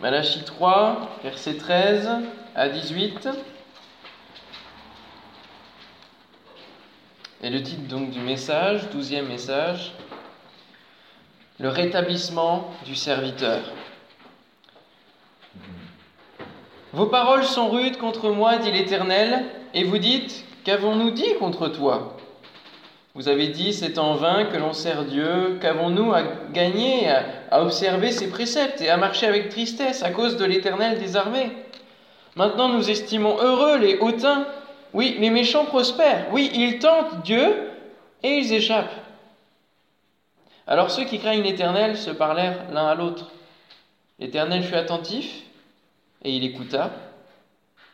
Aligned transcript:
Malachie 0.00 0.42
3, 0.44 1.18
versets 1.22 1.58
13 1.58 2.08
à 2.54 2.70
18. 2.70 3.28
Et 7.42 7.50
le 7.50 7.62
titre 7.62 7.86
donc 7.86 8.08
du 8.10 8.20
message, 8.20 8.88
douzième 8.88 9.28
message, 9.28 9.92
le 11.58 11.68
rétablissement 11.68 12.72
du 12.86 12.96
serviteur. 12.96 13.60
Vos 16.94 17.06
paroles 17.06 17.44
sont 17.44 17.68
rudes 17.68 17.98
contre 17.98 18.30
moi, 18.30 18.56
dit 18.56 18.72
l'Éternel, 18.72 19.44
et 19.74 19.84
vous 19.84 19.98
dites, 19.98 20.46
qu'avons-nous 20.64 21.10
dit 21.10 21.34
contre 21.38 21.68
toi? 21.68 22.16
Vous 23.14 23.28
avez 23.28 23.48
dit, 23.48 23.72
c'est 23.72 23.98
en 23.98 24.14
vain 24.14 24.44
que 24.44 24.56
l'on 24.56 24.72
sert 24.72 25.04
Dieu, 25.04 25.58
qu'avons-nous 25.60 26.12
à 26.12 26.22
gagner 26.52 27.08
à, 27.08 27.60
observer 27.60 28.12
ses 28.12 28.30
préceptes 28.30 28.80
et 28.80 28.88
à 28.88 28.96
marcher 28.96 29.26
avec 29.26 29.48
tristesse 29.48 30.04
à 30.04 30.10
cause 30.10 30.36
de 30.36 30.44
l'Éternel 30.44 31.00
des 31.00 31.16
armées? 31.16 31.50
Maintenant 32.36 32.68
nous 32.68 32.88
estimons 32.88 33.36
heureux 33.40 33.78
les 33.78 33.98
hautains, 33.98 34.46
oui, 34.92 35.16
les 35.18 35.30
méchants 35.30 35.64
prospèrent, 35.64 36.28
oui, 36.30 36.52
ils 36.54 36.78
tentent 36.78 37.24
Dieu 37.24 37.70
et 38.22 38.36
ils 38.36 38.52
échappent. 38.52 38.94
Alors 40.68 40.92
ceux 40.92 41.04
qui 41.04 41.18
craignent 41.18 41.42
l'Éternel 41.42 41.96
se 41.96 42.10
parlèrent 42.10 42.70
l'un 42.72 42.86
à 42.86 42.94
l'autre. 42.94 43.32
L'Éternel 44.20 44.62
fut 44.62 44.76
attentif 44.76 45.42
et 46.22 46.30
il 46.30 46.44
écouta. 46.44 46.92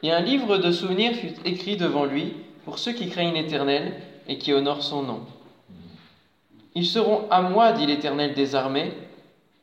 Et 0.03 0.12
un 0.12 0.20
livre 0.20 0.59
de 0.59 0.70
souvenirs 0.70 1.14
fut 1.14 1.33
écrit 1.47 1.78
devant 1.78 2.05
lui 2.05 2.34
pour 2.67 2.78
ceux 2.78 2.92
qui 2.92 3.09
craignent 3.09 3.33
l'Éternel 3.33 3.95
et 4.29 4.39
qui 4.39 4.53
honorent 4.53 4.83
son 4.83 5.03
nom. 5.03 5.21
Ils 6.75 6.87
seront 6.87 7.25
à 7.30 7.41
moi, 7.41 7.73
dit 7.73 7.87
l'Éternel 7.87 8.34
des 8.34 8.55
armées, 8.55 8.93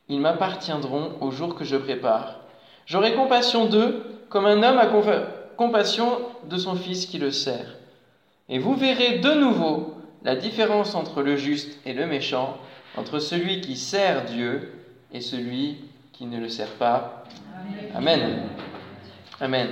ils 0.10 0.20
m'appartiendront 0.20 1.14
au 1.22 1.32
jour 1.32 1.56
que 1.56 1.64
je 1.64 1.76
prépare. 1.76 2.40
J'aurai 2.86 3.14
compassion 3.14 3.66
d'eux 3.66 4.04
comme 4.30 4.46
un 4.46 4.64
homme 4.64 4.80
a 4.80 4.88
compassion 5.56 6.20
de 6.50 6.58
son 6.58 6.76
fils 6.76 7.06
qui 7.06 7.20
le 7.20 7.32
sert. 7.32 7.78
Et 8.50 8.60
vous 8.60 8.76
verrez 8.76 9.20
de 9.20 9.32
nouveau 9.34 9.94
la 10.24 10.36
différence 10.36 10.96
entre 10.96 11.22
le 11.22 11.38
juste 11.38 11.78
et 11.86 11.94
le 11.94 12.08
méchant, 12.08 12.58
entre 12.98 13.20
celui 13.20 13.62
qui 13.62 13.76
sert 13.76 14.26
Dieu 14.26 14.74
et 15.14 15.22
celui 15.22 15.78
qui 16.12 16.26
ne 16.26 16.40
le 16.40 16.50
sert 16.50 16.74
pas. 16.74 17.24
Amen. 17.94 18.44
Amen. 19.40 19.70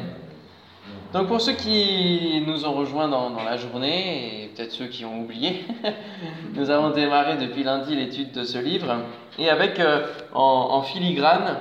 Donc 1.14 1.28
pour 1.28 1.42
ceux 1.42 1.54
qui 1.54 2.42
nous 2.48 2.66
ont 2.66 2.72
rejoints 2.72 3.09
dans, 3.09 3.44
la 3.44 3.58
journée, 3.58 4.44
et 4.44 4.48
peut-être 4.48 4.72
ceux 4.72 4.88
qui 4.88 5.04
ont 5.04 5.20
oublié, 5.20 5.66
nous 6.56 6.70
avons 6.70 6.92
démarré 6.92 7.36
depuis 7.36 7.64
lundi 7.64 7.95
l'étude 7.95 8.31
de 8.31 8.45
ce 8.45 8.58
livre, 8.58 8.95
et 9.38 9.50
avec 9.50 9.78
euh, 9.80 10.06
en, 10.34 10.81
filigrane 10.84 11.58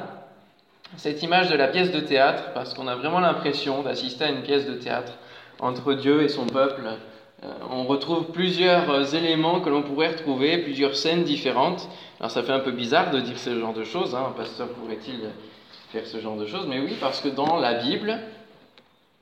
cette 0.97 1.25
image 1.25 1.51
de 1.51 1.57
la 1.57 1.67
pièce 1.67 1.91
de 1.91 1.99
théâtre, 1.99 2.53
parce 2.55 2.75
qu'on 2.75 2.87
a 2.87 2.95
vraiment 2.95 3.19
l'impression 3.19 3.83
d'assister 3.83 4.25
à 4.25 4.31
une 4.31 4.43
pièce 4.43 4.67
de 4.67 4.75
théâtre 4.75 5.15
entre 5.59 5.95
Dieu 5.95 6.23
et 6.23 6.29
son 6.29 6.47
peuple. 6.47 6.83
Euh, 7.43 7.49
on 7.71 7.83
retrouve 7.85 8.27
plusieurs 8.31 8.89
euh, 8.89 9.05
éléments 9.05 9.61
que 9.61 9.69
l'on 9.69 9.83
pourrait 9.83 10.11
retrouver, 10.11 10.59
plusieurs 10.59 10.95
scènes 10.95 11.25
différentes. 11.25 11.89
Alors 12.21 12.31
ça 12.31 12.45
fait 12.45 12.53
un 12.53 12.61
peu 12.61 12.71
bizarre 12.71 13.11
de 13.11 13.19
dire 13.19 13.39
ce 13.39 13.59
genre 13.59 13.75
de 13.75 13.83
choses, 13.83 14.15
hein. 14.15 14.27
un 14.29 14.33
pasteur 14.33 14.69
pourrait-il 14.69 15.23
faire 15.91 16.07
ce 16.07 16.21
genre 16.21 16.37
de 16.37 16.47
choses, 16.47 16.67
mais 16.69 16.79
oui, 16.79 16.97
parce 17.01 17.21
que 17.21 17.29
dans 17.29 17.59
la 17.59 17.75
Bible, 17.75 18.17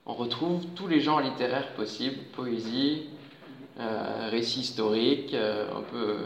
on 0.09 0.15
retrouve 0.15 0.65
tous 0.75 0.89
les 0.89 1.01
genres 1.01 1.21
littéraires 1.21 1.75
possibles, 1.75 2.17
poésie, 2.35 3.03
euh, 3.79 4.29
récit 4.31 4.61
historique, 4.61 5.35
euh, 5.35 5.67
on 5.77 5.83
peut 5.83 6.17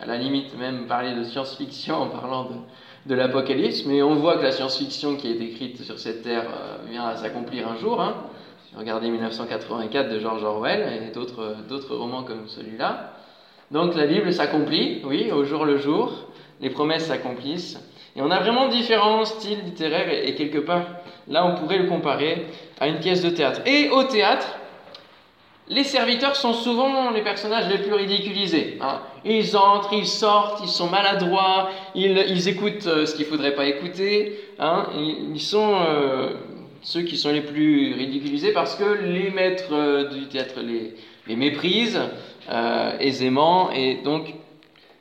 à 0.00 0.06
la 0.06 0.18
limite 0.18 0.58
même 0.58 0.86
parler 0.86 1.14
de 1.14 1.22
science-fiction 1.22 1.94
en 1.94 2.08
parlant 2.08 2.48
de, 3.06 3.14
l'Apocalypse, 3.14 3.84
mais 3.86 4.02
on 4.02 4.16
voit 4.16 4.36
que 4.38 4.42
la 4.42 4.50
science-fiction 4.50 5.16
qui 5.16 5.30
est 5.30 5.40
écrite 5.40 5.82
sur 5.82 6.00
cette 6.00 6.22
terre 6.22 6.46
euh, 6.48 6.90
vient 6.90 7.04
à 7.06 7.16
s'accomplir 7.16 7.68
un 7.68 7.76
jour. 7.76 8.00
Hein. 8.00 8.16
Regardez 8.76 9.08
1984 9.08 10.10
de 10.10 10.18
George 10.18 10.42
Orwell 10.42 10.80
et 10.92 11.12
d'autres 11.12 11.94
romans 11.94 12.24
comme 12.24 12.48
celui-là. 12.48 13.12
Donc 13.70 13.94
la 13.94 14.06
Bible 14.06 14.32
s'accomplit, 14.32 15.02
oui, 15.04 15.30
au 15.30 15.44
jour 15.44 15.64
le 15.64 15.76
jour, 15.76 16.12
les 16.60 16.70
promesses 16.70 17.06
s'accomplissent. 17.06 17.78
Et 18.16 18.22
on 18.22 18.30
a 18.30 18.40
vraiment 18.40 18.68
différents 18.68 19.24
styles 19.24 19.64
littéraires 19.64 20.08
et, 20.08 20.34
quelque 20.34 20.58
part, 20.58 20.84
là, 21.28 21.46
on 21.46 21.54
pourrait 21.54 21.78
le 21.78 21.88
comparer 21.88 22.46
à 22.80 22.88
une 22.88 22.98
pièce 22.98 23.22
de 23.22 23.30
théâtre. 23.30 23.60
Et 23.66 23.88
au 23.90 24.04
théâtre, 24.04 24.46
les 25.68 25.84
serviteurs 25.84 26.36
sont 26.36 26.52
souvent 26.52 27.10
les 27.10 27.22
personnages 27.22 27.68
les 27.70 27.78
plus 27.78 27.94
ridiculisés. 27.94 28.76
Hein. 28.80 29.00
Ils 29.24 29.56
entrent, 29.56 29.94
ils 29.94 30.06
sortent, 30.06 30.62
ils 30.62 30.68
sont 30.68 30.88
maladroits, 30.88 31.70
ils, 31.94 32.48
écoutent 32.48 32.86
euh, 32.86 33.06
ce 33.06 33.14
qu'il 33.14 33.24
ne 33.24 33.30
faudrait 33.30 33.54
pas 33.54 33.66
écouter. 33.66 34.38
Hein. 34.58 34.86
Ils, 34.94 35.40
sont 35.40 35.74
euh, 35.74 36.34
ceux 36.82 37.02
qui 37.02 37.16
sont 37.16 37.32
les 37.32 37.40
plus 37.40 37.94
ridiculisés 37.94 38.52
parce 38.52 38.74
que 38.74 38.84
les 38.84 39.30
maîtres 39.30 39.72
euh, 39.72 40.08
du 40.10 40.26
théâtre 40.26 40.60
les, 40.60 40.94
les 41.26 41.36
méprisent 41.36 42.00
aisément. 43.00 43.70
Et 43.70 44.02
donc, 44.04 44.34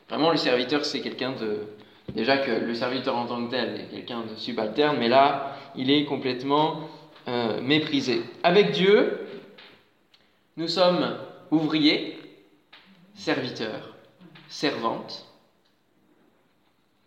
vraiment, 0.09 0.31
le 0.31 0.37
serviteur, 0.37 0.85
c'est 0.85 1.01
quelqu'un 1.01 1.31
de, 1.31 1.67
Déjà 2.13 2.37
que 2.37 2.51
le 2.51 2.75
serviteur 2.75 3.15
en 3.15 3.25
tant 3.25 3.45
que 3.45 3.51
tel 3.51 3.75
est 3.75 3.85
quelqu'un 3.85 4.21
de 4.21 4.35
subalterne, 4.35 4.97
mais 4.99 5.09
là, 5.09 5.57
il 5.75 5.89
est 5.89 6.05
complètement 6.05 6.87
euh, 7.27 7.59
méprisé. 7.61 8.21
Avec 8.43 8.71
Dieu, 8.71 9.27
nous 10.57 10.67
sommes 10.67 11.17
ouvriers, 11.49 12.19
serviteurs, 13.15 13.95
servantes. 14.47 15.25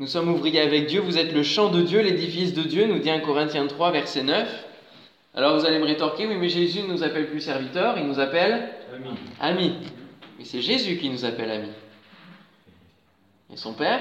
Nous 0.00 0.08
sommes 0.08 0.28
ouvriers 0.28 0.60
avec 0.60 0.86
Dieu, 0.86 1.00
vous 1.00 1.18
êtes 1.18 1.32
le 1.32 1.44
champ 1.44 1.70
de 1.70 1.82
Dieu, 1.82 2.00
l'édifice 2.00 2.52
de 2.52 2.62
Dieu, 2.62 2.86
nous 2.86 2.98
dit 2.98 3.08
1 3.08 3.20
Corinthiens 3.20 3.66
3, 3.66 3.92
verset 3.92 4.24
9. 4.24 4.64
Alors 5.34 5.58
vous 5.58 5.66
allez 5.66 5.78
me 5.78 5.84
rétorquer, 5.84 6.26
oui, 6.26 6.36
mais 6.36 6.48
Jésus 6.48 6.82
ne 6.82 6.88
nous 6.88 7.04
appelle 7.04 7.28
plus 7.28 7.40
serviteurs, 7.40 7.96
il 7.96 8.06
nous 8.06 8.18
appelle 8.18 8.70
amis. 8.92 9.18
amis. 9.40 9.74
Mais 10.38 10.44
c'est 10.44 10.62
Jésus 10.62 10.96
qui 10.98 11.08
nous 11.10 11.24
appelle 11.24 11.50
amis. 11.50 11.72
Et 13.52 13.56
son 13.56 13.72
Père? 13.72 14.00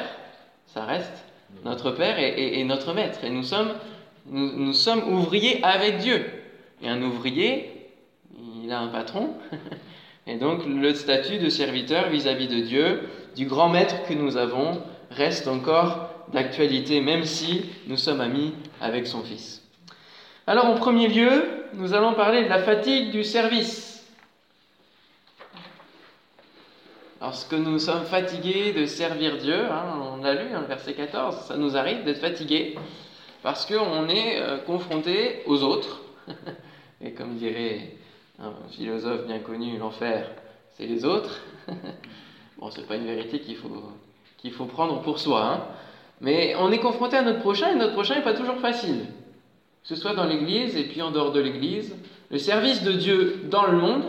Ça 0.68 0.86
reste 0.86 1.26
notre 1.64 1.92
Père 1.92 2.20
et, 2.20 2.64
notre 2.64 2.94
Maître. 2.94 3.24
Et 3.24 3.30
nous 3.30 3.44
sommes, 3.44 3.74
nous, 4.28 4.74
sommes 4.74 5.14
ouvriers 5.14 5.64
avec 5.64 6.00
Dieu. 6.00 6.26
Et 6.82 6.90
un 6.90 7.02
ouvrier, 7.02 7.90
il 8.64 8.72
a 8.72 8.80
un 8.80 8.88
patron. 8.88 9.30
Et 10.28 10.38
donc 10.38 10.66
le 10.66 10.94
statut 10.96 11.38
de 11.38 11.50
serviteur 11.50 12.10
vis-à-vis 12.10 12.48
de 12.48 12.60
Dieu, 12.60 13.02
du 13.36 13.46
grand 13.46 13.70
Maître 13.70 14.08
que 14.08 14.14
nous 14.14 14.38
avons, 14.38 14.82
reste 15.12 15.48
encore 15.48 16.10
d'actualité, 16.34 17.00
même 17.00 17.26
si 17.26 17.66
nous 17.86 17.98
sommes 17.98 18.22
amis 18.22 18.54
avec 18.82 19.06
son 19.06 19.22
Fils. 19.22 19.62
Alors 20.48 20.66
en 20.66 20.76
premier 20.76 21.08
lieu, 21.08 21.46
nous 21.74 21.94
allons 21.94 22.14
parler 22.14 22.44
de 22.44 22.50
la 22.50 22.60
fatigue 22.60 23.12
du 23.12 23.24
service. 23.24 23.95
Lorsque 27.22 27.54
nous 27.54 27.80
sommes 27.80 28.04
fatigués 28.04 28.74
de 28.74 28.86
servir 28.86 29.38
Dieu, 29.38 29.56
hein, 29.56 30.14
on 30.14 30.22
l'a 30.22 30.34
lu 30.34 30.50
dans 30.52 30.60
le 30.60 30.68
verset 30.68 30.94
14, 30.94 31.46
ça 31.48 31.56
nous 31.56 31.78
arrive 31.78 32.04
d'être 32.04 32.20
fatigués 32.20 32.76
parce 33.42 33.66
qu'on 33.66 34.10
est 34.10 34.42
euh, 34.42 34.58
confronté 34.58 35.42
aux 35.46 35.64
autres. 35.64 36.02
Et 37.02 37.14
comme 37.14 37.36
dirait 37.36 37.94
un 38.38 38.52
philosophe 38.70 39.28
bien 39.28 39.40
connu, 39.40 39.78
l'enfer, 39.78 40.30
c'est 40.74 40.88
les 40.88 41.06
autres. 41.06 41.40
bon, 42.58 42.70
c'est 42.70 42.86
pas 42.86 42.96
une 42.96 43.06
vérité 43.06 43.40
qu'il 43.40 43.56
faut, 43.56 43.92
qu'il 44.38 44.52
faut 44.52 44.66
prendre 44.66 45.02
pour 45.02 45.20
soi. 45.20 45.46
Hein. 45.46 45.62
Mais 46.20 46.56
on 46.60 46.70
est 46.72 46.80
confronté 46.80 47.16
à 47.16 47.22
notre 47.22 47.40
prochain 47.40 47.72
et 47.72 47.76
notre 47.76 47.94
prochain 47.94 48.16
n'est 48.16 48.24
pas 48.24 48.34
toujours 48.34 48.60
facile. 48.60 49.06
Que 49.84 49.90
ce 49.90 49.96
soit 49.96 50.16
dans 50.16 50.26
l'Église 50.26 50.76
et 50.76 50.84
puis 50.84 51.02
en 51.02 51.12
dehors 51.12 51.32
de 51.32 51.40
l'Église, 51.40 51.96
le 52.30 52.40
service 52.40 52.84
de 52.84 52.92
Dieu 52.92 53.42
dans 53.50 53.68
le 53.68 53.78
monde 53.78 54.04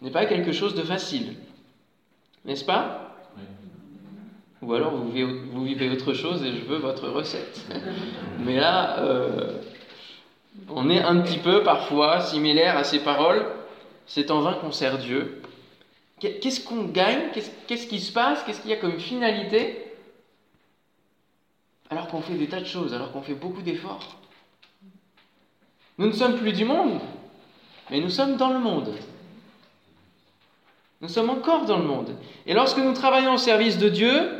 n'est 0.00 0.10
pas 0.10 0.26
quelque 0.26 0.52
chose 0.52 0.74
de 0.74 0.82
facile. 0.82 1.34
N'est-ce 2.44 2.64
pas? 2.64 3.16
Ou 4.62 4.74
alors 4.74 4.94
vous 4.94 5.10
vivez, 5.64 5.90
autre 5.90 6.14
chose 6.14 6.44
et 6.44 6.52
je 6.52 6.64
veux 6.64 6.78
votre 6.78 7.08
recette. 7.08 7.66
Mais 8.38 8.56
là, 8.56 9.00
euh, 9.00 9.60
on 10.68 10.88
est 10.88 11.02
un 11.02 11.20
petit 11.20 11.38
peu 11.38 11.62
parfois 11.64 12.20
similaire 12.20 12.76
à 12.76 12.84
ces 12.84 13.00
paroles. 13.00 13.44
C'est 14.06 14.30
en 14.30 14.40
vain 14.40 14.54
qu'on 14.54 14.72
sert 14.72 14.98
Dieu. 14.98 15.42
Qu'est-ce 16.20 16.60
qu'on 16.60 16.84
gagne? 16.84 17.30
Qu'est-ce 17.66 17.86
qui 17.88 17.98
se 17.98 18.12
passe? 18.12 18.44
Qu'est-ce 18.44 18.60
qu'il 18.60 18.70
y 18.70 18.74
a 18.74 18.76
comme 18.76 19.00
finalité? 19.00 19.84
Alors 21.90 22.06
qu'on 22.06 22.20
fait 22.20 22.34
des 22.34 22.46
tas 22.46 22.60
de 22.60 22.66
choses, 22.66 22.94
alors 22.94 23.10
qu'on 23.12 23.22
fait 23.22 23.34
beaucoup 23.34 23.62
d'efforts. 23.62 24.16
Nous 25.98 26.06
ne 26.06 26.12
sommes 26.12 26.38
plus 26.38 26.52
du 26.52 26.64
monde, 26.64 27.00
mais 27.90 28.00
nous 28.00 28.08
sommes 28.08 28.36
dans 28.36 28.50
le 28.50 28.60
monde. 28.60 28.94
Nous 31.02 31.08
sommes 31.08 31.30
encore 31.30 31.64
dans 31.64 31.78
le 31.78 31.84
monde. 31.84 32.16
Et 32.46 32.54
lorsque 32.54 32.78
nous 32.78 32.92
travaillons 32.92 33.34
au 33.34 33.38
service 33.38 33.76
de 33.76 33.88
Dieu, 33.88 34.30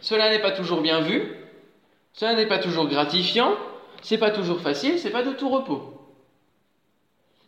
cela 0.00 0.30
n'est 0.30 0.38
pas 0.38 0.52
toujours 0.52 0.80
bien 0.80 1.00
vu, 1.00 1.36
cela 2.12 2.34
n'est 2.34 2.46
pas 2.46 2.58
toujours 2.58 2.86
gratifiant, 2.86 3.54
c'est 4.02 4.18
pas 4.18 4.30
toujours 4.30 4.60
facile, 4.60 5.00
c'est 5.00 5.10
pas 5.10 5.24
de 5.24 5.32
tout 5.32 5.48
repos. 5.48 5.82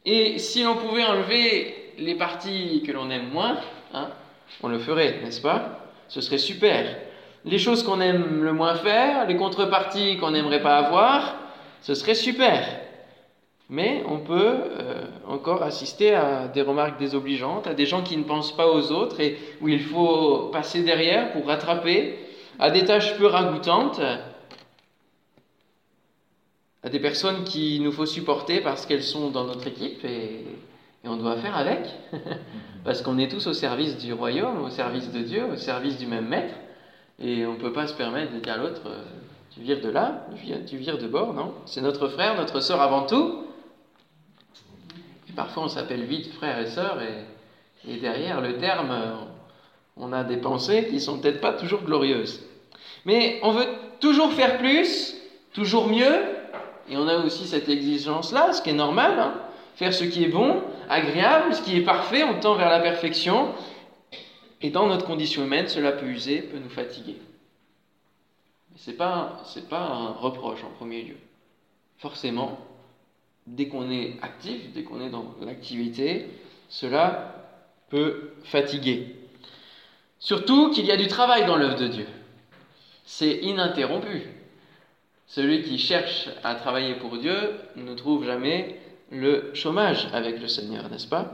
Et 0.05 0.38
si 0.38 0.65
l'on 0.65 0.75
pouvait 0.75 1.05
enlever 1.05 1.93
les 1.99 2.17
parties 2.17 2.82
que 2.85 2.91
l'on 2.91 3.11
aime 3.11 3.29
moins, 3.31 3.59
hein, 3.93 4.09
on 4.61 4.69
le 4.69 4.81
ferait, 4.81 5.21
n'est-ce 5.23 5.41
pas? 5.41 5.87
Ce 6.09 6.21
serait 6.21 6.38
super. 6.38 6.97
Les 7.44 7.59
choses 7.59 7.85
qu'on 7.85 8.00
aime 8.00 8.43
le 8.43 8.53
moins 8.53 8.75
faire, 8.75 9.26
les 9.26 9.37
contreparties 9.37 10.19
qu'on 10.19 10.32
n'aimerait 10.32 10.62
pas 10.62 10.79
avoir, 10.79 11.37
Ce 11.81 11.94
serait 11.94 12.15
super. 12.15 12.83
Mais 13.70 14.02
on 14.06 14.19
peut 14.19 14.56
euh, 14.62 15.05
encore 15.26 15.62
assister 15.62 16.14
à 16.14 16.49
des 16.49 16.62
remarques 16.62 16.99
désobligeantes, 16.99 17.66
à 17.66 17.75
des 17.75 17.87
gens 17.87 18.02
qui 18.02 18.16
ne 18.16 18.25
pensent 18.25 18.55
pas 18.55 18.69
aux 18.69 18.93
autres 18.93 19.20
et 19.20 19.38
où 19.62 19.69
il 19.69 19.81
faut 19.81 20.50
passer 20.52 20.82
derrière 20.82 21.32
pour 21.32 21.46
rattraper, 21.46 22.19
à 22.58 22.70
des 22.70 22.84
tâches 22.84 23.16
peu 23.16 23.26
ragoûtantes, 23.26 24.00
à 26.84 26.90
des 26.90 27.00
personnes 27.00 27.44
qu'il 27.44 27.82
nous 27.82 27.93
faut 27.93 28.06
supporter 28.06 28.61
parce 28.61 28.84
qu'elles 28.84 29.02
sont 29.02 29.31
dans 29.31 29.44
notre 29.44 29.66
équipe 29.66 30.05
et, 30.05 30.44
on 31.06 31.16
doit 31.16 31.37
faire 31.37 31.55
avec, 31.55 31.81
parce 32.84 33.02
qu'on 33.02 33.19
est 33.19 33.31
tous 33.31 33.46
au 33.46 33.52
service 33.52 33.99
du 33.99 34.14
royaume, 34.14 34.62
au 34.64 34.70
service 34.70 35.12
de 35.12 35.20
Dieu, 35.20 35.44
au 35.52 35.56
service 35.56 35.99
du 35.99 36.06
même 36.06 36.26
maître, 36.26 36.55
et 37.22 37.44
on 37.44 37.52
ne 37.52 37.58
peut 37.58 37.75
pas 37.75 37.87
se 37.87 37.93
permettre 37.93 38.32
de 38.32 38.38
dire 38.38 38.55
à 38.55 38.56
l'autre, 38.56 38.81
euh, 38.87 39.02
tu 39.55 39.61
vires 39.61 39.82
de 39.82 39.90
là, 39.90 40.26
tu 40.66 40.78
vires 40.78 40.96
de 40.96 41.06
bord, 41.06 41.34
non? 41.34 41.52
C'est 41.66 41.82
notre 41.82 42.08
frère, 42.08 42.37
notre 42.37 42.61
sœur 42.61 42.81
avant 42.81 43.05
tout. 43.05 43.44
Parfois 45.36 45.64
on 45.64 45.69
s'appelle 45.69 46.04
vite 46.04 46.32
frère 46.34 46.58
et 46.58 46.66
sœur, 46.66 46.98
et, 47.86 47.96
derrière 47.96 48.40
le 48.40 48.56
terme, 48.56 48.94
on 49.96 50.12
a 50.12 50.25
des 50.25 50.36
pensées 50.36 50.88
qui 50.88 51.00
sont 51.00 51.19
peut-être 51.19 51.40
pas 51.40 51.52
toujours 51.52 51.82
glorieuses. 51.82 52.42
Mais 53.04 53.38
on 53.42 53.52
veut 53.52 53.66
toujours 54.00 54.32
faire 54.32 54.58
plus, 54.58 55.14
toujours 55.52 55.88
mieux, 55.88 56.14
et 56.88 56.96
on 56.96 57.06
a 57.08 57.19
aussi 57.19 57.46
cette 57.46 57.69
exigence-là, 57.69 58.52
ce 58.52 58.62
qui 58.62 58.70
est 58.70 58.75
normal, 58.75 59.19
hein. 59.19 59.34
faire 59.76 59.92
ce 59.92 60.04
qui 60.04 60.25
est 60.25 60.28
bon, 60.28 60.62
agréable, 60.88 61.54
ce 61.54 61.62
qui 61.62 61.76
est 61.76 61.84
parfait, 61.84 62.25
on 62.25 62.40
tend 62.40 62.54
vers 62.54 62.70
la 62.70 62.80
perfection. 62.80 63.52
Et 64.62 64.70
dans 64.70 64.87
notre 64.87 65.06
condition 65.06 65.44
humaine, 65.44 65.69
cela 65.69 65.92
peut 65.92 66.06
user, 66.06 66.40
peut 66.40 66.58
nous 66.58 66.70
fatiguer. 66.70 67.16
Ce 68.76 68.90
n'est 68.90 68.96
pas 68.96 69.42
un 69.78 70.08
reproche 70.12 70.64
en 70.64 70.70
premier 70.76 71.02
lieu. 71.02 71.16
Forcément, 71.98 72.58
dès 73.46 73.69
qu'on 73.69 73.91
est 73.91 74.17
actif, 74.23 74.73
dès 74.73 74.82
qu'on 74.82 75.00
est 75.00 75.11
dans 75.11 75.35
l'activité, 75.43 76.29
cela 76.69 77.35
peut 77.91 78.32
fatiguer. 78.44 79.17
Surtout 80.19 80.70
qu'il 80.70 80.87
y 80.87 80.93
a 80.93 80.96
du 80.96 81.06
travail 81.06 81.46
dans 81.46 81.56
l'œuvre 81.56 81.79
de 81.79 81.88
Dieu. 81.88 82.06
C'est 83.05 83.37
ininterrompu. 83.43 84.23
Celui 85.26 85.62
qui 85.62 85.79
cherche 85.79 86.29
à 86.43 86.55
travailler 86.55 86.94
pour 86.94 87.19
Dieu 87.19 87.35
ne 87.76 87.94
trouve 87.94 88.25
jamais 88.25 88.81
le 89.11 89.50
chômage 89.55 90.08
avec 90.12 90.40
le 90.40 90.49
Seigneur, 90.49 90.88
n'est-ce 90.88 91.06
pas? 91.06 91.32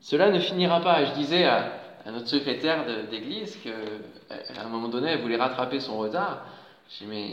Cela 0.00 0.30
ne 0.30 0.38
finira 0.38 0.80
pas. 0.80 1.04
Je 1.04 1.12
disais 1.12 1.44
à, 1.44 1.72
notre 2.06 2.28
secrétaire 2.28 2.86
d'église 3.10 3.58
qu'à 3.62 4.62
un 4.62 4.68
moment 4.68 4.88
donné, 4.88 5.10
elle 5.10 5.20
voulait 5.20 5.36
rattraper 5.36 5.80
son 5.80 5.98
retard. 5.98 6.46
Je 6.90 7.04
dis, 7.04 7.10
mais 7.10 7.32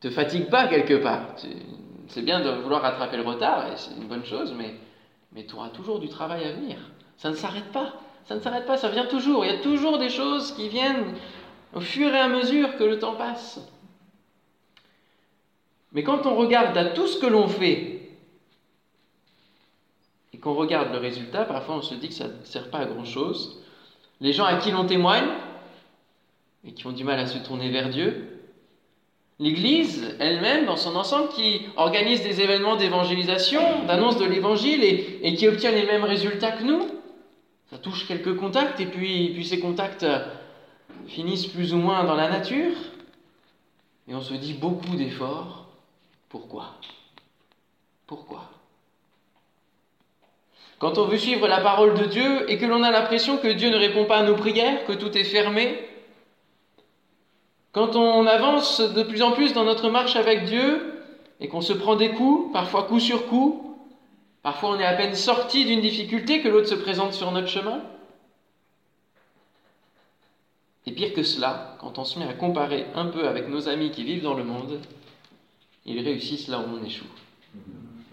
te 0.00 0.10
fatigue 0.10 0.48
pas 0.48 0.68
quelque 0.68 0.94
part. 0.94 1.34
C'est 2.08 2.22
bien 2.22 2.40
de 2.40 2.50
vouloir 2.50 2.82
rattraper 2.82 3.16
le 3.16 3.22
retard, 3.22 3.66
et 3.72 3.76
c'est 3.76 3.94
une 3.94 4.06
bonne 4.06 4.24
chose, 4.24 4.54
mais, 4.56 4.74
tu 5.44 5.54
auras 5.54 5.68
toujours 5.68 5.98
du 5.98 6.08
travail 6.08 6.44
à 6.44 6.52
venir. 6.52 6.78
Ça 7.16 7.30
ne 7.30 7.34
s'arrête 7.34 7.70
pas. 7.72 7.94
Ça 8.24 8.34
ne 8.34 8.40
s'arrête 8.40 8.66
pas, 8.66 8.76
ça 8.76 8.88
vient 8.88 9.06
toujours. 9.06 9.44
Il 9.44 9.52
y 9.52 9.54
a 9.54 9.60
toujours 9.60 9.98
des 9.98 10.08
choses 10.08 10.52
qui 10.52 10.68
viennent 10.68 11.14
au 11.74 11.80
fur 11.80 12.12
et 12.12 12.18
à 12.18 12.28
mesure 12.28 12.76
que 12.76 12.84
le 12.84 12.98
temps 12.98 13.14
passe. 13.14 13.60
Mais 15.92 16.02
quand 16.02 16.26
on 16.26 16.34
regarde 16.34 16.76
à 16.76 16.86
tout 16.86 17.06
ce 17.06 17.18
que 17.18 17.26
l'on 17.26 17.48
fait 17.48 18.18
et 20.32 20.38
qu'on 20.38 20.54
regarde 20.54 20.92
le 20.92 20.98
résultat, 20.98 21.44
parfois 21.44 21.76
on 21.76 21.82
se 21.82 21.94
dit 21.94 22.08
que 22.08 22.14
ça 22.14 22.28
ne 22.28 22.44
sert 22.44 22.70
pas 22.70 22.78
à 22.78 22.86
grand-chose. 22.86 23.62
Les 24.20 24.32
gens 24.32 24.44
à 24.44 24.56
qui 24.56 24.70
l'on 24.70 24.86
témoigne 24.86 25.28
et 26.64 26.72
qui 26.72 26.86
ont 26.86 26.92
du 26.92 27.04
mal 27.04 27.18
à 27.20 27.26
se 27.26 27.38
tourner 27.38 27.70
vers 27.70 27.90
Dieu, 27.90 28.35
L'Église 29.38 30.16
elle-même, 30.18 30.64
dans 30.64 30.76
son 30.76 30.96
ensemble, 30.96 31.28
qui 31.28 31.66
organise 31.76 32.22
des 32.22 32.40
événements 32.40 32.76
d'évangélisation, 32.76 33.84
d'annonce 33.84 34.16
de 34.16 34.24
l'Évangile 34.24 34.82
et, 34.82 35.34
qui 35.34 35.46
obtient 35.46 35.72
les 35.72 35.84
mêmes 35.84 36.04
résultats 36.04 36.52
que 36.52 36.64
nous, 36.64 36.86
ça 37.70 37.76
touche 37.76 38.06
quelques 38.06 38.36
contacts 38.36 38.80
et 38.80 38.86
puis, 38.86 39.30
puis 39.34 39.44
ces 39.44 39.60
contacts 39.60 40.06
finissent 41.06 41.48
plus 41.48 41.74
ou 41.74 41.78
moins 41.78 42.04
dans 42.04 42.14
la 42.14 42.28
nature. 42.28 42.72
Et 44.08 44.14
on 44.14 44.22
se 44.22 44.34
dit 44.34 44.54
beaucoup 44.54 44.96
d'efforts, 44.96 45.66
pourquoi? 46.30 46.74
Pourquoi? 48.06 48.50
Quand 50.78 50.98
on 50.98 51.06
veut 51.06 51.18
suivre 51.18 51.48
la 51.48 51.60
parole 51.60 51.98
de 51.98 52.04
Dieu 52.04 52.50
et 52.50 52.58
que 52.58 52.66
l'on 52.66 52.82
a 52.82 52.90
l'impression 52.90 53.38
que 53.38 53.48
Dieu 53.48 53.70
ne 53.70 53.76
répond 53.76 54.04
pas 54.04 54.18
à 54.18 54.22
nos 54.22 54.36
prières, 54.36 54.84
que 54.86 54.92
tout 54.92 55.16
est 55.16 55.24
fermé, 55.24 55.78
quand 57.76 57.94
on 57.94 58.26
avance 58.26 58.80
de 58.80 59.02
plus 59.02 59.20
en 59.20 59.32
plus 59.32 59.52
dans 59.52 59.64
notre 59.64 59.90
marche 59.90 60.16
avec 60.16 60.46
Dieu 60.46 60.94
et 61.40 61.48
qu'on 61.48 61.60
se 61.60 61.74
prend 61.74 61.94
des 61.94 62.08
coups, 62.08 62.50
parfois 62.50 62.84
coup 62.84 63.00
sur 63.00 63.26
coup, 63.26 63.76
parfois 64.42 64.70
on 64.70 64.80
est 64.80 64.86
à 64.86 64.94
peine 64.94 65.14
sorti 65.14 65.66
d'une 65.66 65.82
difficulté 65.82 66.40
que 66.40 66.48
l'autre 66.48 66.68
se 66.68 66.74
présente 66.74 67.12
sur 67.12 67.30
notre 67.32 67.48
chemin, 67.48 67.82
et 70.86 70.92
pire 70.92 71.12
que 71.12 71.22
cela, 71.22 71.76
quand 71.78 71.98
on 71.98 72.04
se 72.04 72.18
met 72.18 72.26
à 72.26 72.32
comparer 72.32 72.86
un 72.94 73.08
peu 73.08 73.28
avec 73.28 73.50
nos 73.50 73.68
amis 73.68 73.90
qui 73.90 74.04
vivent 74.04 74.22
dans 74.22 74.32
le 74.32 74.44
monde, 74.44 74.80
ils 75.84 76.02
réussissent 76.02 76.48
là 76.48 76.60
où 76.60 76.78
on 76.80 76.82
échoue. 76.82 77.04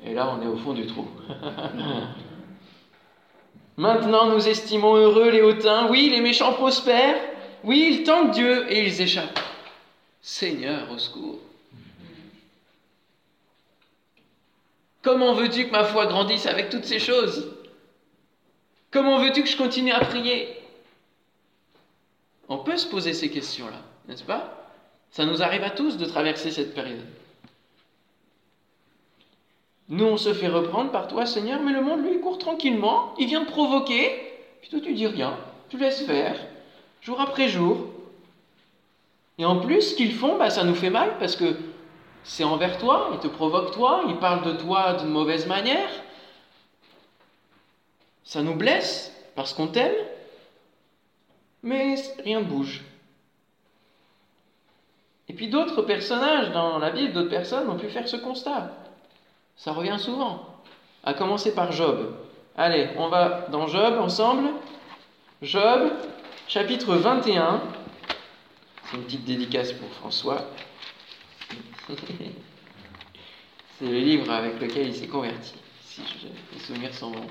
Et 0.06 0.14
là, 0.14 0.38
on 0.38 0.44
est 0.44 0.48
au 0.48 0.58
fond 0.58 0.74
du 0.74 0.88
trou. 0.88 1.08
Maintenant, 3.78 4.30
nous 4.30 4.46
estimons 4.46 4.96
heureux 4.96 5.30
les 5.30 5.42
hautains. 5.42 5.88
Oui, 5.90 6.10
les 6.10 6.20
méchants 6.20 6.52
prospèrent. 6.52 7.16
Oui, 7.64 7.88
ils 7.94 8.04
tentent 8.04 8.32
Dieu 8.32 8.70
et 8.70 8.86
ils 8.86 9.02
échappent. 9.02 9.40
Seigneur, 10.24 10.90
au 10.90 10.98
secours. 10.98 11.38
Comment 15.02 15.34
veux-tu 15.34 15.66
que 15.66 15.72
ma 15.72 15.84
foi 15.84 16.06
grandisse 16.06 16.46
avec 16.46 16.70
toutes 16.70 16.86
ces 16.86 16.98
choses? 16.98 17.52
Comment 18.90 19.20
veux-tu 19.20 19.44
que 19.44 19.50
je 19.50 19.58
continue 19.58 19.92
à 19.92 20.00
prier? 20.00 20.48
On 22.48 22.60
peut 22.60 22.78
se 22.78 22.88
poser 22.88 23.14
ces 23.14 23.30
questions-là, 23.30 23.82
n'est-ce 24.08 24.24
pas? 24.24 24.72
Ça 25.12 25.26
nous 25.26 25.44
arrive 25.44 25.64
à 25.64 25.70
tous 25.70 25.98
de 25.98 26.06
traverser 26.06 26.52
cette 26.52 26.74
période. 26.74 27.06
Nous, 29.90 30.06
on 30.06 30.18
se 30.18 30.34
fait 30.34 30.48
reprendre 30.48 30.92
par 30.92 31.10
toi, 31.10 31.26
Seigneur, 31.26 31.60
mais 31.62 31.74
le 31.74 31.82
monde, 31.82 32.02
lui, 32.02 32.22
court 32.22 32.38
tranquillement, 32.38 33.14
il 33.20 33.28
vient 33.28 33.44
te 33.44 33.52
provoquer, 33.52 34.40
puis 34.62 34.70
toi, 34.70 34.80
tu 34.80 34.94
dis 34.94 35.06
rien, 35.06 35.38
tu 35.68 35.78
laisses 35.78 36.06
faire, 36.06 36.40
jour 37.02 37.20
après 37.20 37.50
jour. 37.50 37.93
Et 39.38 39.46
en 39.46 39.60
plus, 39.60 39.82
ce 39.82 39.96
qu'ils 39.96 40.14
font, 40.14 40.38
bah, 40.38 40.50
ça 40.50 40.64
nous 40.64 40.76
fait 40.76 40.90
mal, 40.90 41.18
parce 41.20 41.36
que 41.36 41.56
c'est 42.24 42.44
envers 42.44 42.78
toi, 42.78 43.10
ils 43.14 43.20
te 43.20 43.28
provoquent 43.28 43.72
toi, 43.72 44.04
ils 44.08 44.18
parlent 44.18 44.46
de 44.46 44.54
toi 44.54 44.94
d'une 44.94 45.10
mauvaise 45.10 45.48
manière. 45.48 45.90
Ça 48.24 48.42
nous 48.42 48.56
blesse, 48.56 49.12
parce 49.36 49.54
qu'on 49.54 49.68
t'aime, 49.68 49.96
mais 51.64 51.96
rien 52.24 52.40
ne 52.40 52.46
bouge. 52.46 52.84
Et 55.30 55.34
puis 55.34 55.48
d'autres 55.48 55.82
personnages 55.82 56.52
dans 56.52 56.78
la 56.78 56.92
Bible, 56.92 57.14
d'autres 57.14 57.30
personnes 57.30 57.70
ont 57.70 57.78
pu 57.78 57.90
faire 57.90 58.08
ce 58.08 58.18
constat. 58.18 58.72
Ça 59.56 59.72
revient 59.72 59.98
souvent. 59.98 60.46
À 61.04 61.14
commencer 61.14 61.54
par 61.54 61.72
Job. 61.72 62.16
Allez, 62.56 62.90
on 62.98 63.08
va 63.08 63.48
dans 63.52 63.68
Job 63.68 63.96
ensemble. 64.00 64.50
Job, 65.42 65.92
chapitre 66.48 66.96
21. 66.96 67.62
Une 68.94 69.04
petite 69.04 69.26
dédicace 69.26 69.74
pour 69.74 69.90
François. 69.90 70.50
C'est 73.80 73.86
le 73.86 74.00
livre 74.00 74.32
avec 74.32 74.62
lequel 74.62 74.88
il 74.88 74.96
s'est 74.96 75.08
converti, 75.08 75.56
si 75.82 76.02
je, 76.22 76.28
les 76.54 76.60
souvenirs 76.64 76.94
sont 76.94 77.10
bons. 77.10 77.26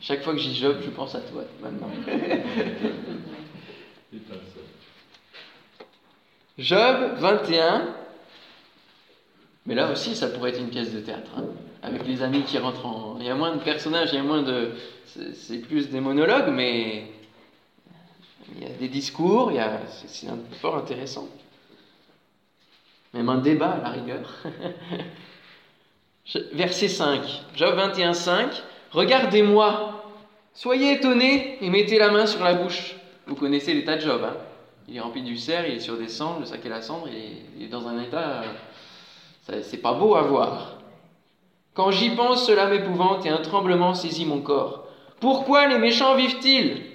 Chaque 0.00 0.24
fois 0.24 0.32
que 0.32 0.40
j'y 0.40 0.56
Job, 0.56 0.78
je 0.84 0.90
pense 0.90 1.14
à 1.14 1.20
toi 1.20 1.44
maintenant. 1.62 1.88
Job 6.58 7.12
21, 7.18 7.94
mais 9.66 9.76
là 9.76 9.92
aussi, 9.92 10.16
ça 10.16 10.28
pourrait 10.28 10.50
être 10.50 10.58
une 10.58 10.70
pièce 10.70 10.92
de 10.92 10.98
théâtre, 11.00 11.30
hein, 11.36 11.44
avec 11.82 12.04
les 12.06 12.22
amis 12.22 12.42
qui 12.42 12.58
rentrent 12.58 12.84
en... 12.84 13.18
Il 13.20 13.26
y 13.26 13.30
a 13.30 13.36
moins 13.36 13.54
de 13.54 13.62
personnages, 13.62 14.08
il 14.12 14.16
y 14.16 14.18
a 14.18 14.24
moins 14.24 14.42
de... 14.42 14.72
C'est 15.06 15.58
plus 15.58 15.90
des 15.90 16.00
monologues, 16.00 16.50
mais 16.52 17.06
il 18.56 18.62
y 18.62 18.66
a 18.66 18.70
des 18.70 18.88
discours, 18.88 19.50
il 19.50 19.56
y 19.56 19.60
a... 19.60 19.80
c'est 20.06 20.28
fort 20.60 20.76
intéressant. 20.76 21.28
Même 23.14 23.28
un 23.28 23.38
débat 23.38 23.72
à 23.72 23.82
la 23.82 23.88
rigueur. 23.90 24.30
Verset 26.52 26.88
5, 26.88 27.22
Job 27.54 27.74
21, 27.74 28.14
5. 28.14 28.62
Regardez-moi, 28.92 30.04
soyez 30.54 30.94
étonnés 30.94 31.58
et 31.60 31.70
mettez 31.70 31.98
la 31.98 32.10
main 32.10 32.26
sur 32.26 32.42
la 32.42 32.54
bouche. 32.54 32.96
Vous 33.26 33.34
connaissez 33.34 33.74
l'état 33.74 33.96
de 33.96 34.02
Job. 34.02 34.22
Hein 34.24 34.36
il 34.88 34.96
est 34.96 35.00
rempli 35.00 35.22
du 35.22 35.36
cerf, 35.36 35.64
il 35.68 35.76
est 35.76 35.80
sur 35.80 35.96
des 35.96 36.08
cendres, 36.08 36.40
le 36.40 36.46
sac 36.46 36.64
et 36.64 36.68
la 36.68 36.82
cendre, 36.82 37.08
il 37.08 37.64
est 37.64 37.68
dans 37.68 37.86
un 37.86 38.00
état 38.02 38.42
c'est 39.62 39.78
pas 39.78 39.92
beau 39.92 40.14
à 40.14 40.22
voir. 40.22 40.78
Quand 41.74 41.90
j'y 41.90 42.10
pense, 42.10 42.46
cela 42.46 42.66
m'épouvante 42.66 43.26
et 43.26 43.28
un 43.28 43.38
tremblement 43.38 43.94
saisit 43.94 44.24
mon 44.24 44.40
corps. 44.40 44.86
Pourquoi 45.20 45.66
les 45.66 45.78
méchants 45.78 46.14
vivent-ils? 46.14 46.91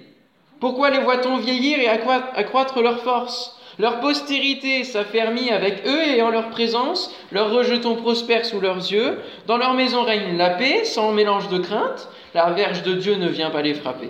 Pourquoi 0.59 0.89
les 0.89 0.99
voit-on 0.99 1.37
vieillir 1.37 1.79
et 1.79 1.87
accroître 1.87 2.81
leur 2.81 2.99
force? 2.99 3.53
Leur 3.79 3.99
postérité 3.99 4.83
s'affermit 4.83 5.51
avec 5.51 5.85
eux 5.85 6.07
et 6.07 6.21
en 6.23 6.31
leur 6.31 6.49
présence, 6.49 7.13
leurs 7.31 7.51
rejetons 7.51 7.95
prospèrent 7.95 8.45
sous 8.45 8.59
leurs 8.59 8.77
yeux. 8.77 9.19
Dans 9.45 9.57
leur 9.57 9.75
maison 9.75 10.01
règne 10.01 10.35
la 10.35 10.49
paix, 10.49 10.83
sans 10.83 11.11
mélange 11.11 11.47
de 11.49 11.59
crainte. 11.59 12.09
La 12.33 12.49
verge 12.51 12.81
de 12.81 12.93
Dieu 12.93 13.15
ne 13.15 13.27
vient 13.27 13.51
pas 13.51 13.61
les 13.61 13.75
frapper. 13.75 14.09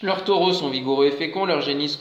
Leurs 0.00 0.24
taureaux 0.24 0.52
sont 0.54 0.70
vigoureux 0.70 1.06
et 1.06 1.10
féconds, 1.10 1.44
leurs 1.44 1.60
génisses 1.60 2.00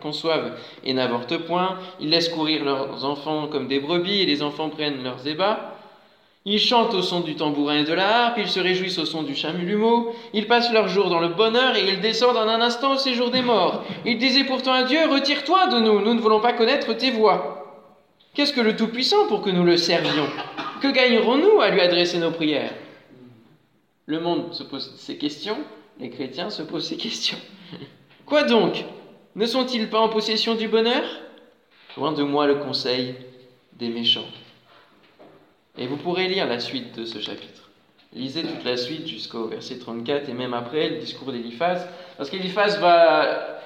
conçoivent 0.00 0.52
et 0.84 0.94
n'avortent 0.94 1.38
point. 1.38 1.76
Ils 2.00 2.08
laissent 2.08 2.30
courir 2.30 2.64
leurs 2.64 3.04
enfants 3.04 3.48
comme 3.48 3.68
des 3.68 3.80
brebis 3.80 4.22
et 4.22 4.26
les 4.26 4.42
enfants 4.42 4.70
prennent 4.70 5.02
leurs 5.02 5.26
ébats. 5.26 5.75
Ils 6.48 6.60
chantent 6.60 6.94
au 6.94 7.02
son 7.02 7.20
du 7.20 7.34
tambourin 7.34 7.78
et 7.78 7.84
de 7.84 7.92
la 7.92 8.26
harpe, 8.26 8.38
ils 8.38 8.48
se 8.48 8.60
réjouissent 8.60 9.00
au 9.00 9.04
son 9.04 9.24
du 9.24 9.34
chamulumeau, 9.34 10.14
ils 10.32 10.46
passent 10.46 10.72
leurs 10.72 10.86
jours 10.86 11.10
dans 11.10 11.18
le 11.18 11.30
bonheur 11.30 11.74
et 11.74 11.88
ils 11.88 12.00
descendent 12.00 12.36
en 12.36 12.46
un 12.46 12.60
instant 12.60 12.94
au 12.94 12.98
séjour 12.98 13.32
des 13.32 13.42
morts. 13.42 13.82
Ils 14.04 14.16
disaient 14.16 14.44
pourtant 14.44 14.72
à 14.72 14.84
Dieu, 14.84 15.08
retire-toi 15.10 15.66
de 15.66 15.80
nous, 15.80 16.00
nous 16.00 16.14
ne 16.14 16.20
voulons 16.20 16.38
pas 16.38 16.52
connaître 16.52 16.92
tes 16.92 17.10
voix. 17.10 17.90
Qu'est-ce 18.32 18.52
que 18.52 18.60
le 18.60 18.76
Tout-Puissant 18.76 19.26
pour 19.26 19.42
que 19.42 19.50
nous 19.50 19.64
le 19.64 19.76
servions? 19.76 20.28
Que 20.80 20.86
gagnerons-nous 20.86 21.60
à 21.60 21.70
lui 21.70 21.80
adresser 21.80 22.18
nos 22.18 22.30
prières? 22.30 22.74
Le 24.06 24.20
monde 24.20 24.54
se 24.54 24.62
pose 24.62 24.94
ces 24.98 25.18
questions, 25.18 25.58
les 25.98 26.10
chrétiens 26.10 26.50
se 26.50 26.62
posent 26.62 26.86
ces 26.86 26.96
questions. 26.96 27.38
Quoi 28.24 28.44
donc? 28.44 28.84
Ne 29.34 29.46
sont-ils 29.46 29.90
pas 29.90 29.98
en 29.98 30.10
possession 30.10 30.54
du 30.54 30.68
bonheur? 30.68 31.02
Loin 31.96 32.12
de 32.12 32.22
moi 32.22 32.46
le 32.46 32.54
conseil 32.54 33.16
des 33.72 33.88
méchants. 33.88 34.28
Et 35.78 35.86
vous 35.86 35.96
pourrez 35.96 36.28
lire 36.28 36.46
la 36.46 36.58
suite 36.58 36.98
de 36.98 37.04
ce 37.04 37.18
chapitre. 37.18 37.70
Lisez 38.14 38.42
toute 38.42 38.64
la 38.64 38.78
suite 38.78 39.06
jusqu'au 39.06 39.46
verset 39.46 39.78
34 39.78 40.28
et 40.30 40.32
même 40.32 40.54
après 40.54 40.88
le 40.88 40.96
discours 40.96 41.32
d'Eliphaz, 41.32 41.86
parce 42.16 42.30
qu'Eliphaz 42.30 42.78
va 42.80 43.58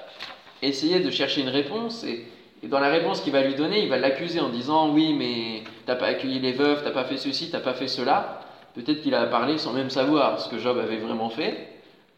essayer 0.61 0.99
de 0.99 1.09
chercher 1.09 1.41
une 1.41 1.49
réponse 1.49 2.03
et, 2.03 2.25
dans 2.63 2.79
la 2.79 2.89
réponse 2.89 3.21
qu'il 3.21 3.31
va 3.31 3.41
lui 3.41 3.55
donner, 3.55 3.81
il 3.81 3.89
va 3.89 3.97
l'accuser 3.97 4.39
en 4.39 4.49
disant 4.49 4.91
oui 4.91 5.15
mais 5.17 5.63
t'as 5.85 5.95
pas 5.95 6.07
accueilli 6.07 6.39
les 6.39 6.51
veuves, 6.51 6.83
t'as 6.83 6.91
pas 6.91 7.05
fait 7.05 7.17
ceci, 7.17 7.49
t'as 7.49 7.61
pas 7.61 7.73
fait 7.73 7.87
cela. 7.87 8.41
Peut-être 8.75 9.01
qu'il 9.01 9.15
a 9.15 9.25
parlé 9.25 9.57
sans 9.57 9.73
même 9.73 9.89
savoir 9.89 10.39
ce 10.39 10.49
que 10.49 10.59
Job 10.59 10.77
avait 10.77 10.97
vraiment 10.97 11.29
fait, 11.29 11.69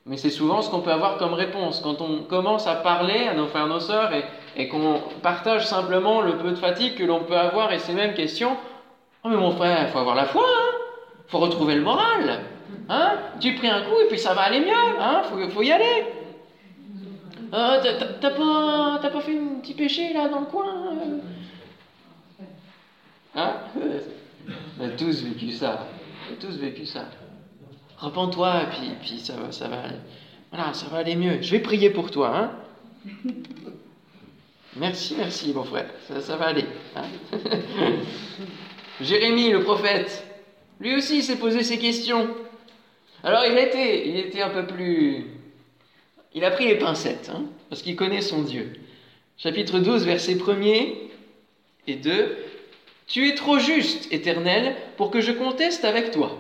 mais 0.06 0.18
c'est 0.18 0.30
souvent 0.30 0.62
ce 0.62 0.70
qu'on 0.70 0.82
peut 0.82 0.92
avoir 0.92 1.18
comme 1.18 1.34
réponse 1.34 1.82
quand 1.82 2.02
on 2.02 2.24
commence 2.24 2.68
à 2.68 2.76
parler 2.76 3.28
à 3.28 3.36
nos 3.36 3.48
frères, 3.48 3.68
nos 3.68 3.80
sœurs 3.80 4.12
et, 4.14 4.24
et 4.58 4.68
qu'on 4.68 5.02
partage 5.22 5.68
simplement 5.68 6.22
le 6.22 6.38
peu 6.38 6.50
de 6.50 6.56
fatigue 6.56 6.96
que 6.96 7.04
l'on 7.04 7.22
peut 7.22 7.38
avoir 7.38 7.72
et 7.72 7.80
ces 7.80 7.94
mêmes 7.94 8.16
questions. 8.16 8.58
Oh 9.24 9.30
mais 9.30 9.38
mon 9.38 9.51
frère, 9.51 9.88
il 9.88 9.92
faut 9.92 10.00
avoir 10.00 10.15
la 10.15 10.25
foi, 10.25 10.46
hein 10.46 10.77
faut 11.27 11.39
retrouver 11.39 11.75
le 11.75 11.82
moral. 11.82 12.42
Hein 12.89 13.18
tu 13.39 13.56
pries 13.56 13.70
un 13.70 13.82
coup 13.84 14.00
et 14.03 14.08
puis 14.08 14.20
ça 14.20 14.34
va 14.34 14.42
aller 14.42 14.60
mieux, 14.60 15.00
hein 15.00 15.24
faut, 15.51 15.62
y 15.62 15.72
aller. 15.72 16.06
Euh, 17.53 17.82
t'as 18.20 18.30
pas, 18.32 19.00
pas 19.01 19.22
fait 19.22 19.38
un 19.38 19.60
petit 19.62 19.74
péché 19.74 20.12
là 20.13 20.27
dans 20.27 20.42
le 20.42 20.46
coin 20.48 20.92
euh? 20.92 21.20
Hein? 23.36 23.53
On 24.80 24.86
a 24.86 24.89
tous 24.89 25.24
vécu 25.24 25.51
ça. 25.51 25.88
On 26.30 26.34
a 26.34 26.36
tous 26.38 26.58
vécu 26.58 26.86
ça. 26.86 27.06
Repends-toi 27.98 28.63
et 28.63 28.96
puis, 29.01 29.20
ça, 29.20 29.36
va, 29.36 29.51
ça, 29.51 29.68
va, 29.68 29.77
voilà, 30.51 30.74
ça 30.74 30.88
va 30.88 30.98
aller 30.98 31.15
mieux. 31.15 31.42
Je 31.42 31.51
vais 31.51 31.60
prier 31.60 31.89
pour 31.89 32.12
toi. 32.12 32.36
Hein 32.36 32.51
merci, 34.75 35.15
merci 35.18 35.53
mon 35.53 35.63
frère. 35.63 35.89
Ça, 36.08 36.22
ça 36.22 36.36
va 36.36 36.48
aller. 36.48 36.65
Hein 36.96 37.06
Jérémie, 39.02 39.52
le 39.52 39.62
prophète, 39.64 40.24
lui 40.80 40.96
aussi 40.96 41.24
s'est 41.24 41.38
posé 41.38 41.64
ces 41.64 41.78
questions. 41.78 42.28
Alors 43.24 43.46
il 43.46 43.58
était, 43.58 44.08
il 44.08 44.18
était 44.18 44.42
un 44.42 44.50
peu 44.50 44.66
plus... 44.66 45.26
Il 46.36 46.44
a 46.44 46.52
pris 46.52 46.68
les 46.68 46.76
pincettes, 46.76 47.32
hein, 47.34 47.44
parce 47.70 47.82
qu'il 47.82 47.96
connaît 47.96 48.22
son 48.22 48.42
Dieu. 48.42 48.74
Chapitre 49.38 49.80
12, 49.80 50.06
versets 50.06 50.36
1er 50.36 50.96
et 51.88 51.96
2. 51.96 52.38
Tu 53.08 53.30
es 53.30 53.36
trop 53.36 53.60
juste, 53.60 54.12
Éternel, 54.12 54.76
pour 54.98 55.12
que 55.12 55.22
je 55.22 55.32
conteste 55.32 55.86
avec 55.86 56.12
toi. 56.12 56.40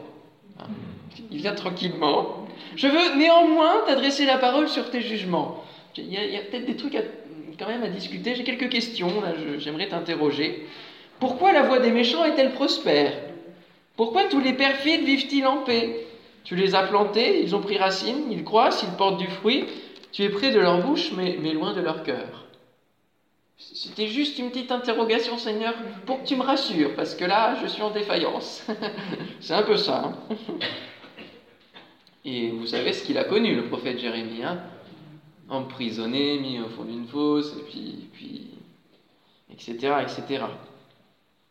Il 1.31 1.37
vient 1.37 1.53
tranquillement. 1.53 2.47
Je 2.75 2.87
veux 2.87 3.17
néanmoins 3.17 3.81
t'adresser 3.85 4.25
la 4.25 4.37
parole 4.37 4.67
sur 4.69 4.89
tes 4.89 5.01
jugements. 5.01 5.63
Il 5.97 6.11
y 6.11 6.37
a, 6.37 6.41
peut-être 6.41 6.65
des 6.65 6.75
trucs 6.75 6.97
quand 7.59 7.67
même 7.67 7.83
à 7.83 7.89
discuter. 7.89 8.35
J'ai 8.35 8.43
quelques 8.43 8.69
questions, 8.69 9.21
là, 9.21 9.33
j'aimerais 9.59 9.87
t'interroger. 9.87 10.67
Pourquoi 11.19 11.51
la 11.53 11.63
voix 11.63 11.79
des 11.79 11.91
méchants 11.91 12.25
est-elle 12.25 12.53
prospère? 12.53 13.13
Pourquoi 13.95 14.25
tous 14.25 14.39
les 14.39 14.53
perfides 14.53 15.03
vivent-ils 15.03 15.45
en 15.45 15.57
paix? 15.57 16.07
Tu 16.43 16.55
les 16.55 16.75
as 16.75 16.83
plantés, 16.83 17.41
ils 17.41 17.55
ont 17.55 17.61
pris 17.61 17.77
racine, 17.77 18.31
ils 18.31 18.43
croissent, 18.43 18.83
ils 18.83 18.95
portent 18.97 19.17
du 19.17 19.27
fruit. 19.27 19.65
Tu 20.11 20.23
es 20.23 20.29
près 20.29 20.51
de 20.51 20.59
leur 20.59 20.79
bouche, 20.81 21.11
mais, 21.15 21.37
mais 21.41 21.53
loin 21.53 21.73
de 21.73 21.81
leur 21.81 22.03
cœur. 22.03 22.43
C'était 23.57 24.07
juste 24.07 24.37
une 24.39 24.49
petite 24.49 24.71
interrogation, 24.71 25.37
Seigneur, 25.37 25.73
pour 26.05 26.21
que 26.21 26.27
tu 26.27 26.35
me 26.35 26.41
rassures, 26.41 26.95
parce 26.95 27.15
que 27.15 27.23
là, 27.23 27.55
je 27.61 27.67
suis 27.67 27.81
en 27.81 27.91
défaillance. 27.91 28.65
C'est 29.39 29.53
un 29.53 29.63
peu 29.63 29.77
ça. 29.77 30.03
Hein. 30.05 30.35
Et 32.25 32.49
vous 32.49 32.67
savez 32.67 32.93
ce 32.93 33.03
qu'il 33.03 33.17
a 33.17 33.23
connu, 33.23 33.55
le 33.55 33.67
prophète 33.67 33.99
Jérémie. 33.99 34.43
Hein 34.43 34.59
Emprisonné, 35.49 36.39
mis 36.39 36.59
au 36.59 36.69
fond 36.69 36.83
d'une 36.83 37.07
fosse, 37.07 37.55
et 37.57 37.63
puis, 37.63 38.09
puis 38.13 38.47
etc., 39.51 39.95
etc. 40.01 40.45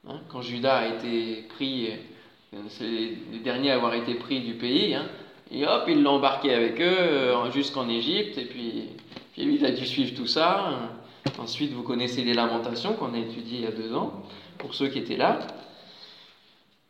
Hein, 0.08 0.18
quand 0.28 0.42
Judas 0.42 0.78
a 0.78 0.86
été 0.88 1.42
pris, 1.54 1.92
euh, 2.54 2.56
c'est 2.68 2.84
les 2.84 3.38
derniers 3.38 3.70
à 3.70 3.76
avoir 3.76 3.94
été 3.94 4.14
pris 4.14 4.40
du 4.40 4.54
pays, 4.54 4.96
hein, 4.96 5.06
et 5.52 5.64
hop, 5.64 5.84
il 5.86 6.02
l'a 6.02 6.10
embarqué 6.10 6.52
avec 6.52 6.80
eux 6.80 6.98
euh, 6.98 7.50
jusqu'en 7.52 7.88
Égypte, 7.88 8.36
et 8.36 8.46
puis, 8.46 8.88
puis 9.32 9.54
il 9.54 9.64
a 9.64 9.70
dû 9.70 9.86
suivre 9.86 10.16
tout 10.16 10.26
ça. 10.26 10.90
Ensuite, 11.38 11.72
vous 11.72 11.84
connaissez 11.84 12.24
les 12.24 12.34
lamentations 12.34 12.94
qu'on 12.94 13.14
a 13.14 13.18
étudiées 13.18 13.58
il 13.58 13.64
y 13.64 13.66
a 13.66 13.70
deux 13.70 13.94
ans, 13.94 14.24
pour 14.58 14.74
ceux 14.74 14.88
qui 14.88 14.98
étaient 14.98 15.16
là. 15.16 15.38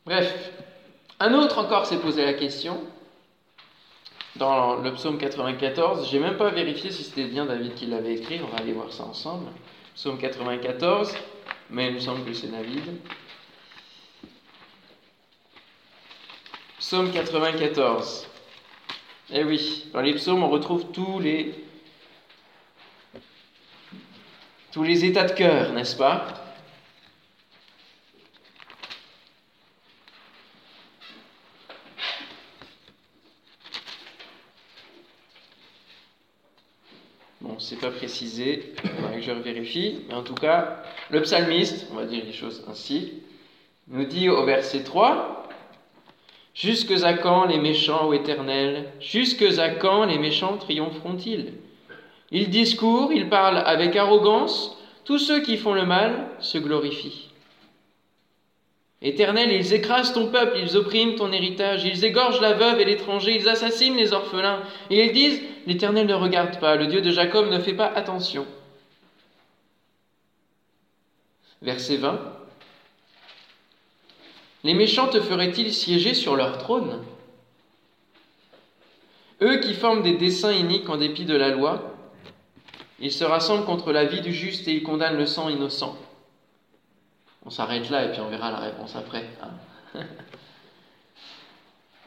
Bref, 0.07 0.51
un 1.21 1.35
autre 1.35 1.59
encore 1.59 1.85
s'est 1.85 2.01
posé 2.01 2.25
la 2.25 2.33
question. 2.33 2.81
Dans 4.37 4.77
le 4.77 4.95
psaume 4.95 5.19
94, 5.19 6.09
j'ai 6.11 6.19
même 6.19 6.39
pas 6.39 6.49
vérifié 6.49 6.91
si 6.91 7.03
c'était 7.05 7.25
bien 7.25 7.45
David 7.45 7.75
qui 7.75 7.85
l'avait 7.85 8.15
écrit, 8.15 8.41
on 8.43 8.57
va 8.57 8.63
aller 8.63 8.73
voir 8.73 8.91
ça 8.91 9.05
ensemble. 9.05 9.49
Psaume 9.95 10.17
94, 10.17 11.15
mais 11.73 11.89
il 11.89 11.95
me 11.95 12.01
semble 12.01 12.25
que 12.25 12.35
c'est 12.35 12.49
David. 12.49 12.83
Psaume 16.79 17.11
94. 17.11 18.27
Eh 19.31 19.45
oui, 19.45 19.87
dans 19.93 20.03
les 20.03 20.13
psaumes, 20.15 20.43
on 20.43 20.51
retrouve 20.51 20.93
tous 20.93 21.19
les, 21.19 21.55
tous 24.71 24.83
les 24.83 25.07
états 25.07 25.25
de 25.25 25.33
cœur, 25.33 25.73
n'est-ce 25.73 25.97
pas? 25.97 26.42
Bon, 37.53 37.59
c'est 37.59 37.79
pas 37.79 37.91
précisé, 37.91 38.73
il 38.83 39.21
que 39.21 39.27
je 39.27 39.31
vérifie, 39.33 39.99
mais 40.09 40.15
en 40.15 40.23
tout 40.23 40.35
cas, 40.35 40.85
le 41.11 41.21
psalmiste, 41.21 41.87
on 41.93 41.97
va 41.97 42.07
dire 42.07 42.25
les 42.25 42.33
choses 42.33 42.65
ainsi, 42.71 43.13
nous 43.89 44.07
dit 44.07 44.31
au 44.31 44.47
verset 44.47 44.85
3 44.85 45.49
Jusque 46.55 46.93
à 47.03 47.13
quand 47.13 47.45
les 47.45 47.59
méchants, 47.59 48.09
ô 48.09 48.15
éternel 48.15 48.87
Jusque 49.01 49.43
à 49.59 49.69
quand 49.69 50.07
les 50.07 50.17
méchants 50.17 50.57
triompheront-ils? 50.57 51.53
Ils 52.31 52.49
discourent, 52.49 53.13
ils 53.13 53.29
parlent 53.29 53.63
avec 53.67 53.97
arrogance, 53.97 54.79
tous 55.05 55.19
ceux 55.19 55.43
qui 55.43 55.59
font 55.59 55.75
le 55.75 55.85
mal 55.85 56.29
se 56.39 56.57
glorifient. 56.57 57.32
Éternel, 59.05 59.51
ils 59.51 59.73
écrasent 59.75 60.13
ton 60.13 60.29
peuple, 60.29 60.59
ils 60.59 60.77
oppriment 60.77 61.17
ton 61.17 61.33
héritage, 61.33 61.85
ils 61.85 62.05
égorgent 62.05 62.41
la 62.41 62.53
veuve 62.53 62.81
et 62.81 62.85
l'étranger, 62.85 63.35
ils 63.35 63.49
assassinent 63.49 63.97
les 63.97 64.13
orphelins, 64.13 64.63
et 64.91 65.07
ils 65.07 65.13
disent, 65.13 65.41
l'Éternel 65.67 66.07
ne 66.07 66.15
regarde 66.15 66.61
pas, 66.61 66.77
le 66.77 66.87
Dieu 66.87 67.01
de 67.01 67.11
Jacob 67.11 67.51
ne 67.51 67.59
fait 67.59 67.75
pas 67.75 67.87
attention. 67.87 68.47
Verset 71.63 71.97
20. 71.97 72.21
Les 74.63 74.75
méchants 74.75 75.09
te 75.09 75.21
feraient-ils 75.21 75.75
siéger 75.75 76.15
sur 76.15 76.37
leur 76.37 76.59
trône? 76.59 77.03
Eux 79.41 79.59
qui 79.59 79.75
forment 79.75 80.03
des 80.03 80.17
desseins 80.17 80.53
iniques 80.53 80.89
en 80.89 80.97
dépit 80.97 81.25
de 81.25 81.35
la 81.35 81.49
loi, 81.49 81.97
ils 83.01 83.11
se 83.11 83.25
rassemblent 83.25 83.65
contre 83.65 83.91
la 83.91 84.05
vie 84.05 84.21
du 84.21 84.33
juste 84.33 84.69
et 84.69 84.73
ils 84.73 84.85
condamnent 84.85 85.19
le 85.19 85.27
sang 85.27 85.49
innocent. 85.49 85.99
On 87.45 87.51
s'arrête 87.51 87.91
là 87.91 88.05
et 88.05 88.13
puis 88.13 88.21
on 88.21 88.29
verra 88.29 88.51
la 88.51 88.59
réponse 88.59 88.95
après. 88.97 89.25
Hein. 89.43 90.01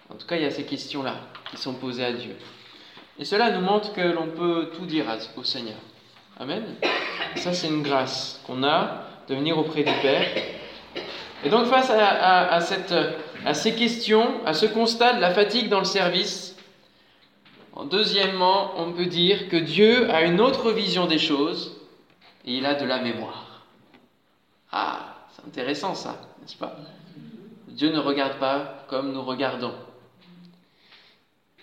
en 0.10 0.16
tout 0.16 0.26
cas, 0.26 0.38
il 0.38 0.44
y 0.44 0.46
a 0.46 0.52
ces 0.52 0.66
questions-là 0.66 1.16
qui 1.52 1.58
sont 1.58 1.74
posées 1.74 2.06
à 2.06 2.14
Dieu. 2.14 2.36
Et 3.20 3.26
cela 3.26 3.52
nous 3.52 3.62
montre 3.62 3.94
que 3.94 4.02
l'on 4.02 4.28
peut 4.28 4.72
tout 4.76 4.86
dire 4.86 5.06
au 5.38 5.44
Seigneur. 5.44 5.78
Amen. 6.40 6.64
ça, 7.36 7.54
c'est 7.54 7.68
une 7.68 7.84
grâce 7.84 8.42
qu'on 8.46 8.64
a 8.64 9.04
de 9.28 9.36
venir 9.36 9.58
auprès 9.58 9.84
du 9.84 9.94
Père. 10.02 10.28
Et 11.44 11.50
donc 11.50 11.68
face 11.68 11.90
à, 11.90 12.56
à 12.56 13.54
ces 13.54 13.76
questions, 13.76 14.46
à 14.46 14.54
ce 14.54 14.66
constat 14.66 15.14
de 15.14 15.22
la 15.22 15.32
fatigue 15.32 15.70
dans 15.70 15.80
le 15.80 15.86
service, 15.86 16.56
deuxièmement, 17.84 18.72
on 18.78 18.94
peut 18.94 19.06
dire 19.06 19.50
que 19.50 19.58
Dieu 19.58 20.10
a 20.12 20.24
une 20.24 20.40
autre 20.40 20.72
vision 20.72 21.06
des 21.08 21.20
choses 21.20 21.76
et 22.46 22.54
il 22.54 22.66
a 22.66 22.76
de 22.76 22.86
la 22.86 23.00
mémoire. 23.00 23.66
Ah, 24.72 25.15
intéressant 25.48 25.96
ça, 25.96 26.20
n'est-ce 26.42 26.56
pas? 26.56 26.78
Dieu 27.68 27.92
ne 27.92 28.00
regarde 28.00 28.40
pas 28.40 28.86
comme 28.88 29.12
nous 29.12 29.22
regardons. 29.22 29.74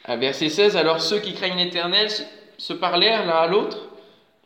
À 0.05 0.17
verset 0.17 0.49
16, 0.49 0.77
alors 0.77 1.01
ceux 1.01 1.21
qui 1.21 1.33
craignent 1.33 1.57
l'Éternel 1.57 2.09
se 2.59 2.73
parlèrent 2.73 3.25
l'un 3.25 3.37
à 3.37 3.47
l'autre. 3.47 3.79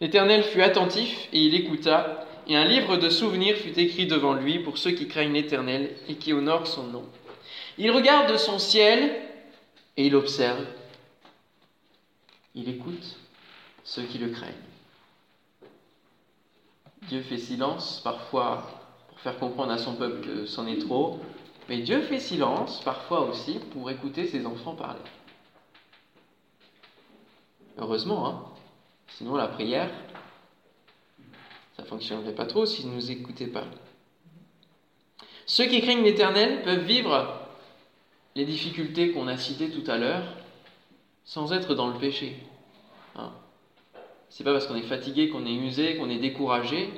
L'Éternel 0.00 0.42
fut 0.42 0.62
attentif 0.62 1.28
et 1.32 1.40
il 1.40 1.54
écouta, 1.54 2.26
et 2.46 2.56
un 2.56 2.64
livre 2.64 2.96
de 2.96 3.08
souvenirs 3.08 3.56
fut 3.56 3.78
écrit 3.80 4.06
devant 4.06 4.34
lui 4.34 4.58
pour 4.58 4.78
ceux 4.78 4.92
qui 4.92 5.08
craignent 5.08 5.32
l'Éternel 5.32 5.96
et 6.08 6.16
qui 6.16 6.32
honorent 6.32 6.66
son 6.66 6.84
nom. 6.84 7.04
Il 7.78 7.90
regarde 7.90 8.30
de 8.30 8.36
son 8.36 8.58
ciel 8.58 9.16
et 9.96 10.06
il 10.06 10.14
observe. 10.14 10.64
Il 12.54 12.68
écoute 12.68 13.16
ceux 13.84 14.02
qui 14.02 14.18
le 14.18 14.28
craignent. 14.28 14.52
Dieu 17.08 17.22
fait 17.22 17.38
silence 17.38 18.00
parfois 18.04 18.85
faire 19.16 19.38
comprendre 19.38 19.72
à 19.72 19.78
son 19.78 19.94
peuple 19.94 20.20
que 20.20 20.46
c'en 20.46 20.66
est 20.66 20.78
trop, 20.78 21.20
mais 21.68 21.78
Dieu 21.78 22.02
fait 22.02 22.20
silence 22.20 22.80
parfois 22.84 23.28
aussi 23.28 23.58
pour 23.72 23.90
écouter 23.90 24.26
ses 24.26 24.46
enfants 24.46 24.74
parler. 24.74 25.00
Heureusement, 27.78 28.26
hein 28.26 28.44
sinon 29.08 29.36
la 29.36 29.48
prière, 29.48 29.90
ça 31.76 31.82
ne 31.82 31.88
fonctionnerait 31.88 32.34
pas 32.34 32.46
trop 32.46 32.66
s'ils 32.66 32.88
ne 32.88 32.94
nous 32.94 33.10
écoutaient 33.10 33.46
pas. 33.46 33.64
Ceux 35.46 35.66
qui 35.66 35.80
craignent 35.80 36.04
l'Éternel 36.04 36.62
peuvent 36.62 36.84
vivre 36.84 37.40
les 38.34 38.44
difficultés 38.44 39.12
qu'on 39.12 39.28
a 39.28 39.36
citées 39.36 39.70
tout 39.70 39.88
à 39.90 39.96
l'heure 39.96 40.24
sans 41.24 41.52
être 41.52 41.74
dans 41.74 41.88
le 41.88 41.98
péché. 41.98 42.36
Hein 43.14 43.32
c'est 44.28 44.44
pas 44.44 44.52
parce 44.52 44.66
qu'on 44.66 44.76
est 44.76 44.82
fatigué, 44.82 45.28
qu'on 45.30 45.46
est 45.46 45.54
usé, 45.54 45.96
qu'on 45.96 46.10
est 46.10 46.18
découragé 46.18 46.90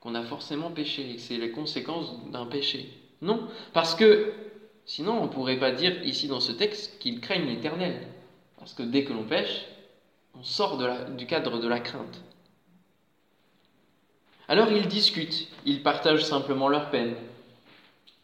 qu'on 0.00 0.14
a 0.14 0.22
forcément 0.22 0.70
péché 0.70 1.10
et 1.10 1.16
que 1.16 1.20
c'est 1.20 1.36
les 1.36 1.50
conséquences 1.50 2.24
d'un 2.30 2.46
péché. 2.46 2.90
Non, 3.22 3.46
parce 3.72 3.94
que 3.94 4.32
sinon 4.86 5.20
on 5.20 5.24
ne 5.24 5.28
pourrait 5.28 5.58
pas 5.58 5.72
dire 5.72 6.02
ici 6.04 6.26
dans 6.26 6.40
ce 6.40 6.52
texte 6.52 6.98
qu'ils 6.98 7.20
craignent 7.20 7.46
l'Éternel. 7.46 8.06
Parce 8.58 8.72
que 8.74 8.82
dès 8.82 9.04
que 9.04 9.12
l'on 9.12 9.24
pêche, 9.24 9.66
on 10.38 10.42
sort 10.42 10.78
du 11.16 11.26
cadre 11.26 11.58
de 11.58 11.68
la 11.68 11.80
crainte. 11.80 12.22
Alors 14.48 14.70
ils 14.72 14.88
discutent, 14.88 15.48
ils 15.64 15.82
partagent 15.82 16.24
simplement 16.24 16.68
leur 16.68 16.90
peine, 16.90 17.14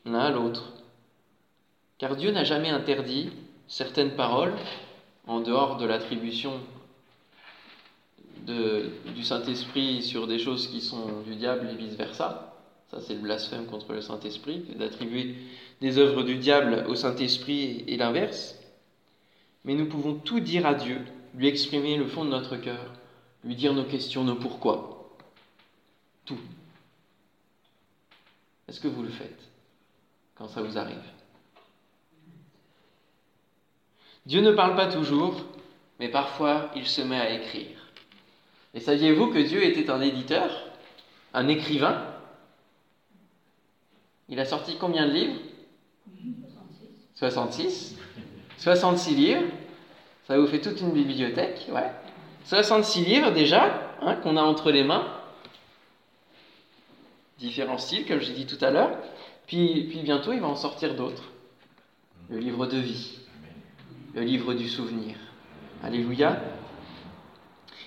l'un 0.05 0.21
à 0.21 0.31
l'autre. 0.31 0.73
Car 1.99 2.17
Dieu 2.17 2.31
n'a 2.31 2.45
jamais 2.45 2.71
interdit 2.71 3.31
certaines 3.69 4.17
paroles 4.17 4.55
en 5.27 5.41
dehors 5.41 5.77
de 5.77 5.87
l'attribution 5.87 6.61
du 8.47 9.25
Saint-Esprit 9.25 10.03
sur 10.03 10.27
des 10.27 10.39
choses 10.39 10.69
qui 10.69 10.81
sont 10.81 11.23
du 11.23 11.35
diable 11.35 11.69
et 11.71 11.75
vice-versa. 11.75 12.55
Ça, 12.91 13.01
c'est 13.01 13.15
le 13.15 13.21
blasphème 13.21 13.67
contre 13.67 13.93
le 13.93 14.01
Saint-Esprit, 14.01 14.61
d'attribuer 14.77 15.35
des 15.81 15.99
œuvres 15.99 16.23
du 16.23 16.37
diable 16.37 16.87
au 16.89 16.95
Saint-Esprit 16.95 17.85
et 17.89 17.97
l'inverse. 17.97 18.55
Mais 19.65 19.75
nous 19.75 19.87
pouvons 19.87 20.15
tout 20.15 20.39
dire 20.39 20.67
à 20.67 20.75
Dieu, 20.75 21.01
lui 21.35 21.49
exprimer 21.49 21.97
le 21.97 22.07
fond 22.07 22.25
de 22.25 22.31
notre 22.31 22.57
cœur, 22.57 22.93
lui 23.43 23.57
dire 23.57 23.75
nos 23.75 23.85
questions, 23.85 24.23
nos 24.23 24.37
pourquoi. 24.37 25.17
Tout. 26.25 26.39
Est-ce 28.69 28.81
que 28.81 28.89
vous 28.89 29.03
le 29.03 29.11
faites 29.11 29.51
quand 30.37 30.49
ça 30.49 30.63
vous 30.63 30.79
arrive? 30.79 30.97
Dieu 34.27 34.41
ne 34.41 34.53
parle 34.53 34.77
pas 34.77 34.91
toujours, 34.91 35.45
mais 35.99 36.09
parfois 36.09 36.71
il 36.77 36.87
se 36.87 37.01
met 37.03 37.21
à 37.21 37.33
écrire. 37.33 37.86
Et 38.75 38.81
saviez-vous 38.81 39.29
que 39.29 39.39
Dieu 39.39 39.65
était 39.65 39.91
un 39.91 40.01
éditeur, 40.01 40.51
un 41.33 41.49
écrivain? 41.49 42.03
Il 44.29 44.41
a 44.41 44.45
sorti 44.45 44.77
combien 44.79 45.07
de 45.07 45.13
livres? 45.13 45.41
66. 47.15 47.97
66 48.59 49.15
livres. 49.15 49.43
Ça 50.27 50.39
vous 50.39 50.47
fait 50.47 50.61
toute 50.61 50.81
une 50.81 50.93
bibliothèque, 50.93 51.69
ouais. 51.71 51.91
66 52.45 53.05
livres 53.05 53.33
déjà, 53.33 53.95
hein, 54.01 54.17
qu'on 54.17 54.37
a 54.37 54.43
entre 54.43 54.71
les 54.71 54.85
mains. 54.85 55.07
Différents 57.39 57.79
styles, 57.79 58.07
comme 58.07 58.21
j'ai 58.21 58.33
dit 58.33 58.47
tout 58.47 58.63
à 58.65 58.71
l'heure. 58.71 58.99
Puis, 59.47 59.87
puis 59.89 60.01
bientôt, 60.03 60.33
il 60.33 60.41
va 60.41 60.49
en 60.49 60.57
sortir 60.57 60.95
d'autres. 60.95 61.25
Le 62.29 62.39
livre 62.39 62.67
de 62.67 62.79
vie, 62.79 63.19
le 64.15 64.23
livre 64.23 64.55
du 64.55 64.69
souvenir. 64.69 65.15
Alléluia. 65.83 66.41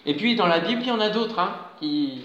Et 0.05 0.15
puis 0.15 0.35
dans 0.35 0.47
la 0.47 0.59
Bible, 0.59 0.81
il 0.83 0.87
y 0.87 0.91
en 0.91 0.99
a 0.99 1.09
d'autres 1.09 1.39
hein, 1.39 1.55
qui, 1.79 2.21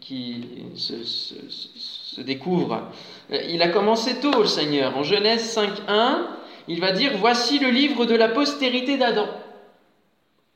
qui, 0.00 0.44
se, 0.76 2.20
découvrent. 2.20 2.90
Il 3.30 3.62
a 3.62 3.68
commencé 3.68 4.20
tôt, 4.20 4.42
le 4.42 4.46
Seigneur. 4.46 4.96
En 4.96 5.02
Genèse 5.02 5.56
5.1, 5.56 6.26
il 6.68 6.80
va 6.80 6.92
dire, 6.92 7.12
voici 7.18 7.58
le 7.58 7.70
livre 7.70 8.04
de 8.04 8.14
la 8.14 8.28
postérité 8.28 8.96
d'Adam. 8.96 9.28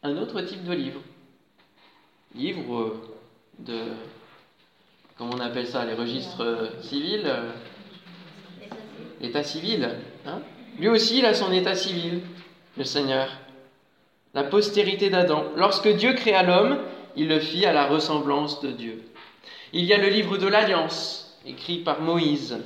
Un 0.02 0.16
autre 0.16 0.40
type 0.42 0.64
de 0.64 0.72
livre. 0.72 1.00
Livre 2.34 2.96
de... 3.58 3.78
Comment 5.18 5.34
on 5.36 5.40
appelle 5.40 5.66
ça 5.66 5.84
Les 5.84 5.94
registres 5.94 6.72
civils 6.80 7.30
État 9.20 9.44
civil. 9.44 9.88
Hein 10.26 10.40
Lui 10.78 10.88
aussi, 10.88 11.18
il 11.18 11.26
a 11.26 11.34
son 11.34 11.52
état 11.52 11.76
civil, 11.76 12.22
le 12.76 12.84
Seigneur 12.84 13.28
la 14.34 14.44
postérité 14.44 15.10
d'Adam. 15.10 15.44
Lorsque 15.56 15.88
Dieu 15.88 16.14
créa 16.14 16.42
l'homme, 16.42 16.78
il 17.16 17.28
le 17.28 17.38
fit 17.38 17.66
à 17.66 17.72
la 17.72 17.86
ressemblance 17.86 18.60
de 18.60 18.70
Dieu. 18.70 19.02
Il 19.72 19.84
y 19.84 19.92
a 19.92 19.98
le 19.98 20.08
livre 20.08 20.38
de 20.38 20.46
l'Alliance, 20.46 21.38
écrit 21.46 21.78
par 21.78 22.00
Moïse. 22.00 22.58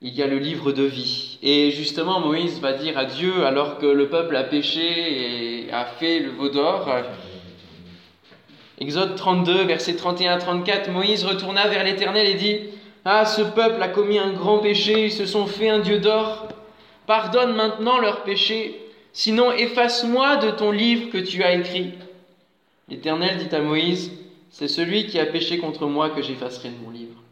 Il 0.00 0.14
y 0.14 0.22
a 0.22 0.26
le 0.26 0.38
livre 0.38 0.72
de 0.72 0.82
vie. 0.82 1.38
Et 1.42 1.70
justement, 1.70 2.20
Moïse 2.20 2.60
va 2.60 2.72
dire 2.74 2.98
à 2.98 3.04
Dieu, 3.04 3.46
alors 3.46 3.78
que 3.78 3.86
le 3.86 4.08
peuple 4.08 4.36
a 4.36 4.44
péché 4.44 5.64
et 5.66 5.72
a 5.72 5.86
fait 5.86 6.20
le 6.20 6.30
veau 6.30 6.48
d'or, 6.48 6.88
Exode 8.78 9.14
32, 9.14 9.64
versets 9.64 9.94
31 9.94 10.32
à 10.32 10.38
34, 10.38 10.90
Moïse 10.90 11.24
retourna 11.24 11.68
vers 11.68 11.84
l'Éternel 11.84 12.26
et 12.26 12.34
dit, 12.34 12.58
Ah, 13.04 13.24
ce 13.24 13.40
peuple 13.40 13.80
a 13.80 13.88
commis 13.88 14.18
un 14.18 14.32
grand 14.32 14.58
péché, 14.58 15.04
ils 15.04 15.12
se 15.12 15.26
sont 15.26 15.46
fait 15.46 15.68
un 15.68 15.78
Dieu 15.78 16.00
d'or. 16.00 16.48
Pardonne 17.06 17.54
maintenant 17.54 17.98
leurs 18.00 18.24
péchés 18.24 18.83
Sinon, 19.14 19.52
efface-moi 19.52 20.38
de 20.38 20.50
ton 20.50 20.72
livre 20.72 21.10
que 21.10 21.18
tu 21.18 21.44
as 21.44 21.54
écrit. 21.54 21.94
L'Éternel 22.88 23.38
dit 23.38 23.54
à 23.54 23.60
Moïse, 23.60 24.10
C'est 24.50 24.68
celui 24.68 25.06
qui 25.06 25.20
a 25.20 25.26
péché 25.26 25.58
contre 25.58 25.86
moi 25.86 26.10
que 26.10 26.20
j'effacerai 26.20 26.70
de 26.70 26.84
mon 26.84 26.90
livre. 26.90 27.22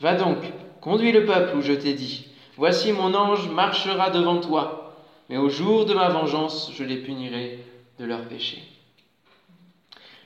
Va 0.00 0.14
donc, 0.14 0.38
conduis 0.80 1.12
le 1.12 1.26
peuple 1.26 1.58
où 1.58 1.60
je 1.60 1.74
t'ai 1.74 1.92
dit. 1.92 2.28
Voici 2.56 2.92
mon 2.92 3.14
ange 3.14 3.50
marchera 3.50 4.08
devant 4.08 4.40
toi, 4.40 4.96
mais 5.28 5.36
au 5.36 5.50
jour 5.50 5.84
de 5.84 5.92
ma 5.92 6.08
vengeance, 6.08 6.72
je 6.74 6.84
les 6.84 6.96
punirai 6.96 7.58
de 7.98 8.06
leurs 8.06 8.26
péchés. 8.26 8.62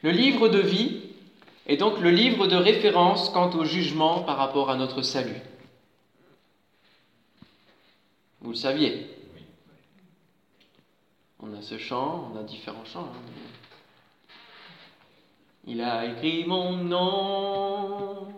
Le 0.02 0.12
livre 0.12 0.48
de 0.48 0.60
vie 0.60 1.00
est 1.66 1.76
donc 1.76 1.98
le 1.98 2.10
livre 2.10 2.46
de 2.46 2.56
référence 2.56 3.30
quant 3.30 3.50
au 3.50 3.64
jugement 3.64 4.20
par 4.20 4.36
rapport 4.36 4.70
à 4.70 4.76
notre 4.76 5.02
salut. 5.02 5.40
Vous 8.40 8.50
le 8.50 8.56
saviez, 8.56 9.11
on 11.42 11.52
a 11.58 11.60
ce 11.60 11.76
chant, 11.76 12.30
on 12.32 12.38
a 12.38 12.44
différents 12.44 12.84
chants. 12.84 13.08
Hein. 13.12 13.20
Il 15.66 15.82
a 15.82 16.06
écrit 16.06 16.44
mon 16.46 16.70
nom 16.72 18.28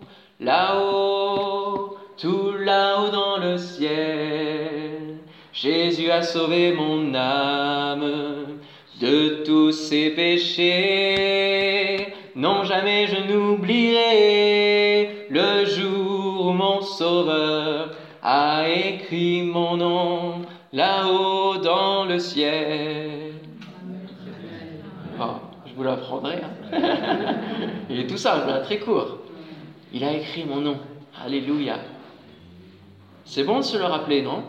là-haut, 0.40 1.98
tout 2.16 2.52
là-haut 2.52 3.10
dans 3.10 3.36
le 3.36 3.58
ciel. 3.58 5.18
Jésus 5.52 6.10
a 6.10 6.22
sauvé 6.22 6.72
mon 6.72 7.14
âme 7.14 8.60
de 9.00 9.44
tous 9.44 9.72
ses 9.72 10.08
péchés. 10.10 12.14
Non, 12.34 12.64
jamais 12.64 13.06
je 13.06 13.18
n'oublierai 13.30 15.26
le 15.28 15.66
jour 15.66 16.46
où 16.46 16.52
mon 16.52 16.80
Sauveur 16.80 17.90
a 18.22 18.66
écrit 18.68 19.42
mon 19.42 19.76
nom 19.76 20.46
là-haut 20.74 21.58
dans 21.58 22.04
le 22.04 22.18
ciel. 22.18 23.32
Oh, 25.20 25.36
je 25.66 25.72
vous 25.74 25.84
l'apprendrai. 25.84 26.40
Hein. 26.42 27.36
Il 27.90 28.00
est 28.00 28.06
tout 28.08 28.16
ça, 28.16 28.44
je 28.46 28.64
très 28.64 28.80
court. 28.80 29.18
Il 29.92 30.02
a 30.02 30.12
écrit 30.12 30.44
mon 30.44 30.60
nom. 30.60 30.78
Alléluia. 31.24 31.78
C'est 33.24 33.44
bon 33.44 33.58
de 33.58 33.64
se 33.64 33.78
le 33.78 33.84
rappeler, 33.84 34.22
non? 34.22 34.42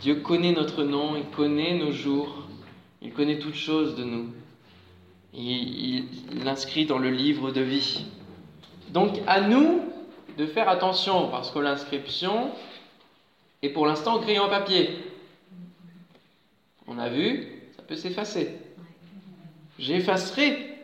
Dieu 0.00 0.16
connaît 0.16 0.52
notre 0.52 0.82
nom, 0.82 1.14
il 1.14 1.26
connaît 1.26 1.78
nos 1.78 1.92
jours, 1.92 2.48
il 3.00 3.12
connaît 3.12 3.38
toutes 3.38 3.54
choses 3.54 3.94
de 3.94 4.02
nous. 4.02 4.30
Il 5.32 6.06
l'inscrit 6.44 6.86
dans 6.86 6.98
le 6.98 7.10
livre 7.10 7.52
de 7.52 7.60
vie. 7.60 8.04
Donc 8.90 9.20
à 9.28 9.42
nous 9.42 9.80
de 10.36 10.46
faire 10.46 10.68
attention, 10.68 11.28
parce 11.28 11.52
que 11.52 11.60
l'inscription, 11.60 12.50
et 13.62 13.68
pour 13.68 13.86
l'instant, 13.86 14.18
crayon 14.20 14.48
papier. 14.48 14.98
On 16.86 16.98
a 16.98 17.08
vu, 17.08 17.48
ça 17.76 17.82
peut 17.82 17.96
s'effacer. 17.96 18.58
J'effacerai 19.78 20.76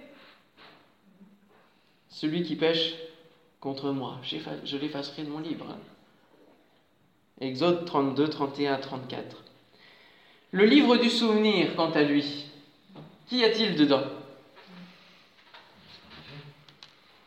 celui 2.09 2.43
qui 2.45 2.57
pêche 2.57 2.95
contre 3.61 3.91
moi, 3.91 4.19
je 4.23 4.77
l'effacerai 4.77 5.25
de 5.25 5.31
mon 5.31 5.41
livre. 5.41 5.67
Hein. 5.69 5.79
Exode 7.41 7.85
32, 7.85 8.29
31, 8.29 8.79
34. 8.79 9.37
Le 10.53 10.65
livre 10.65 10.97
du 10.97 11.11
souvenir, 11.11 11.77
quant 11.77 11.91
à 11.91 12.03
lui, 12.03 12.47
qu'y 13.29 13.45
a-t-il 13.45 13.77
dedans? 13.77 14.05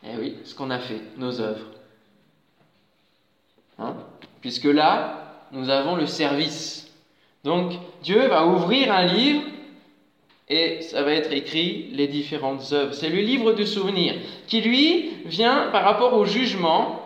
Eh 0.04 0.16
oui, 0.18 0.38
ce 0.44 0.54
qu'on 0.54 0.70
a 0.70 0.78
fait, 0.78 1.00
nos 1.16 1.40
œuvres. 1.40 1.66
Hein? 3.78 3.96
Puisque 4.40 4.64
là, 4.64 5.21
nous 5.52 5.68
avons 5.68 5.96
le 5.96 6.06
service. 6.06 6.90
Donc, 7.44 7.72
Dieu 8.02 8.26
va 8.28 8.46
ouvrir 8.46 8.92
un 8.92 9.04
livre 9.04 9.42
et 10.48 10.82
ça 10.82 11.02
va 11.02 11.12
être 11.12 11.32
écrit 11.32 11.88
les 11.92 12.08
différentes 12.08 12.72
œuvres. 12.72 12.94
C'est 12.94 13.08
le 13.08 13.20
livre 13.20 13.52
du 13.52 13.66
souvenir 13.66 14.14
qui, 14.46 14.60
lui, 14.60 15.10
vient 15.24 15.68
par 15.70 15.84
rapport 15.84 16.14
au 16.14 16.24
jugement 16.24 17.02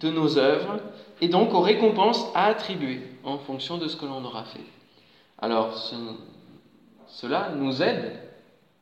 de 0.00 0.10
nos 0.10 0.38
œuvres 0.38 0.78
et 1.20 1.28
donc 1.28 1.54
aux 1.54 1.60
récompenses 1.60 2.26
à 2.34 2.46
attribuer 2.46 3.00
en 3.24 3.38
fonction 3.38 3.78
de 3.78 3.88
ce 3.88 3.96
que 3.96 4.04
l'on 4.04 4.24
aura 4.24 4.44
fait. 4.44 4.64
Alors, 5.38 5.74
cela 7.08 7.50
nous 7.54 7.82
aide, 7.82 8.18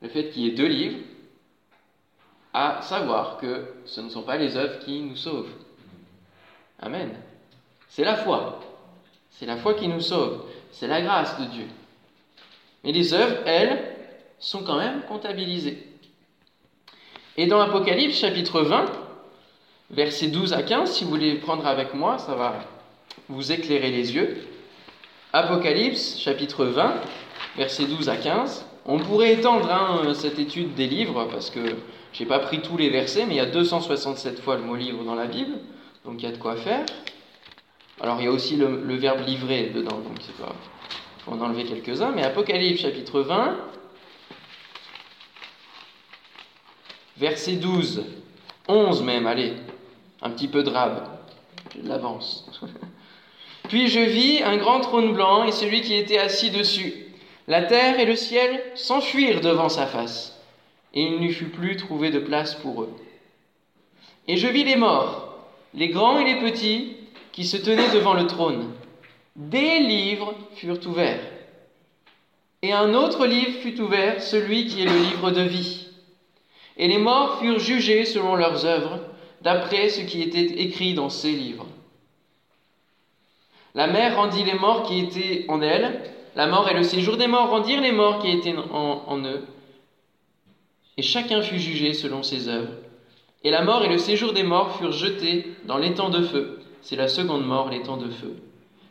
le 0.02 0.08
fait 0.08 0.30
qu'il 0.30 0.42
y 0.42 0.48
ait 0.48 0.54
deux 0.54 0.66
livres, 0.66 0.98
à 2.52 2.82
savoir 2.82 3.38
que 3.38 3.64
ce 3.84 4.00
ne 4.00 4.08
sont 4.08 4.22
pas 4.22 4.36
les 4.36 4.56
œuvres 4.56 4.78
qui 4.80 5.00
nous 5.00 5.16
sauvent. 5.16 5.50
Amen. 6.78 7.10
C'est 7.94 8.02
la 8.02 8.16
foi. 8.16 8.58
C'est 9.30 9.46
la 9.46 9.56
foi 9.56 9.74
qui 9.74 9.86
nous 9.86 10.00
sauve. 10.00 10.40
C'est 10.72 10.88
la 10.88 11.00
grâce 11.00 11.38
de 11.38 11.44
Dieu. 11.44 11.66
Mais 12.82 12.90
les 12.90 13.14
œuvres, 13.14 13.36
elles, 13.46 13.84
sont 14.40 14.64
quand 14.64 14.78
même 14.78 15.02
comptabilisées. 15.02 15.78
Et 17.36 17.46
dans 17.46 17.60
Apocalypse 17.60 18.18
chapitre 18.18 18.62
20, 18.62 18.86
versets 19.92 20.26
12 20.26 20.54
à 20.54 20.64
15, 20.64 20.90
si 20.90 21.04
vous 21.04 21.10
voulez 21.10 21.36
prendre 21.36 21.68
avec 21.68 21.94
moi, 21.94 22.18
ça 22.18 22.34
va 22.34 22.64
vous 23.28 23.52
éclairer 23.52 23.92
les 23.92 24.12
yeux. 24.12 24.38
Apocalypse 25.32 26.18
chapitre 26.18 26.64
20, 26.64 26.94
versets 27.56 27.86
12 27.86 28.08
à 28.08 28.16
15. 28.16 28.66
On 28.86 28.98
pourrait 28.98 29.34
étendre 29.34 29.70
hein, 29.70 30.14
cette 30.14 30.40
étude 30.40 30.74
des 30.74 30.88
livres, 30.88 31.28
parce 31.30 31.48
que 31.48 31.60
je 32.12 32.20
n'ai 32.20 32.28
pas 32.28 32.40
pris 32.40 32.60
tous 32.60 32.76
les 32.76 32.90
versets, 32.90 33.24
mais 33.24 33.34
il 33.34 33.38
y 33.38 33.40
a 33.40 33.46
267 33.46 34.40
fois 34.40 34.56
le 34.56 34.62
mot 34.62 34.74
livre 34.74 35.04
dans 35.04 35.14
la 35.14 35.26
Bible, 35.26 35.58
donc 36.04 36.14
il 36.18 36.24
y 36.24 36.28
a 36.28 36.32
de 36.32 36.38
quoi 36.38 36.56
faire. 36.56 36.84
Alors 38.00 38.20
il 38.20 38.24
y 38.24 38.28
a 38.28 38.30
aussi 38.30 38.56
le, 38.56 38.96
verbe 38.96 39.26
livrer 39.26 39.70
dedans, 39.74 39.98
donc 39.98 40.16
c'est 40.20 40.36
pas 40.36 40.54
faut 41.24 41.32
en 41.32 41.40
enlever 41.40 41.64
quelques-uns, 41.64 42.10
mais 42.10 42.22
Apocalypse 42.22 42.82
chapitre 42.82 43.22
20, 43.22 43.56
verset 47.16 47.52
12, 47.52 48.04
11 48.68 49.02
même, 49.02 49.26
allez, 49.26 49.54
un 50.20 50.30
petit 50.30 50.48
peu 50.48 50.62
de 50.62 50.70
rab, 50.70 51.08
je 51.74 51.88
l'avance. 51.88 52.50
Puis 53.68 53.88
je 53.88 54.00
vis 54.00 54.42
un 54.42 54.58
grand 54.58 54.80
trône 54.80 55.14
blanc 55.14 55.44
et 55.44 55.52
celui 55.52 55.80
qui 55.80 55.94
était 55.94 56.18
assis 56.18 56.50
dessus. 56.50 56.92
La 57.48 57.62
terre 57.62 57.98
et 57.98 58.04
le 58.04 58.16
ciel 58.16 58.62
s'enfuirent 58.74 59.40
devant 59.40 59.70
sa 59.70 59.86
face, 59.86 60.38
et 60.92 61.02
il 61.02 61.20
n'y 61.20 61.32
fut 61.32 61.48
plus 61.48 61.76
trouvé 61.76 62.10
de 62.10 62.18
place 62.18 62.54
pour 62.54 62.82
eux. 62.82 62.92
Et 64.28 64.36
je 64.36 64.48
vis 64.48 64.64
les 64.64 64.76
morts, 64.76 65.38
les 65.72 65.88
grands 65.88 66.18
et 66.18 66.24
les 66.24 66.40
petits, 66.40 66.96
qui 67.34 67.44
se 67.44 67.56
tenaient 67.56 67.92
devant 67.92 68.14
le 68.14 68.26
trône 68.26 68.72
des 69.36 69.80
livres 69.80 70.34
furent 70.54 70.86
ouverts. 70.86 71.20
Et 72.62 72.72
un 72.72 72.94
autre 72.94 73.26
livre 73.26 73.58
fut 73.60 73.80
ouvert, 73.80 74.22
celui 74.22 74.66
qui 74.66 74.82
est 74.82 74.86
le 74.88 74.96
livre 74.96 75.30
de 75.32 75.42
vie. 75.42 75.88
Et 76.76 76.88
les 76.88 76.98
morts 76.98 77.40
furent 77.40 77.58
jugés 77.58 78.04
selon 78.04 78.36
leurs 78.36 78.64
œuvres, 78.64 79.00
d'après 79.42 79.88
ce 79.88 80.02
qui 80.02 80.22
était 80.22 80.62
écrit 80.62 80.94
dans 80.94 81.10
ces 81.10 81.32
livres. 81.32 81.66
La 83.74 83.88
mer 83.88 84.16
rendit 84.16 84.44
les 84.44 84.54
morts 84.54 84.84
qui 84.84 85.00
étaient 85.00 85.44
en 85.48 85.60
elle, 85.60 86.00
la 86.36 86.46
mort 86.46 86.68
et 86.68 86.74
le 86.74 86.84
séjour 86.84 87.16
des 87.16 87.26
morts 87.26 87.50
rendirent 87.50 87.80
les 87.80 87.92
morts 87.92 88.20
qui 88.20 88.30
étaient 88.30 88.56
en, 88.56 89.02
en 89.06 89.18
eux, 89.24 89.44
et 90.96 91.02
chacun 91.02 91.42
fut 91.42 91.58
jugé 91.58 91.92
selon 91.92 92.22
ses 92.22 92.48
œuvres. 92.48 92.72
Et 93.42 93.50
la 93.50 93.62
mort 93.62 93.84
et 93.84 93.88
le 93.88 93.98
séjour 93.98 94.32
des 94.32 94.44
morts 94.44 94.78
furent 94.78 94.92
jetés 94.92 95.52
dans 95.66 95.76
l'étang 95.76 96.08
de 96.08 96.22
feu. 96.22 96.60
C'est 96.84 96.96
la 96.96 97.08
seconde 97.08 97.46
mort, 97.46 97.70
l'étang 97.70 97.96
de 97.96 98.10
feu. 98.10 98.36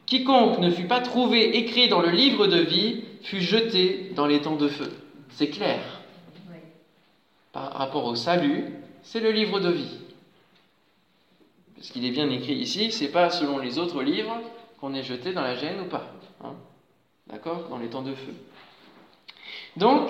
Quiconque 0.07 0.57
ne 0.57 0.71
fut 0.71 0.87
pas 0.87 0.99
trouvé 0.99 1.57
écrit 1.57 1.87
dans 1.87 2.01
le 2.01 2.09
livre 2.09 2.47
de 2.47 2.57
vie 2.57 3.03
fut 3.21 3.39
jeté 3.39 4.11
dans 4.15 4.25
les 4.25 4.41
temps 4.41 4.55
de 4.55 4.67
feu. 4.67 4.91
C'est 5.29 5.49
clair. 5.49 5.79
Par 7.51 7.71
rapport 7.73 8.05
au 8.05 8.15
salut, 8.15 8.65
c'est 9.03 9.19
le 9.19 9.31
livre 9.31 9.59
de 9.59 9.69
vie. 9.69 9.99
Parce 11.75 11.91
qu'il 11.91 12.03
est 12.03 12.11
bien 12.11 12.29
écrit 12.31 12.55
ici, 12.55 12.91
c'est 12.91 13.11
pas 13.11 13.29
selon 13.29 13.59
les 13.59 13.77
autres 13.77 14.01
livres 14.01 14.41
qu'on 14.81 14.95
est 14.95 15.03
jeté 15.03 15.31
dans 15.31 15.43
la 15.43 15.55
gêne 15.55 15.81
ou 15.81 15.85
pas. 15.85 16.07
Hein. 16.43 16.55
D'accord? 17.27 17.67
Dans 17.69 17.77
les 17.77 17.89
temps 17.89 18.01
de 18.01 18.15
feu. 18.15 18.33
Donc, 19.77 20.09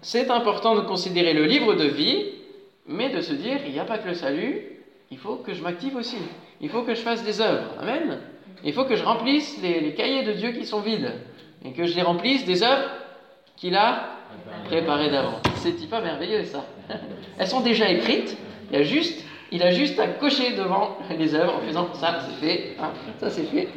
c'est 0.00 0.30
important 0.30 0.76
de 0.76 0.82
considérer 0.82 1.34
le 1.34 1.44
livre 1.44 1.74
de 1.74 1.86
vie, 1.86 2.24
mais 2.86 3.10
de 3.10 3.20
se 3.20 3.32
dire, 3.32 3.58
il 3.66 3.72
n'y 3.72 3.80
a 3.80 3.84
pas 3.84 3.98
que 3.98 4.06
le 4.06 4.14
salut, 4.14 4.62
il 5.10 5.18
faut 5.18 5.36
que 5.36 5.54
je 5.54 5.62
m'active 5.62 5.96
aussi. 5.96 6.18
Il 6.60 6.68
faut 6.70 6.82
que 6.82 6.94
je 6.94 7.00
fasse 7.00 7.24
des 7.24 7.40
œuvres. 7.40 7.74
Amen 7.80 8.18
il 8.64 8.72
faut 8.72 8.84
que 8.84 8.96
je 8.96 9.04
remplisse 9.04 9.60
les, 9.62 9.94
cahiers 9.94 10.24
de 10.24 10.32
Dieu 10.32 10.50
qui 10.50 10.66
sont 10.66 10.80
vides 10.80 11.12
et 11.64 11.72
que 11.72 11.86
je 11.86 11.94
les 11.94 12.02
remplisse 12.02 12.44
des 12.44 12.62
œuvres 12.62 12.90
qu'il 13.56 13.76
a 13.76 14.10
préparées 14.64 15.10
d'avant. 15.10 15.40
C'est 15.56 15.88
pas 15.88 16.00
merveilleux 16.00 16.44
ça. 16.44 16.64
Elles 17.38 17.46
sont 17.46 17.60
déjà 17.60 17.88
écrites, 17.88 18.36
il, 18.70 18.76
a 18.76 18.82
juste, 18.82 19.24
il 19.52 19.62
a 19.62 19.70
juste 19.70 19.98
à 19.98 20.08
cocher 20.08 20.54
devant 20.54 20.98
les 21.16 21.34
œuvres 21.34 21.56
en 21.56 21.60
faisant 21.60 21.94
ça 21.94 22.20
c'est 22.20 22.46
fait, 22.46 22.76
hein, 22.80 22.90
ça 23.20 23.30
c'est 23.30 23.44
fait. 23.44 23.68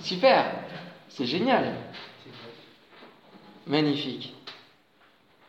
Super, 0.00 0.46
c'est 1.08 1.26
génial. 1.26 1.72
Magnifique. 3.66 4.34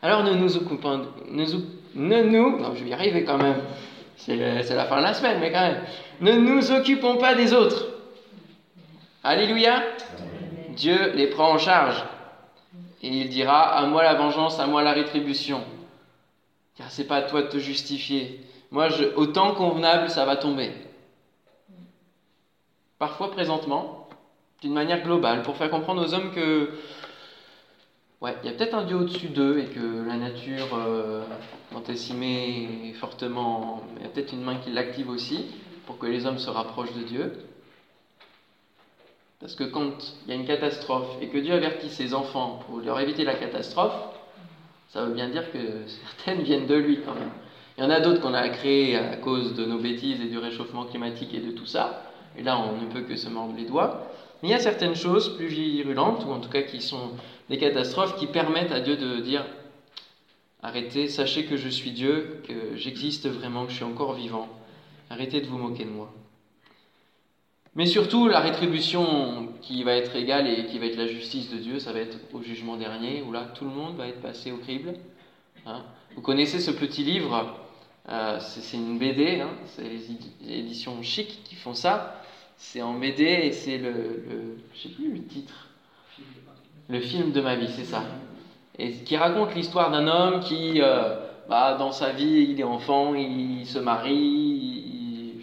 Alors 0.01 0.23
ne 0.23 0.33
nous 0.33 0.57
occupons, 0.57 1.07
ne, 1.29 1.45
ne 1.95 2.23
nous, 2.23 2.59
non 2.59 2.73
je 2.75 2.83
vais 2.83 2.89
y 2.89 2.93
arriver 2.93 3.23
quand 3.23 3.37
même, 3.37 3.61
c'est 4.17 4.35
la 4.35 4.85
fin 4.85 4.97
de 4.97 5.03
la 5.03 5.13
semaine, 5.13 5.39
mais 5.39 5.51
quand 5.51 5.61
même, 5.61 5.81
ne 6.21 6.33
nous 6.33 6.71
occupons 6.71 7.17
pas 7.17 7.35
des 7.35 7.53
autres 7.53 7.95
Alléluia. 9.27 9.81
Dieu 10.75 11.13
les 11.13 11.25
prend 11.25 11.53
en 11.53 11.57
charge. 11.57 12.03
Et 13.01 13.07
il 13.07 13.29
dira 13.29 13.75
À 13.75 13.87
moi 13.87 14.03
la 14.03 14.13
vengeance, 14.13 14.59
à 14.59 14.67
moi 14.67 14.83
la 14.83 14.93
rétribution. 14.93 15.63
Car 16.77 16.91
c'est 16.91 17.05
pas 17.05 17.15
à 17.17 17.21
toi 17.23 17.41
de 17.41 17.47
te 17.47 17.57
justifier. 17.57 18.45
Moi, 18.69 18.89
je, 18.89 19.05
au 19.15 19.25
temps 19.25 19.55
convenable, 19.55 20.11
ça 20.11 20.25
va 20.25 20.35
tomber. 20.35 20.71
Parfois, 22.99 23.31
présentement, 23.31 24.07
d'une 24.61 24.73
manière 24.73 25.01
globale, 25.01 25.41
pour 25.41 25.57
faire 25.57 25.71
comprendre 25.71 26.05
aux 26.05 26.13
hommes 26.13 26.31
que, 26.31 26.69
ouais, 28.21 28.35
il 28.43 28.51
y 28.51 28.53
a 28.53 28.55
peut-être 28.55 28.75
un 28.75 28.83
Dieu 28.83 28.97
au-dessus 28.97 29.29
d'eux 29.29 29.57
et 29.57 29.65
que 29.65 30.05
la 30.07 30.17
nature, 30.17 30.67
euh, 30.77 31.23
quand 31.73 31.89
elle 31.89 31.97
s'y 31.97 32.13
met 32.13 32.93
fortement, 32.99 33.81
il 33.97 34.03
y 34.03 34.05
a 34.05 34.09
peut-être 34.09 34.33
une 34.33 34.43
main 34.43 34.57
qui 34.57 34.71
l'active 34.71 35.09
aussi 35.09 35.45
pour 35.85 35.97
que 35.97 36.05
les 36.05 36.25
hommes 36.25 36.37
se 36.37 36.49
rapprochent 36.49 36.93
de 36.93 37.03
Dieu. 37.03 37.33
Parce 39.39 39.55
que 39.55 39.63
quand 39.63 39.91
il 40.25 40.29
y 40.29 40.31
a 40.31 40.35
une 40.35 40.47
catastrophe 40.47 41.17
et 41.21 41.27
que 41.27 41.37
Dieu 41.37 41.53
avertit 41.53 41.89
ses 41.89 42.13
enfants 42.13 42.59
pour 42.65 42.79
leur 42.79 42.99
éviter 42.99 43.23
la 43.23 43.35
catastrophe, 43.35 43.95
ça 44.89 45.05
veut 45.05 45.13
bien 45.13 45.29
dire 45.29 45.51
que 45.51 45.57
certaines 45.87 46.43
viennent 46.43 46.67
de 46.67 46.75
lui 46.75 46.99
quand 47.05 47.13
même. 47.13 47.31
Il 47.77 47.83
y 47.83 47.87
en 47.87 47.89
a 47.89 47.99
d'autres 47.99 48.21
qu'on 48.21 48.33
a 48.33 48.47
créées 48.49 48.95
à 48.95 49.17
cause 49.17 49.53
de 49.53 49.65
nos 49.65 49.77
bêtises 49.77 50.21
et 50.21 50.29
du 50.29 50.37
réchauffement 50.37 50.85
climatique 50.85 51.33
et 51.33 51.41
de 51.41 51.51
tout 51.51 51.65
ça. 51.65 52.03
Et 52.37 52.43
là, 52.43 52.57
on 52.57 52.81
ne 52.81 52.87
peut 52.87 53.01
que 53.01 53.17
se 53.17 53.29
mordre 53.29 53.53
les 53.57 53.65
doigts. 53.65 54.07
Mais 54.41 54.49
il 54.49 54.51
y 54.51 54.55
a 54.55 54.59
certaines 54.59 54.95
choses 54.95 55.35
plus 55.35 55.47
virulentes, 55.47 56.25
ou 56.25 56.31
en 56.31 56.39
tout 56.39 56.49
cas 56.49 56.61
qui 56.61 56.81
sont 56.81 57.11
des 57.49 57.57
catastrophes, 57.57 58.15
qui 58.17 58.27
permettent 58.27 58.71
à 58.71 58.79
Dieu 58.79 58.95
de 58.95 59.19
dire 59.19 59.45
Arrêtez, 60.63 61.09
sachez 61.09 61.45
que 61.45 61.57
je 61.57 61.69
suis 61.69 61.91
Dieu, 61.91 62.41
que 62.47 62.75
j'existe 62.75 63.27
vraiment, 63.27 63.65
que 63.65 63.71
je 63.71 63.75
suis 63.75 63.83
encore 63.83 64.13
vivant. 64.13 64.47
Arrêtez 65.09 65.41
de 65.41 65.47
vous 65.47 65.57
moquer 65.57 65.85
de 65.85 65.89
moi. 65.89 66.11
Mais 67.75 67.85
surtout, 67.85 68.29
la 68.29 68.39
rétribution 68.39 69.49
qui 69.61 69.83
va 69.83 69.95
être 69.95 70.15
égale 70.15 70.47
et 70.47 70.65
qui 70.65 70.79
va 70.79 70.85
être 70.85 70.95
la 70.95 71.07
justice 71.07 71.51
de 71.51 71.57
Dieu, 71.57 71.79
ça 71.79 71.91
va 71.91 71.99
être 71.99 72.17
au 72.33 72.41
jugement 72.41 72.77
dernier, 72.77 73.21
où 73.21 73.33
là, 73.33 73.47
tout 73.53 73.65
le 73.65 73.71
monde 73.71 73.97
va 73.97 74.07
être 74.07 74.21
passé 74.21 74.51
au 74.51 74.57
crible. 74.57 74.93
Hein. 75.65 75.83
Vous 76.15 76.21
connaissez 76.21 76.61
ce 76.61 76.71
petit 76.71 77.03
livre, 77.03 77.53
euh, 78.07 78.39
c'est 78.39 78.77
une 78.77 78.97
BD, 78.97 79.41
hein, 79.41 79.49
c'est 79.65 79.83
les 79.83 80.09
éditions 80.47 81.01
chic 81.01 81.43
qui 81.43 81.55
font 81.55 81.73
ça. 81.73 82.21
C'est 82.55 82.81
en 82.81 82.93
BD 82.93 83.23
et 83.23 83.51
c'est 83.51 83.77
le, 83.77 84.57
je 84.73 84.83
sais 84.83 84.89
plus 84.89 85.11
le 85.11 85.23
titre, 85.25 85.67
le 86.87 86.99
film 87.01 87.33
de 87.33 87.41
ma 87.41 87.55
vie, 87.55 87.67
c'est 87.75 87.83
ça. 87.83 88.03
Et 88.79 88.91
qui 88.91 89.17
raconte 89.17 89.53
l'histoire 89.55 89.91
d'un 89.91 90.07
homme 90.07 90.39
qui, 90.39 90.81
euh, 90.81 91.15
bah, 91.49 91.75
dans 91.77 91.91
sa 91.91 92.11
vie, 92.11 92.47
il 92.51 92.59
est 92.59 92.63
enfant, 92.63 93.13
il 93.15 93.65
se 93.65 93.79
marie, 93.79 94.54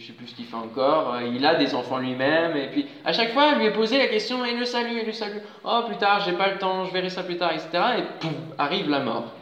je 0.03 0.09
sais 0.09 0.13
plus 0.15 0.27
ce 0.27 0.35
qu'il 0.35 0.47
fait 0.47 0.57
encore, 0.57 1.15
euh, 1.15 1.23
il 1.23 1.47
a 1.47 1.55
des 1.55 1.75
enfants 1.77 1.99
lui-même, 1.99 2.57
et 2.57 2.67
puis 2.69 2.87
à 3.05 3.13
chaque 3.13 3.33
fois, 3.33 3.53
il 3.53 3.59
lui 3.59 3.67
est 3.67 3.73
posé 3.73 3.99
la 3.99 4.09
question, 4.09 4.45
et 4.45 4.53
le 4.53 4.65
salut, 4.65 4.99
et 4.99 5.05
le 5.05 5.13
salut, 5.13 5.41
oh 5.65 5.83
plus 5.87 5.97
tard, 5.97 6.21
j'ai 6.25 6.33
pas 6.33 6.51
le 6.51 6.59
temps, 6.59 6.85
je 6.87 6.93
verrai 6.93 7.09
ça 7.09 7.23
plus 7.23 7.37
tard, 7.37 7.53
etc. 7.53 7.69
Et 7.99 8.03
pouf, 8.19 8.33
arrive 8.59 8.91
la 8.91 8.99
mort. 8.99 9.33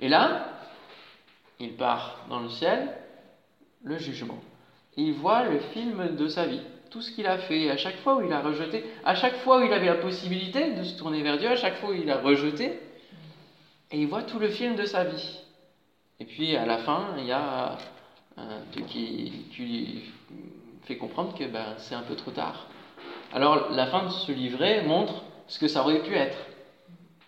Et 0.00 0.08
là, 0.08 0.52
il 1.58 1.72
part 1.72 2.24
dans 2.30 2.38
le 2.38 2.48
ciel, 2.48 2.92
le 3.82 3.98
jugement. 3.98 4.38
Il 4.96 5.14
voit 5.14 5.42
le 5.42 5.58
film 5.58 6.14
de 6.14 6.28
sa 6.28 6.46
vie, 6.46 6.62
tout 6.90 7.02
ce 7.02 7.10
qu'il 7.10 7.26
a 7.26 7.38
fait, 7.38 7.70
à 7.70 7.76
chaque 7.76 7.98
fois 7.98 8.18
où 8.18 8.22
il 8.22 8.32
a 8.32 8.40
rejeté, 8.40 8.84
à 9.04 9.16
chaque 9.16 9.38
fois 9.38 9.58
où 9.58 9.64
il 9.64 9.72
avait 9.72 9.86
la 9.86 9.94
possibilité 9.96 10.74
de 10.74 10.84
se 10.84 10.96
tourner 10.96 11.22
vers 11.22 11.38
Dieu, 11.38 11.48
à 11.48 11.56
chaque 11.56 11.78
fois 11.78 11.90
où 11.90 11.94
il 11.94 12.08
a 12.08 12.18
rejeté, 12.18 12.78
et 13.90 13.98
il 13.98 14.06
voit 14.06 14.22
tout 14.22 14.38
le 14.38 14.48
film 14.48 14.76
de 14.76 14.84
sa 14.84 15.02
vie. 15.02 15.40
Et 16.20 16.24
puis 16.24 16.54
à 16.56 16.66
la 16.66 16.78
fin, 16.78 17.14
il 17.18 17.24
y 17.24 17.32
a 17.32 17.78
un 18.38 18.72
truc 18.72 18.86
qui, 18.86 19.32
lui 19.58 20.02
fait 20.84 20.96
comprendre 20.96 21.34
que 21.36 21.44
ben, 21.44 21.74
c'est 21.78 21.94
un 21.94 22.02
peu 22.02 22.14
trop 22.14 22.30
tard. 22.30 22.66
Alors 23.32 23.70
la 23.72 23.86
fin 23.86 24.04
de 24.04 24.10
ce 24.10 24.32
livret 24.32 24.82
montre 24.82 25.22
ce 25.46 25.58
que 25.58 25.68
ça 25.68 25.82
aurait 25.82 26.02
pu 26.02 26.14
être 26.14 26.38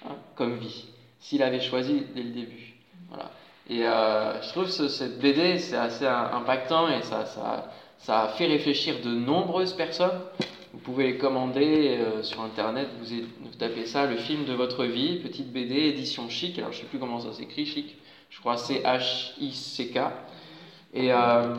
hein, 0.06 0.14
comme 0.34 0.56
vie, 0.56 0.86
s'il 1.18 1.42
avait 1.42 1.60
choisi 1.60 2.04
dès 2.14 2.22
le 2.22 2.30
début. 2.30 2.74
Voilà. 3.08 3.30
Et 3.68 3.86
euh, 3.86 4.42
je 4.42 4.48
trouve 4.50 4.64
que 4.64 4.88
cette 4.88 5.20
BD, 5.20 5.58
c'est 5.58 5.76
assez 5.76 6.06
impactant 6.06 6.88
et 6.88 7.02
ça, 7.02 7.26
ça, 7.26 7.72
ça, 7.98 8.22
a 8.22 8.28
fait 8.28 8.46
réfléchir 8.46 8.96
de 9.02 9.10
nombreuses 9.10 9.74
personnes. 9.74 10.20
Vous 10.72 10.80
pouvez 10.80 11.04
les 11.12 11.18
commander 11.18 11.98
euh, 11.98 12.22
sur 12.22 12.40
Internet, 12.42 12.88
vous, 13.00 13.14
vous, 13.40 13.54
tapez 13.58 13.86
ça, 13.86 14.06
le 14.06 14.16
film 14.16 14.44
de 14.44 14.54
votre 14.54 14.84
vie, 14.84 15.18
petite 15.18 15.52
BD, 15.52 15.74
édition 15.74 16.28
chic. 16.28 16.58
Alors 16.58 16.72
je 16.72 16.78
ne 16.78 16.82
sais 16.82 16.88
plus 16.88 16.98
comment 16.98 17.20
ça 17.20 17.32
s'écrit, 17.32 17.66
chic. 17.66 17.96
Je 18.30 18.40
crois 18.40 18.56
c'est 18.56 18.80
H-I-C-K. 18.82 19.98
Et 20.92 21.12
euh, 21.12 21.54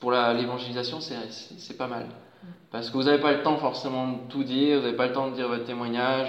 pour 0.00 0.12
l'évangélisation, 0.12 0.98
c'est 1.00 1.78
pas 1.78 1.86
mal. 1.86 2.06
Parce 2.70 2.90
que 2.90 2.94
vous 2.94 3.04
n'avez 3.04 3.22
pas 3.22 3.32
le 3.32 3.42
temps 3.42 3.56
forcément 3.56 4.08
de 4.08 4.18
tout 4.28 4.44
dire, 4.44 4.78
vous 4.78 4.84
n'avez 4.84 4.96
pas 4.96 5.06
le 5.06 5.14
temps 5.14 5.30
de 5.30 5.34
dire 5.34 5.48
votre 5.48 5.64
témoignage 5.64 6.28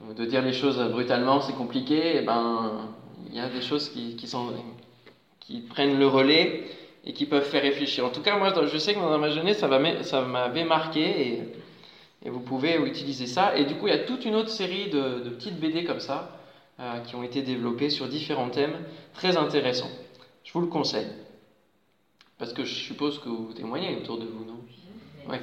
ou 0.00 0.14
de, 0.14 0.24
dire 0.24 0.40
les 0.42 0.52
choses 0.54 0.78
brutalement, 0.90 1.40
c'est 1.42 1.52
compliqué. 1.52 2.16
Et 2.16 2.22
ben, 2.22 2.88
il 3.28 3.36
y 3.36 3.40
a 3.40 3.48
des 3.48 3.60
choses 3.60 3.90
qui, 3.90 4.16
prennent 5.68 5.98
le 5.98 6.06
relais 6.06 6.64
et 7.04 7.12
qui 7.12 7.26
peuvent 7.26 7.44
faire 7.44 7.62
réfléchir. 7.62 8.06
En 8.06 8.10
tout 8.10 8.22
cas, 8.22 8.38
moi, 8.38 8.54
je 8.66 8.78
sais 8.78 8.94
que 8.94 9.00
dans 9.00 9.18
ma 9.18 9.28
jeunesse, 9.28 9.58
ça 9.58 10.22
m'avait 10.22 10.64
marqué 10.64 11.52
et, 12.24 12.28
vous 12.28 12.40
pouvez 12.40 12.76
utiliser 12.76 13.26
ça. 13.26 13.56
Et 13.56 13.64
du 13.64 13.74
coup, 13.74 13.86
il 13.86 13.90
y 13.90 13.96
a 13.96 14.04
toute 14.04 14.24
une 14.24 14.34
autre 14.34 14.48
série 14.48 14.88
de 14.90 15.28
petites 15.30 15.60
BD 15.60 15.84
comme 15.84 16.00
ça 16.00 16.37
euh, 16.80 17.00
qui 17.00 17.16
ont 17.16 17.22
été 17.22 17.42
développées 17.42 17.90
sur 17.90 18.08
différents 18.08 18.50
thèmes 18.50 18.76
très 19.12 19.36
intéressants. 19.36 19.90
Je 20.44 20.52
vous 20.52 20.60
le 20.60 20.68
conseille. 20.68 21.08
Parce 22.38 22.52
que 22.52 22.64
je 22.64 22.72
suppose 22.72 23.18
que 23.18 23.28
vous 23.28 23.52
témoignez 23.52 23.96
autour 23.96 24.18
de 24.18 24.26
vous, 24.26 24.44
non? 24.44 24.60
Oui. 25.28 25.38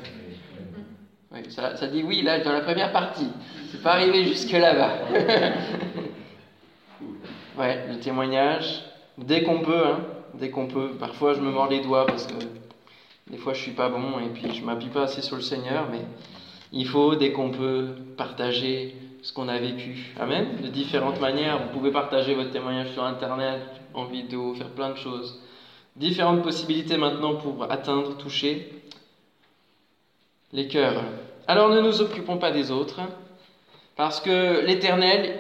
oui 1.34 1.40
ça, 1.50 1.76
ça, 1.76 1.88
dit 1.88 2.04
oui, 2.04 2.22
là, 2.22 2.40
dans 2.40 2.54
la 2.54 2.62
première 2.62 2.94
partie. 2.94 3.28
C'est 3.70 3.84
pas 3.84 3.94
arrivé 3.94 4.26
jusque 4.26 4.54
là-bas. 4.54 5.00
ouais, 7.60 7.86
le 7.90 8.00
témoignage, 8.00 8.86
dès 9.18 9.44
qu'on 9.44 9.60
peut, 9.60 9.86
hein, 9.86 10.00
dès 10.36 10.50
qu'on 10.50 10.68
peut. 10.68 10.92
Parfois, 10.98 11.34
je 11.34 11.42
me 11.42 11.52
mords 11.52 11.70
les 11.70 11.82
doigts 11.82 12.06
parce 12.06 12.28
que 12.28 12.36
des 13.30 13.38
fois, 13.38 13.54
je 13.54 13.62
suis 13.62 13.72
pas 13.72 13.90
bon 13.90 14.20
et 14.20 14.30
puis 14.30 14.54
je 14.54 14.64
m'appuie 14.64 14.90
pas 14.90 15.04
assez 15.04 15.22
sur 15.22 15.36
le 15.36 15.42
Seigneur, 15.42 15.90
mais 15.92 16.02
il 16.72 16.88
faut, 16.88 17.16
dès 17.16 17.32
qu'on 17.32 17.52
peut, 17.52 17.96
partager 18.16 18.96
ce 19.26 19.34
qu'on 19.34 19.48
a 19.48 19.58
vécu. 19.58 20.14
Amen. 20.20 20.62
De 20.62 20.68
différentes 20.68 21.20
manières. 21.20 21.58
Vous 21.58 21.70
pouvez 21.70 21.90
partager 21.90 22.36
votre 22.36 22.52
témoignage 22.52 22.92
sur 22.92 23.04
Internet, 23.04 23.60
en 23.96 24.06
vidéo, 24.06 24.54
faire 24.54 24.70
plein 24.70 24.92
de 24.92 24.98
choses. 24.98 25.42
Différentes 25.96 26.44
possibilités 26.44 26.96
maintenant 26.98 27.34
pour 27.34 27.64
atteindre, 27.72 28.16
toucher 28.18 28.72
les 30.54 30.68
cœurs. 30.68 31.02
Alors 31.48 31.70
ne 31.70 31.82
nous 31.82 32.04
occupons 32.04 32.38
pas 32.38 32.52
des 32.52 32.70
autres, 32.70 33.02
parce 33.96 34.22
que 34.22 34.64
l'Éternel, 34.64 35.40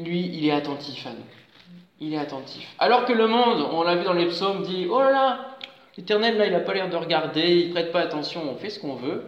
lui, 0.00 0.28
il 0.34 0.44
est 0.44 0.50
attentif 0.50 1.06
à 1.06 1.10
nous. 1.10 1.26
Il 2.00 2.12
est 2.12 2.18
attentif. 2.18 2.74
Alors 2.80 3.04
que 3.04 3.12
le 3.12 3.28
monde, 3.28 3.68
on 3.70 3.84
l'a 3.84 3.94
vu 3.94 4.04
dans 4.04 4.14
les 4.14 4.26
psaumes, 4.26 4.62
dit 4.62 4.88
Oh 4.90 4.98
là 4.98 5.12
là, 5.12 5.56
l'Éternel, 5.96 6.38
là, 6.38 6.46
il 6.46 6.52
n'a 6.52 6.60
pas 6.60 6.74
l'air 6.74 6.90
de 6.90 6.96
regarder, 6.96 7.54
il 7.54 7.70
prête 7.70 7.92
pas 7.92 8.00
attention, 8.00 8.42
on 8.50 8.56
fait 8.56 8.70
ce 8.70 8.80
qu'on 8.80 8.96
veut. 8.96 9.26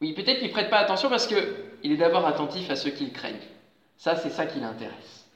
Oui, 0.00 0.14
peut-être 0.14 0.38
qu'il 0.38 0.50
prête 0.50 0.70
pas 0.70 0.78
attention 0.78 1.10
parce 1.10 1.26
qu'il 1.82 1.92
est 1.92 1.96
d'abord 1.96 2.26
attentif 2.26 2.70
à 2.70 2.76
ceux 2.76 2.90
qu'il 2.90 3.12
craignent. 3.12 3.34
Ça, 3.98 4.16
c'est 4.16 4.30
ça 4.30 4.46
qui 4.46 4.60
l'intéresse. 4.60 5.26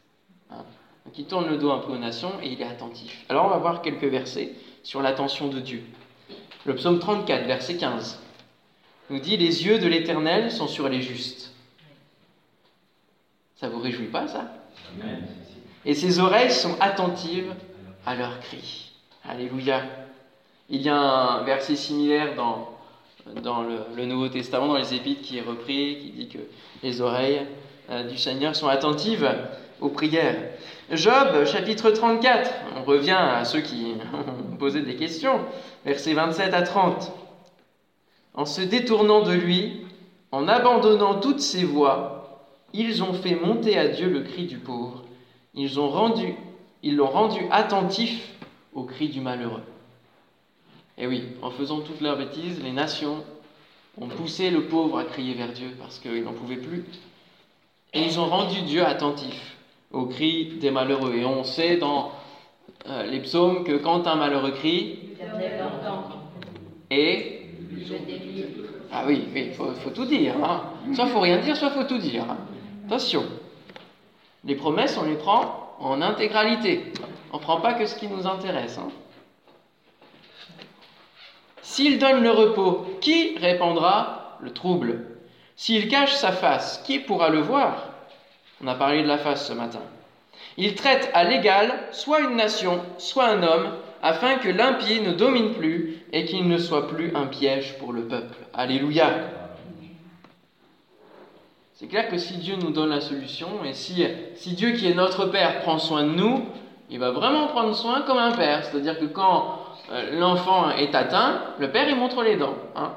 Hein. 0.50 0.64
Donc 1.04 1.18
il 1.18 1.26
tourne 1.26 1.48
le 1.48 1.56
dos 1.56 1.70
un 1.70 1.78
peu 1.78 1.92
aux 1.92 1.98
nations 1.98 2.32
et 2.42 2.48
il 2.48 2.60
est 2.60 2.66
attentif. 2.66 3.24
Alors 3.28 3.46
on 3.46 3.50
va 3.50 3.58
voir 3.58 3.82
quelques 3.82 4.04
versets 4.04 4.52
sur 4.82 5.02
l'attention 5.02 5.48
de 5.48 5.60
Dieu. 5.60 5.82
Le 6.64 6.74
psaume 6.74 6.98
34, 6.98 7.46
verset 7.46 7.76
15, 7.76 8.20
nous 9.10 9.20
dit 9.20 9.36
Les 9.36 9.66
yeux 9.66 9.78
de 9.78 9.86
l'Éternel 9.86 10.50
sont 10.50 10.66
sur 10.66 10.88
les 10.88 11.02
justes. 11.02 11.52
Ça 13.56 13.68
vous 13.68 13.78
réjouit 13.78 14.08
pas, 14.08 14.26
ça? 14.26 14.52
Et 15.84 15.94
ses 15.94 16.18
oreilles 16.18 16.50
sont 16.50 16.76
attentives 16.80 17.54
à 18.04 18.14
leurs 18.16 18.40
cris. 18.40 18.92
Alléluia. 19.24 19.82
Il 20.68 20.82
y 20.82 20.88
a 20.88 20.96
un 20.96 21.44
verset 21.44 21.76
similaire 21.76 22.34
dans 22.34 22.75
dans 23.42 23.62
le, 23.62 24.06
Nouveau 24.06 24.28
Testament, 24.28 24.68
dans 24.68 24.76
les 24.76 24.94
Épîtres, 24.94 25.22
qui 25.22 25.38
est 25.38 25.42
repris, 25.42 25.98
qui 25.98 26.10
dit 26.10 26.28
que 26.28 26.38
les 26.82 27.00
oreilles 27.00 27.42
euh, 27.90 28.04
du 28.04 28.16
Seigneur 28.16 28.54
sont 28.54 28.68
attentives 28.68 29.28
aux 29.80 29.88
prières. 29.88 30.36
Job, 30.90 31.44
chapitre 31.44 31.90
34, 31.90 32.50
on 32.78 32.84
revient 32.84 33.18
à 33.18 33.44
ceux 33.44 33.60
qui 33.60 33.94
ont 34.52 34.56
posé 34.56 34.82
des 34.82 34.96
questions, 34.96 35.40
versets 35.84 36.14
27 36.14 36.54
à 36.54 36.62
30. 36.62 37.12
En 38.34 38.46
se 38.46 38.62
détournant 38.62 39.22
de 39.22 39.32
lui, 39.32 39.86
en 40.30 40.48
abandonnant 40.48 41.20
toutes 41.20 41.40
ses 41.40 41.64
voies, 41.64 42.46
ils 42.72 43.02
ont 43.02 43.14
fait 43.14 43.34
monter 43.34 43.78
à 43.78 43.88
Dieu 43.88 44.08
le 44.08 44.20
cri 44.20 44.46
du 44.46 44.58
pauvre. 44.58 45.04
Ils 45.54 45.80
ont 45.80 46.14
ils 46.82 46.96
l'ont 46.96 47.08
rendu 47.08 47.40
attentif 47.50 48.32
au 48.74 48.84
cri 48.84 49.08
du 49.08 49.20
malheureux. 49.20 49.62
Et 50.98 51.06
oui, 51.06 51.24
en 51.42 51.50
faisant 51.50 51.80
toutes 51.80 52.00
leurs 52.00 52.16
bêtises, 52.16 52.62
les 52.62 52.72
nations 52.72 53.24
ont 54.00 54.08
poussé 54.08 54.50
le 54.50 54.62
pauvre 54.64 54.98
à 54.98 55.04
crier 55.04 55.34
vers 55.34 55.52
Dieu 55.52 55.68
parce 55.78 55.98
qu'il 55.98 56.22
n'en 56.24 56.32
pouvait 56.32 56.56
plus. 56.56 56.84
Et 57.92 58.02
ils 58.02 58.18
ont 58.18 58.26
rendu 58.26 58.62
Dieu 58.62 58.84
attentif 58.84 59.56
au 59.92 60.06
cri 60.06 60.56
des 60.60 60.70
malheureux. 60.70 61.14
Et 61.14 61.24
on 61.24 61.44
sait 61.44 61.76
dans 61.76 62.12
euh, 62.88 63.04
les 63.04 63.20
psaumes 63.20 63.64
que 63.64 63.76
quand 63.76 64.06
un 64.06 64.16
malheureux 64.16 64.52
crie, 64.52 64.98
et 66.90 67.42
ah 68.92 69.04
oui, 69.06 69.24
il 69.34 69.52
faut, 69.52 69.72
tout 69.94 70.04
dire. 70.04 70.34
Hein. 70.42 70.62
Soit 70.94 71.06
faut 71.06 71.20
rien 71.20 71.38
dire, 71.38 71.56
soit 71.56 71.70
faut 71.70 71.84
tout 71.84 71.98
dire. 71.98 72.24
Hein. 72.30 72.38
Attention. 72.86 73.24
Les 74.44 74.54
promesses, 74.54 74.96
on 74.96 75.04
les 75.04 75.16
prend 75.16 75.74
en 75.80 76.00
intégralité. 76.00 76.92
On 77.32 77.38
ne 77.38 77.42
prend 77.42 77.60
pas 77.60 77.74
que 77.74 77.86
ce 77.86 77.96
qui 77.96 78.06
nous 78.08 78.26
intéresse. 78.26 78.78
Hein. 78.78 78.88
S'il 81.66 81.98
donne 81.98 82.22
le 82.22 82.30
repos, 82.30 82.86
qui 83.00 83.36
répandra 83.38 84.38
le 84.40 84.52
trouble? 84.52 85.00
S'il 85.56 85.88
cache 85.88 86.14
sa 86.14 86.30
face, 86.30 86.80
qui 86.86 87.00
pourra 87.00 87.28
le 87.28 87.40
voir? 87.40 87.88
On 88.62 88.68
a 88.68 88.76
parlé 88.76 89.02
de 89.02 89.08
la 89.08 89.18
face 89.18 89.48
ce 89.48 89.52
matin. 89.52 89.82
Il 90.56 90.76
traite 90.76 91.10
à 91.12 91.24
l'égal 91.24 91.74
soit 91.90 92.20
une 92.20 92.36
nation, 92.36 92.80
soit 92.98 93.26
un 93.26 93.42
homme, 93.42 93.72
afin 94.00 94.36
que 94.36 94.48
l'impie 94.48 95.00
ne 95.00 95.12
domine 95.12 95.54
plus 95.54 96.04
et 96.12 96.24
qu'il 96.24 96.46
ne 96.46 96.56
soit 96.56 96.86
plus 96.86 97.14
un 97.16 97.26
piège 97.26 97.76
pour 97.78 97.92
le 97.92 98.02
peuple. 98.02 98.38
Alléluia. 98.54 99.10
C'est 101.74 101.88
clair 101.88 102.08
que 102.08 102.16
si 102.16 102.38
Dieu 102.38 102.54
nous 102.54 102.70
donne 102.70 102.90
la 102.90 103.00
solution 103.00 103.48
et 103.64 103.74
si, 103.74 104.06
si 104.36 104.52
Dieu 104.52 104.70
qui 104.70 104.88
est 104.88 104.94
notre 104.94 105.26
Père 105.26 105.62
prend 105.62 105.78
soin 105.78 106.04
de 106.04 106.10
nous, 106.10 106.46
il 106.90 107.00
va 107.00 107.10
vraiment 107.10 107.48
prendre 107.48 107.74
soin 107.74 108.02
comme 108.02 108.18
un 108.18 108.32
Père. 108.32 108.64
C'est-à-dire 108.64 109.00
que 109.00 109.06
quand 109.06 109.65
euh, 109.90 110.18
l'enfant 110.18 110.70
est 110.70 110.94
atteint, 110.94 111.42
le 111.58 111.70
père 111.70 111.88
il 111.88 111.96
montre 111.96 112.22
les 112.22 112.36
dents. 112.36 112.56
Hein. 112.74 112.94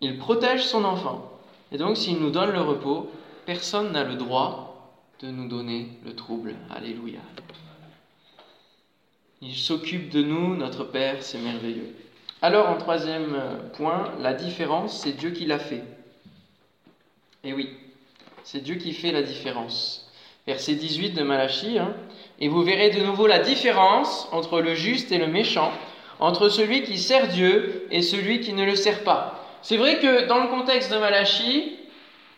Il 0.00 0.18
protège 0.18 0.64
son 0.64 0.84
enfant. 0.84 1.30
Et 1.72 1.78
donc 1.78 1.96
s'il 1.96 2.18
nous 2.18 2.30
donne 2.30 2.52
le 2.52 2.60
repos, 2.60 3.10
personne 3.46 3.92
n'a 3.92 4.04
le 4.04 4.14
droit 4.14 5.00
de 5.20 5.28
nous 5.28 5.48
donner 5.48 5.88
le 6.04 6.14
trouble. 6.14 6.54
Alléluia. 6.70 7.20
Il 9.40 9.56
s'occupe 9.56 10.10
de 10.10 10.22
nous, 10.22 10.56
notre 10.56 10.84
Père, 10.84 11.22
c'est 11.22 11.38
merveilleux. 11.38 11.94
Alors 12.40 12.68
en 12.68 12.78
troisième 12.78 13.36
point, 13.74 14.12
la 14.20 14.32
différence, 14.34 15.00
c'est 15.00 15.12
Dieu 15.12 15.30
qui 15.30 15.44
l'a 15.44 15.58
fait. 15.58 15.82
Et 17.42 17.52
oui, 17.52 17.76
c'est 18.42 18.60
Dieu 18.60 18.76
qui 18.76 18.92
fait 18.92 19.12
la 19.12 19.22
différence. 19.22 20.03
Verset 20.46 20.74
18 20.74 21.10
de 21.10 21.22
Malachie, 21.22 21.78
hein, 21.78 21.94
et 22.38 22.48
vous 22.48 22.62
verrez 22.62 22.90
de 22.90 23.00
nouveau 23.02 23.26
la 23.26 23.38
différence 23.38 24.28
entre 24.32 24.60
le 24.60 24.74
juste 24.74 25.10
et 25.12 25.18
le 25.18 25.26
méchant, 25.26 25.72
entre 26.20 26.48
celui 26.48 26.82
qui 26.82 26.98
sert 26.98 27.28
Dieu 27.28 27.86
et 27.90 28.02
celui 28.02 28.40
qui 28.40 28.52
ne 28.52 28.64
le 28.64 28.76
sert 28.76 29.04
pas. 29.04 29.42
C'est 29.62 29.78
vrai 29.78 29.98
que 29.98 30.26
dans 30.26 30.42
le 30.42 30.48
contexte 30.48 30.92
de 30.92 30.98
Malachie, 30.98 31.78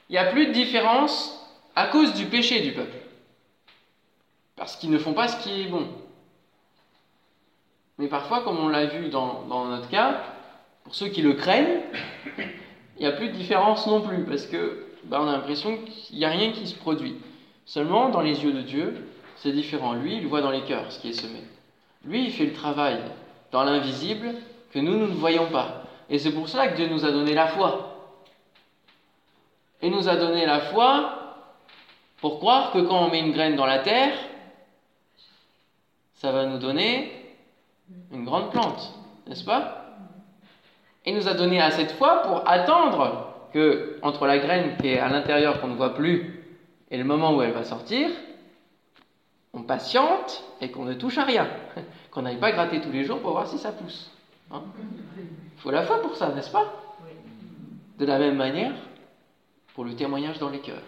il 0.08 0.12
n'y 0.12 0.18
a 0.18 0.26
plus 0.26 0.46
de 0.46 0.52
différence 0.52 1.36
à 1.74 1.88
cause 1.88 2.14
du 2.14 2.26
péché 2.26 2.60
du 2.60 2.72
peuple. 2.72 2.96
Parce 4.54 4.76
qu'ils 4.76 4.90
ne 4.90 4.98
font 4.98 5.12
pas 5.12 5.28
ce 5.28 5.42
qui 5.42 5.62
est 5.62 5.66
bon. 5.66 5.86
Mais 7.98 8.08
parfois, 8.08 8.42
comme 8.42 8.58
on 8.58 8.68
l'a 8.68 8.86
vu 8.86 9.08
dans, 9.08 9.44
notre 9.44 9.88
cas, 9.88 10.22
pour 10.84 10.94
ceux 10.94 11.08
qui 11.08 11.22
le 11.22 11.32
craignent, 11.32 11.80
il 12.96 13.00
n'y 13.00 13.06
a 13.06 13.12
plus 13.12 13.28
de 13.28 13.34
différence 13.34 13.86
non 13.86 14.00
plus. 14.00 14.24
Parce 14.24 14.46
que 14.46 14.86
ben, 15.04 15.20
on 15.20 15.28
a 15.28 15.32
l'impression 15.32 15.78
qu'il 15.78 16.18
n'y 16.18 16.24
a 16.24 16.30
rien 16.30 16.52
qui 16.52 16.66
se 16.66 16.74
produit. 16.74 17.16
Seulement, 17.66 18.08
dans 18.10 18.20
les 18.20 18.42
yeux 18.44 18.52
de 18.52 18.62
Dieu, 18.62 19.08
c'est 19.36 19.52
différent. 19.52 19.92
Lui, 19.92 20.16
il 20.16 20.26
voit 20.28 20.40
dans 20.40 20.50
les 20.52 20.62
cœurs 20.62 20.90
ce 20.90 21.00
qui 21.00 21.10
est 21.10 21.20
semé. 21.20 21.42
Lui, 22.04 22.24
il 22.24 22.32
fait 22.32 22.46
le 22.46 22.52
travail 22.52 22.98
dans 23.50 23.64
l'invisible 23.64 24.34
que 24.72 24.78
nous, 24.78 24.96
nous 24.96 25.08
ne 25.08 25.14
voyons 25.14 25.50
pas. 25.50 25.82
Et 26.08 26.18
c'est 26.18 26.32
pour 26.32 26.48
cela 26.48 26.68
que 26.68 26.76
Dieu 26.76 26.88
nous 26.88 27.04
a 27.04 27.10
donné 27.10 27.34
la 27.34 27.48
foi. 27.48 27.92
Et 29.82 29.90
nous 29.90 30.08
a 30.08 30.14
donné 30.14 30.46
la 30.46 30.60
foi 30.60 31.12
pour 32.20 32.38
croire 32.38 32.70
que 32.70 32.78
quand 32.78 33.06
on 33.06 33.10
met 33.10 33.20
une 33.20 33.32
graine 33.32 33.56
dans 33.56 33.66
la 33.66 33.80
terre, 33.80 34.14
ça 36.14 36.30
va 36.30 36.46
nous 36.46 36.58
donner 36.58 37.12
une 38.12 38.24
grande 38.24 38.50
plante, 38.50 38.94
n'est-ce 39.26 39.44
pas? 39.44 39.96
Et 41.04 41.12
nous 41.12 41.28
a 41.28 41.34
donné 41.34 41.60
à 41.60 41.70
cette 41.70 41.92
foi 41.92 42.22
pour 42.22 42.48
attendre 42.48 43.34
que, 43.52 43.98
entre 44.02 44.26
la 44.26 44.38
graine 44.38 44.76
qui 44.80 44.88
est 44.88 44.98
à 44.98 45.08
l'intérieur 45.08 45.60
qu'on 45.60 45.68
ne 45.68 45.76
voit 45.76 45.94
plus 45.94 46.35
et 46.90 46.96
le 46.96 47.04
moment 47.04 47.36
où 47.36 47.42
elle 47.42 47.52
va 47.52 47.64
sortir, 47.64 48.08
on 49.52 49.62
patiente 49.62 50.44
et 50.60 50.70
qu'on 50.70 50.84
ne 50.84 50.94
touche 50.94 51.18
à 51.18 51.24
rien, 51.24 51.48
qu'on 52.10 52.22
n'aille 52.22 52.38
pas 52.38 52.52
gratter 52.52 52.80
tous 52.80 52.92
les 52.92 53.04
jours 53.04 53.20
pour 53.20 53.32
voir 53.32 53.48
si 53.48 53.58
ça 53.58 53.72
pousse. 53.72 54.10
Il 54.50 54.56
hein. 54.56 54.62
faut 55.58 55.70
la 55.70 55.82
foi 55.82 56.00
pour 56.02 56.16
ça, 56.16 56.32
n'est-ce 56.32 56.50
pas? 56.50 56.72
De 57.98 58.04
la 58.04 58.18
même 58.18 58.36
manière, 58.36 58.74
pour 59.74 59.84
le 59.84 59.96
témoignage 59.96 60.38
dans 60.38 60.50
les 60.50 60.60
cœurs. 60.60 60.82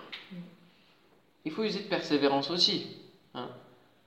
Il 1.45 1.53
faut 1.53 1.65
user 1.65 1.81
de 1.81 1.89
persévérance 1.89 2.51
aussi. 2.51 2.87
Hein. 3.35 3.49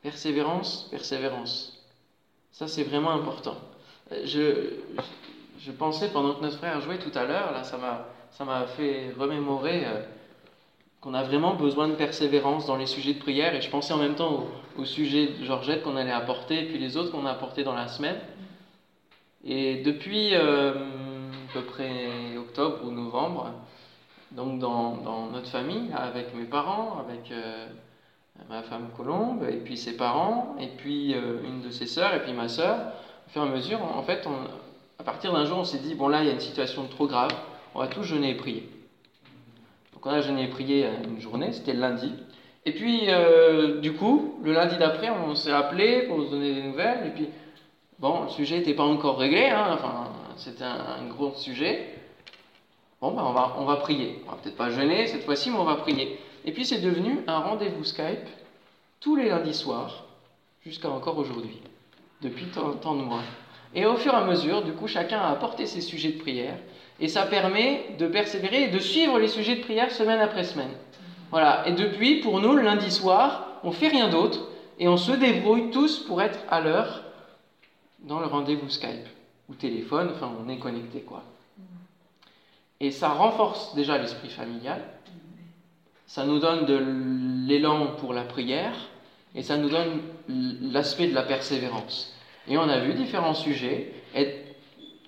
Persévérance, 0.04 0.88
persévérance. 0.92 1.78
Ça, 2.52 2.68
c'est 2.68 2.84
vraiment 2.84 3.12
important. 3.12 3.58
Euh, 4.12 4.26
je, 4.26 5.02
je, 5.60 5.72
pensais 5.72 6.10
pendant 6.10 6.36
que 6.36 6.42
notre 6.42 6.58
frère 6.58 6.82
jouait 6.82 7.00
tout 7.00 7.12
à 7.16 7.26
l'heure, 7.26 7.52
là, 7.52 7.64
ça 7.64 7.78
m'a, 7.78 8.08
ça 8.32 8.46
m'a 8.46 8.68
fait 8.68 9.12
remémorer 9.18 9.86
euh, 9.86 10.02
qu'on 11.02 11.16
a 11.16 11.24
vraiment 11.24 11.56
besoin 11.56 11.88
de 11.88 11.96
persévérance 11.96 12.68
dans 12.68 12.78
les 12.78 12.86
sujets 12.86 13.14
de 13.14 13.20
prière. 13.20 13.56
Et 13.56 13.62
je 13.62 13.70
pensais 13.70 13.94
en 13.94 13.98
même 13.98 14.16
temps 14.16 14.46
au, 14.78 14.86
sujet 14.86 15.28
de 15.40 15.44
Georgette 15.44 15.84
qu'on 15.84 15.96
allait 15.96 16.12
apporter, 16.12 16.64
et 16.64 16.68
puis 16.68 16.78
les 16.78 16.96
autres 16.96 17.12
qu'on 17.12 17.26
a 17.26 17.32
apportés 17.32 17.64
dans 17.64 17.74
la 17.74 17.88
semaine. 17.88 18.18
Et 19.44 19.82
depuis 19.82 20.36
euh, 20.36 20.74
à 20.74 21.54
peu 21.54 21.62
près 21.62 22.38
octobre 22.38 22.86
ou 22.86 22.92
novembre, 22.92 23.52
donc 24.32 24.60
dans, 24.60 25.28
notre 25.32 25.50
famille, 25.50 25.92
avec 25.94 26.34
mes 26.36 26.46
parents, 26.46 27.04
avec 27.06 27.34
ma 28.50 28.62
femme 28.64 28.90
Colombe, 28.96 29.46
et 29.50 29.58
puis 29.58 29.78
ses 29.78 29.98
parents, 29.98 30.56
et 30.60 30.68
puis 30.68 31.14
euh, 31.14 31.44
une 31.46 31.62
de 31.62 31.70
ses 31.70 31.86
sœurs, 31.86 32.14
et 32.14 32.22
puis 32.22 32.34
ma 32.34 32.48
sœur. 32.48 32.78
Au 33.28 33.30
fur 33.32 33.44
et 33.44 33.48
à 33.48 33.50
mesure, 33.50 33.82
en 33.82 34.04
fait, 34.04 34.28
à 35.00 35.04
partir 35.04 35.34
d'un 35.34 35.46
jour, 35.46 35.60
on 35.60 35.64
s'est 35.64 35.80
dit, 35.80 35.96
bon 35.96 36.08
là, 36.08 36.22
il 36.22 36.28
y 36.28 36.30
a 36.30 36.34
une 36.34 36.40
situation 36.40 36.86
trop 36.88 37.08
grave, 37.08 37.32
on 37.74 37.80
va 37.80 37.88
tous 37.88 38.04
jeûner 38.04 38.32
et 38.32 38.36
prier. 38.36 38.70
Donc 40.02 40.12
on 40.14 40.16
a 40.16 40.22
jeûné 40.22 40.46
et 40.46 40.48
prié 40.48 40.88
une 41.04 41.22
journée, 41.22 41.54
c'était 41.54 41.74
le 41.74 41.80
lundi. 41.80 42.12
Et 42.66 42.72
puis, 42.72 43.02
euh, 43.10 43.80
du 43.82 43.94
coup, 43.94 44.40
le 44.44 44.52
lundi 44.52 44.76
d'après, 44.78 45.12
on 45.12 45.36
s'est 45.36 45.52
appelé 45.52 46.08
pour 46.08 46.18
nous 46.18 46.28
donner 46.28 46.56
des 46.56 46.64
nouvelles, 46.64 47.06
et 47.06 47.10
puis, 47.12 47.30
bon, 48.00 48.24
le 48.24 48.30
sujet 48.30 48.58
n'était 48.58 48.74
pas 48.74 48.84
encore 48.84 49.20
réglé, 49.20 49.50
hein, 49.50 49.70
enfin, 49.74 50.10
c'était 50.38 50.64
un, 50.64 51.06
gros 51.08 51.36
sujet. 51.36 51.88
Bon, 53.00 53.12
ben 53.12 53.22
on 53.24 53.32
va, 53.32 53.56
on 53.60 53.66
va 53.66 53.76
prier. 53.76 54.24
On 54.26 54.32
va 54.32 54.38
peut-être 54.38 54.58
pas 54.58 54.72
jeûner 54.72 55.06
cette 55.06 55.24
fois-ci, 55.24 55.52
mais 55.52 55.58
on 55.58 55.66
va 55.66 55.76
prier. 55.76 56.20
Et 56.46 56.52
puis 56.52 56.66
c'est 56.66 56.82
devenu 56.82 57.20
un 57.28 57.38
rendez-vous 57.38 57.84
Skype 57.84 58.28
tous 59.02 59.16
les 59.16 59.30
lundis 59.30 59.54
soirs, 59.54 60.06
jusqu'à 60.66 60.90
encore 60.90 61.20
aujourd'hui, 61.20 61.62
depuis 62.24 62.46
tant, 62.46 62.96
de 62.96 63.04
mois. 63.04 63.22
Et 63.76 63.86
au 63.86 63.98
fur 63.98 64.14
et 64.14 64.18
à 64.18 64.26
mesure, 64.26 64.64
du 64.64 64.74
coup, 64.74 64.88
chacun 64.88 65.20
a 65.20 65.30
apporté 65.30 65.68
ses 65.68 65.82
sujets 65.82 66.14
de 66.14 66.20
prière, 66.20 66.58
et 67.02 67.08
ça 67.08 67.26
permet 67.26 67.88
de 67.98 68.08
persévérer 68.08 68.64
et 68.64 68.68
de 68.70 68.80
suivre 68.80 69.20
les 69.20 69.28
sujets 69.28 69.56
de 69.56 69.62
prière 69.62 69.92
semaine 69.92 70.20
après 70.20 70.44
semaine. 70.44 70.72
Voilà, 71.32 71.68
et 71.68 71.72
depuis, 71.72 72.22
pour 72.22 72.40
nous, 72.40 72.54
le 72.54 72.62
lundi 72.62 72.92
soir, 72.92 73.60
on 73.64 73.72
fait 73.72 73.88
rien 73.88 74.10
d'autre, 74.10 74.48
et 74.80 74.88
on 74.88 74.98
se 74.98 75.12
débrouille 75.12 75.72
tous 75.72 76.00
pour 76.00 76.22
être 76.22 76.40
à 76.50 76.62
l'heure 76.62 77.04
dans 78.00 78.20
le 78.20 78.28
rendez-vous 78.28 78.70
Skype, 78.70 79.08
ou 79.50 79.56
téléphone, 79.56 80.12
enfin 80.14 80.32
on 80.44 80.50
est 80.50 80.58
connecté 80.58 81.02
quoi. 81.02 81.24
Et 82.80 82.92
ça 82.92 83.10
renforce 83.10 83.76
déjà 83.76 83.98
l'esprit 83.98 84.30
familial, 84.30 84.84
ça 86.08 86.26
nous 86.26 86.40
donne 86.40 86.66
de 86.66 87.48
l'élan 87.48 87.88
pour 88.00 88.14
la 88.14 88.24
prière 88.24 88.74
et 89.36 89.44
ça 89.44 89.58
nous 89.58 89.70
donne 89.70 90.02
l'aspect 90.28 91.08
de 91.08 91.14
la 91.14 91.24
persévérance. 91.24 92.14
Et 92.48 92.58
on 92.58 92.68
a 92.68 92.80
vu 92.80 92.96
différents 92.96 93.36
sujets 93.36 93.94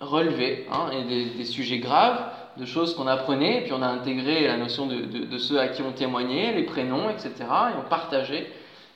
relevés, 0.04 0.66
hein, 0.72 0.90
et 0.92 1.04
des, 1.04 1.46
sujets 1.46 1.80
graves, 1.80 2.20
de 2.58 2.66
choses 2.66 2.96
qu'on 2.96 3.08
apprenait, 3.08 3.62
puis 3.62 3.74
on 3.74 3.82
a 3.82 3.88
intégré 3.88 4.48
la 4.48 4.58
notion 4.58 4.86
de, 4.86 5.38
ceux 5.38 5.60
à 5.60 5.68
qui 5.68 5.82
on 5.82 5.92
témoignait, 5.92 6.54
les 6.54 6.64
prénoms, 6.64 7.10
etc., 7.10 7.34
et 7.40 7.78
on 7.84 7.90
partageait, 7.90 8.48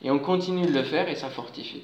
et 0.04 0.12
on 0.12 0.20
continue 0.20 0.66
de 0.66 0.74
le 0.74 0.84
faire, 0.84 1.10
et 1.10 1.16
ça 1.16 1.30
fortifie. 1.30 1.84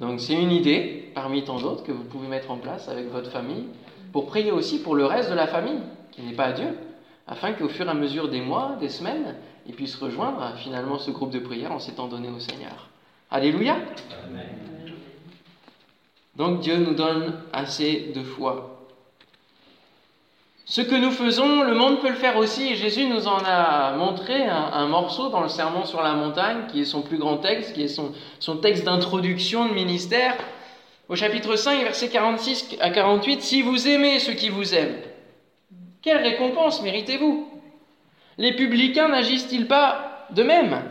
Donc 0.00 0.20
c'est 0.20 0.34
une 0.34 0.50
idée, 0.50 1.12
parmi 1.14 1.44
tant 1.44 1.58
d'autres, 1.58 1.84
que 1.84 1.92
vous 1.92 2.04
pouvez 2.04 2.26
mettre 2.26 2.50
en 2.50 2.56
place 2.56 2.88
avec 2.88 3.10
votre 3.10 3.30
famille, 3.30 3.66
pour 4.12 4.26
prier 4.26 4.50
aussi 4.50 4.82
pour 4.82 4.94
le 4.94 5.06
reste 5.06 5.30
de 5.30 5.36
la 5.36 5.46
famille, 5.46 5.80
qui 6.10 6.22
n'est 6.22 6.34
pas 6.34 6.52
Dieu, 6.52 6.76
afin 7.26 7.52
qu'au 7.52 7.68
fur 7.68 7.86
et 7.86 7.90
à 7.90 7.94
mesure 7.94 8.28
des 8.28 8.40
mois, 8.40 8.76
des 8.80 8.88
semaines, 8.88 9.36
ils 9.66 9.74
puissent 9.74 9.96
rejoindre 9.96 10.54
finalement 10.56 10.98
ce 10.98 11.10
groupe 11.10 11.30
de 11.30 11.38
prière 11.38 11.72
en 11.72 11.78
s'étant 11.78 12.08
donné 12.08 12.28
au 12.28 12.38
Seigneur. 12.40 12.88
Alléluia. 13.30 13.76
Donc 16.36 16.60
Dieu 16.60 16.76
nous 16.76 16.94
donne 16.94 17.40
assez 17.52 18.12
de 18.14 18.22
foi. 18.22 18.74
Ce 20.66 20.80
que 20.80 20.94
nous 20.94 21.10
faisons, 21.10 21.62
le 21.62 21.74
monde 21.74 22.00
peut 22.00 22.08
le 22.08 22.14
faire 22.14 22.38
aussi, 22.38 22.74
Jésus 22.74 23.04
nous 23.04 23.28
en 23.28 23.38
a 23.44 23.92
montré 23.92 24.46
un, 24.46 24.86
morceau 24.86 25.28
dans 25.28 25.42
le 25.42 25.48
Sermon 25.48 25.84
sur 25.84 26.02
la 26.02 26.14
montagne, 26.14 26.66
qui 26.72 26.80
est 26.80 26.86
son 26.86 27.02
plus 27.02 27.18
grand 27.18 27.36
texte, 27.36 27.74
qui 27.74 27.82
est 27.82 27.88
son, 27.88 28.12
son 28.40 28.56
texte 28.56 28.84
d'introduction 28.84 29.68
de 29.68 29.74
ministère. 29.74 30.36
Au 31.10 31.16
chapitre 31.16 31.54
5, 31.56 31.82
versets 31.82 32.08
46 32.08 32.78
à 32.80 32.88
48, 32.88 33.42
Si 33.42 33.60
vous 33.60 33.86
aimez 33.86 34.18
ceux 34.18 34.32
qui 34.32 34.48
vous 34.48 34.74
aiment, 34.74 34.96
quelle 36.00 36.22
récompense 36.22 36.82
méritez-vous? 36.82 37.46
Les 38.38 38.54
publicains 38.54 39.08
n'agissent-ils 39.08 39.66
pas 39.66 40.26
de 40.30 40.42
même? 40.42 40.82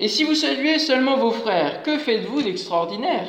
Et 0.00 0.08
si 0.08 0.24
vous 0.24 0.34
saluez 0.34 0.80
seulement 0.80 1.16
vos 1.16 1.30
frères, 1.30 1.84
que 1.84 1.98
faites-vous 1.98 2.42
d'extraordinaire? 2.42 3.28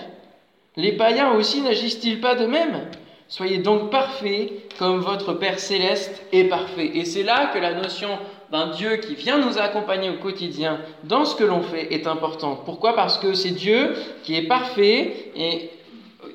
Les 0.78 0.92
païens 0.94 1.34
aussi 1.34 1.62
n'agissent-ils 1.62 2.20
pas 2.20 2.36
de 2.36 2.46
même? 2.46 2.90
Soyez 3.28 3.58
donc 3.58 3.90
parfaits 3.90 4.52
comme 4.78 5.00
votre 5.00 5.34
Père 5.34 5.60
céleste 5.60 6.22
est 6.32 6.44
parfait. 6.46 6.92
Et 6.96 7.06
c'est 7.06 7.24
là 7.24 7.48
que 7.48 7.60
la 7.60 7.74
notion 7.74 8.10
d'un 8.52 8.68
Dieu 8.68 8.98
qui 8.98 9.16
vient 9.16 9.40
nous 9.40 9.58
accompagner 9.58 10.10
au 10.10 10.18
quotidien 10.18 10.80
dans 11.04 11.26
ce 11.26 11.36
que 11.36 11.44
l'on 11.44 11.62
fait 11.62 11.94
est 11.94 12.08
importante. 12.08 12.66
Pourquoi? 12.66 12.94
Parce 12.94 13.18
que 13.18 13.34
c'est 13.34 13.52
Dieu 13.52 13.96
qui 14.24 14.36
est 14.36 14.48
parfait 14.48 15.32
et 15.36 15.72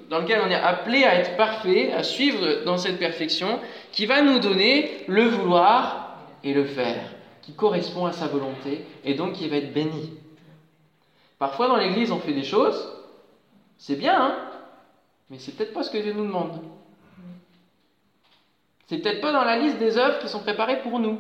dans 0.09 0.19
lequel 0.19 0.41
on 0.45 0.51
est 0.51 0.55
appelé 0.55 1.05
à 1.05 1.15
être 1.15 1.37
parfait, 1.37 1.93
à 1.93 2.03
suivre 2.03 2.65
dans 2.65 2.77
cette 2.77 2.99
perfection, 2.99 3.61
qui 3.93 4.07
va 4.07 4.23
nous 4.23 4.41
donner 4.41 4.91
le 5.07 5.25
vouloir 5.25 6.17
et 6.43 6.53
le 6.53 6.65
faire, 6.65 7.03
qui 7.43 7.53
correspond 7.53 8.07
à 8.07 8.13
sa 8.13 8.27
volonté 8.27 8.85
et 9.05 9.15
donc 9.15 9.35
qui 9.35 9.49
va 9.49 9.57
être 9.57 9.73
béni. 9.73 10.13
Parfois 11.39 11.69
dans 11.69 11.77
l'Église 11.77 12.11
on 12.11 12.19
fait 12.19 12.33
des 12.33 12.43
choses, 12.43 12.89
c'est 13.81 13.97
bien, 13.97 14.15
hein 14.21 14.37
mais 15.31 15.39
c'est 15.39 15.53
peut-être 15.53 15.73
pas 15.73 15.83
ce 15.83 15.91
que 15.91 15.99
Dieu 15.99 16.13
nous 16.13 16.25
demande. 16.25 16.61
C'est 18.87 18.99
peut-être 18.99 19.21
pas 19.21 19.33
dans 19.33 19.45
la 19.45 19.57
liste 19.57 19.79
des 19.79 19.97
œuvres 19.97 20.19
qui 20.19 20.29
sont 20.29 20.41
préparées 20.41 20.81
pour 20.83 20.99
nous. 20.99 21.19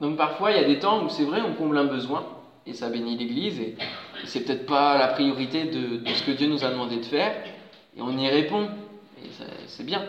Donc 0.00 0.16
parfois 0.16 0.52
il 0.52 0.58
y 0.58 0.60
a 0.60 0.64
des 0.64 0.78
temps 0.78 1.04
où 1.04 1.08
c'est 1.08 1.24
vrai 1.24 1.40
on 1.40 1.54
comble 1.54 1.78
un 1.78 1.84
besoin 1.84 2.26
et 2.66 2.74
ça 2.74 2.88
bénit 2.88 3.16
l'Église 3.16 3.58
et, 3.58 3.76
c'est 4.24 4.44
peut-être 4.44 4.66
pas 4.66 4.98
la 4.98 5.08
priorité 5.08 5.64
de, 5.64 6.00
ce 6.12 6.22
que 6.22 6.32
Dieu 6.32 6.48
nous 6.48 6.64
a 6.64 6.70
demandé 6.70 6.96
de 6.96 7.04
faire 7.04 7.34
et 7.96 8.02
on 8.02 8.16
y 8.16 8.28
répond 8.28 8.68
et 9.22 9.28
c'est 9.66 9.84
bien. 9.84 10.04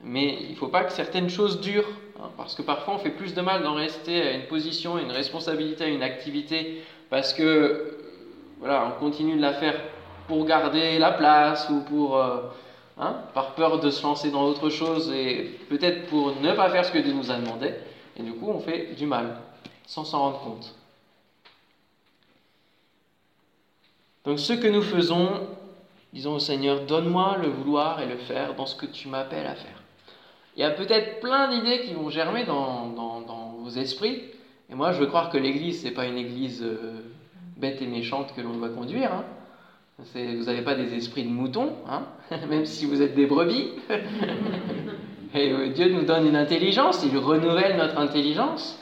Mais 0.00 0.36
il 0.42 0.50
ne 0.50 0.56
faut 0.56 0.68
pas 0.68 0.84
que 0.84 0.92
certaines 0.92 1.30
choses 1.30 1.60
durent 1.60 1.90
Hein, 2.18 2.30
parce 2.36 2.54
que 2.54 2.62
parfois 2.62 2.94
on 2.94 2.98
fait 2.98 3.10
plus 3.10 3.34
de 3.34 3.42
mal 3.42 3.62
d'en 3.62 3.74
rester 3.74 4.22
à 4.22 4.32
une 4.32 4.46
position, 4.46 4.96
à 4.96 5.02
une 5.02 5.10
responsabilité, 5.10 5.84
à 5.84 5.88
une 5.88 6.02
activité, 6.02 6.82
parce 7.10 7.34
que 7.34 7.98
voilà, 8.58 8.86
on 8.86 8.98
continue 8.98 9.36
de 9.36 9.42
la 9.42 9.52
faire 9.52 9.78
pour 10.26 10.44
garder 10.44 10.98
la 10.98 11.12
place 11.12 11.68
ou 11.70 11.80
pour, 11.80 12.16
euh, 12.16 12.38
hein, 12.98 13.16
par 13.34 13.54
peur 13.54 13.80
de 13.80 13.90
se 13.90 14.02
lancer 14.02 14.30
dans 14.30 14.44
autre 14.44 14.70
chose 14.70 15.12
et 15.12 15.58
peut-être 15.68 16.06
pour 16.06 16.34
ne 16.40 16.52
pas 16.52 16.70
faire 16.70 16.84
ce 16.84 16.92
que 16.92 16.98
Dieu 16.98 17.12
nous 17.12 17.30
a 17.30 17.36
demandé. 17.36 17.74
Et 18.18 18.22
du 18.22 18.32
coup, 18.32 18.48
on 18.48 18.60
fait 18.60 18.94
du 18.96 19.06
mal 19.06 19.36
sans 19.86 20.04
s'en 20.04 20.20
rendre 20.20 20.40
compte. 20.40 20.74
Donc 24.24 24.40
ce 24.40 24.52
que 24.52 24.66
nous 24.66 24.82
faisons, 24.82 25.46
disons 26.12 26.34
au 26.34 26.38
Seigneur, 26.40 26.80
donne-moi 26.80 27.38
le 27.40 27.48
vouloir 27.48 28.00
et 28.00 28.06
le 28.06 28.16
faire 28.16 28.54
dans 28.54 28.66
ce 28.66 28.74
que 28.74 28.86
tu 28.86 29.08
m'appelles 29.08 29.46
à 29.46 29.54
faire. 29.54 29.82
Il 30.56 30.60
y 30.60 30.64
a 30.64 30.70
peut-être 30.70 31.20
plein 31.20 31.48
d'idées 31.48 31.82
qui 31.82 31.92
vont 31.92 32.10
germer 32.10 32.44
dans, 32.44 32.88
vos 33.60 33.70
esprits. 33.70 34.22
Et 34.70 34.74
moi, 34.74 34.92
je 34.92 34.98
veux 34.98 35.06
croire 35.06 35.30
que 35.30 35.38
l'Église, 35.38 35.84
n'est 35.84 35.92
pas 35.92 36.06
une 36.06 36.18
Église 36.18 36.62
euh, 36.62 37.02
bête 37.56 37.80
et 37.82 37.86
méchante 37.86 38.34
que 38.34 38.40
l'on 38.40 38.54
doit 38.54 38.70
conduire. 38.70 39.12
Hein. 39.12 39.24
Vous 39.98 40.44
n'avez 40.44 40.62
pas 40.62 40.74
des 40.74 40.94
esprits 40.94 41.24
de 41.24 41.30
moutons, 41.30 41.74
hein, 41.88 42.06
même 42.50 42.66
si 42.66 42.84
vous 42.84 43.00
êtes 43.00 43.14
des 43.14 43.24
brebis. 43.24 43.72
euh, 45.34 45.72
Dieu 45.72 45.90
nous 45.90 46.04
donne 46.04 46.26
une 46.26 46.36
intelligence, 46.36 47.02
il 47.02 47.16
renouvelle 47.16 47.78
notre 47.78 47.96
intelligence. 47.98 48.78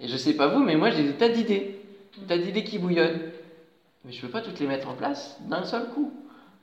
Et 0.00 0.08
je 0.08 0.16
sais 0.16 0.34
pas 0.34 0.48
vous, 0.48 0.62
mais 0.62 0.76
moi 0.76 0.90
j'ai 0.90 1.02
des 1.02 1.12
tas 1.12 1.28
d'idées, 1.28 1.80
des 2.18 2.26
tas 2.26 2.38
d'idées 2.38 2.64
qui 2.64 2.78
bouillonnent. 2.78 3.30
Mais 4.04 4.12
je 4.12 4.16
ne 4.16 4.22
peux 4.22 4.28
pas 4.32 4.40
toutes 4.40 4.58
les 4.58 4.66
mettre 4.66 4.88
en 4.88 4.94
place 4.94 5.38
d'un 5.48 5.64
seul 5.64 5.90
coup. 5.90 6.12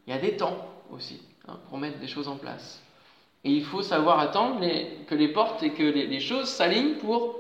Il 0.08 0.14
y 0.14 0.18
a 0.18 0.20
des 0.20 0.36
temps 0.36 0.58
aussi 0.92 1.22
hein, 1.48 1.58
pour 1.70 1.78
mettre 1.78 2.00
des 2.00 2.08
choses 2.08 2.28
en 2.28 2.38
place. 2.38 2.82
Et 3.44 3.52
il 3.52 3.64
faut 3.64 3.84
savoir 3.84 4.20
attendre 4.20 4.62
que 5.08 5.16
les 5.16 5.28
portes 5.28 5.64
et 5.64 5.72
que 5.72 5.84
les, 5.84 6.20
choses 6.20 6.48
s'alignent 6.48 6.96
pour 6.96 7.40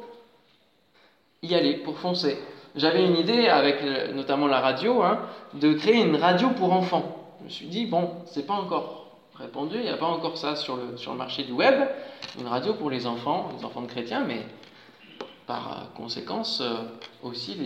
y 1.43 1.53
aller, 1.53 1.75
pour 1.77 1.97
foncer. 1.97 2.37
J'avais 2.75 3.05
une 3.05 3.17
idée, 3.17 3.47
avec 3.47 3.83
notamment 4.13 4.47
la 4.47 4.61
radio, 4.61 5.01
hein, 5.03 5.19
de 5.53 5.73
créer 5.73 6.01
une 6.01 6.15
radio 6.15 6.49
pour 6.49 6.71
enfants. 6.71 7.17
Je 7.39 7.45
me 7.45 7.49
suis 7.49 7.67
dit, 7.67 7.85
bon, 7.85 8.09
c'est 8.25 8.45
pas 8.45 8.53
encore 8.53 9.01
répandu, 9.35 9.75
il 9.77 9.83
n'y 9.83 9.89
a 9.89 9.97
pas 9.97 10.05
encore 10.05 10.37
ça 10.37 10.55
sur 10.55 10.77
le, 10.77 10.97
sur 10.97 11.11
le 11.11 11.17
marché 11.17 11.43
du 11.43 11.51
web. 11.51 11.75
Une 12.39 12.47
radio 12.47 12.73
pour 12.73 12.89
les 12.89 13.07
enfants, 13.07 13.49
les 13.57 13.65
enfants 13.65 13.81
de 13.81 13.87
chrétiens, 13.87 14.23
mais 14.25 14.45
par 15.47 15.89
conséquence 15.95 16.61
euh, 16.61 16.75
aussi 17.23 17.57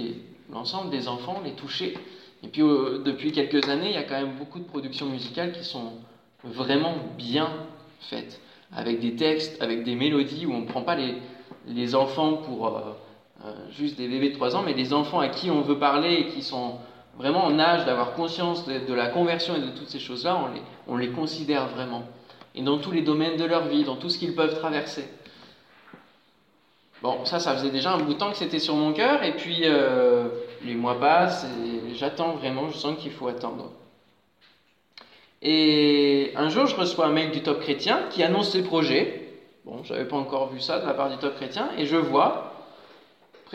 l'ensemble 0.52 0.90
des 0.90 1.08
enfants, 1.08 1.42
les 1.44 1.52
toucher. 1.52 1.98
Et 2.44 2.48
puis 2.48 2.62
euh, 2.62 3.02
depuis 3.04 3.32
quelques 3.32 3.68
années, 3.70 3.90
il 3.90 3.96
y 3.96 3.98
a 3.98 4.04
quand 4.04 4.20
même 4.20 4.36
beaucoup 4.38 4.60
de 4.60 4.66
productions 4.66 5.08
musicales 5.08 5.52
qui 5.52 5.64
sont 5.64 5.94
vraiment 6.44 6.96
bien 7.18 7.50
faites, 8.10 8.40
avec 8.74 9.00
des 9.00 9.16
textes, 9.16 9.62
avec 9.62 9.84
des 9.84 9.96
mélodies 9.96 10.46
où 10.46 10.54
on 10.54 10.62
ne 10.62 10.68
prend 10.68 10.82
pas 10.82 10.96
les, 10.96 11.16
les 11.68 11.96
enfants 11.96 12.38
pour 12.38 12.68
euh, 12.68 12.82
juste 13.72 13.98
des 13.98 14.08
bébés 14.08 14.30
de 14.30 14.36
3 14.36 14.56
ans, 14.56 14.64
mais 14.66 14.74
des 14.74 14.94
enfants 14.94 15.20
à 15.20 15.28
qui 15.28 15.52
on 15.52 15.62
veut 15.62 15.78
parler 15.78 16.14
et 16.14 16.26
qui 16.28 16.42
sont 16.42 16.80
vraiment 17.18 17.46
en 17.46 17.60
âge 17.60 17.86
d'avoir 17.86 18.14
conscience 18.14 18.66
de, 18.66 18.94
la 18.94 19.08
conversion 19.08 19.56
et 19.56 19.60
de 19.60 19.70
toutes 19.70 19.90
ces 19.90 20.00
choses-là, 20.00 20.38
on 20.44 20.54
les, 20.54 20.62
on 20.88 20.98
les 20.98 21.10
considère 21.10 21.68
vraiment. 21.68 22.04
Et 22.54 22.62
dans 22.62 22.78
tous 22.78 22.92
les 22.92 23.02
domaines 23.02 23.38
de 23.38 23.46
leur 23.46 23.68
vie, 23.68 23.84
dans 23.84 23.96
tout 23.96 24.10
ce 24.10 24.18
qu'ils 24.18 24.36
peuvent 24.36 24.58
traverser. 24.60 25.08
Bon, 27.02 27.26
ça, 27.26 27.40
ça 27.40 27.56
faisait 27.56 27.70
déjà 27.70 27.94
un 27.94 28.00
bout 28.00 28.14
de 28.14 28.18
temps 28.18 28.32
que 28.32 28.38
c'était 28.38 28.60
sur 28.60 28.76
mon 28.76 28.94
cœur, 28.94 29.24
et 29.24 29.34
puis 29.34 29.62
euh, 29.64 30.28
les 30.64 30.76
mois 30.76 31.00
passent, 31.00 31.46
et 31.46 31.94
j'attends 31.94 32.34
vraiment, 32.34 32.70
je 32.70 32.78
sens 32.78 32.98
qu'il 32.98 33.12
faut 33.12 33.28
attendre. 33.28 33.72
Et 35.42 36.34
un 36.36 36.50
jour, 36.50 36.66
je 36.66 36.76
reçois 36.76 37.06
un 37.06 37.12
mail 37.12 37.32
du 37.32 37.42
Top 37.44 37.60
Chrétien 37.60 38.00
qui 38.10 38.24
annonce 38.24 38.52
ses 38.52 38.64
projets. 38.64 39.30
Bon, 39.66 39.84
je 39.84 39.94
n'avais 39.94 40.06
pas 40.06 40.16
encore 40.16 40.50
vu 40.50 40.60
ça 40.60 40.80
de 40.80 40.86
la 40.88 40.94
part 40.94 41.10
du 41.10 41.18
Top 41.18 41.36
Chrétien, 41.36 41.70
et 41.78 41.86
je 41.86 41.98
vois 41.98 42.55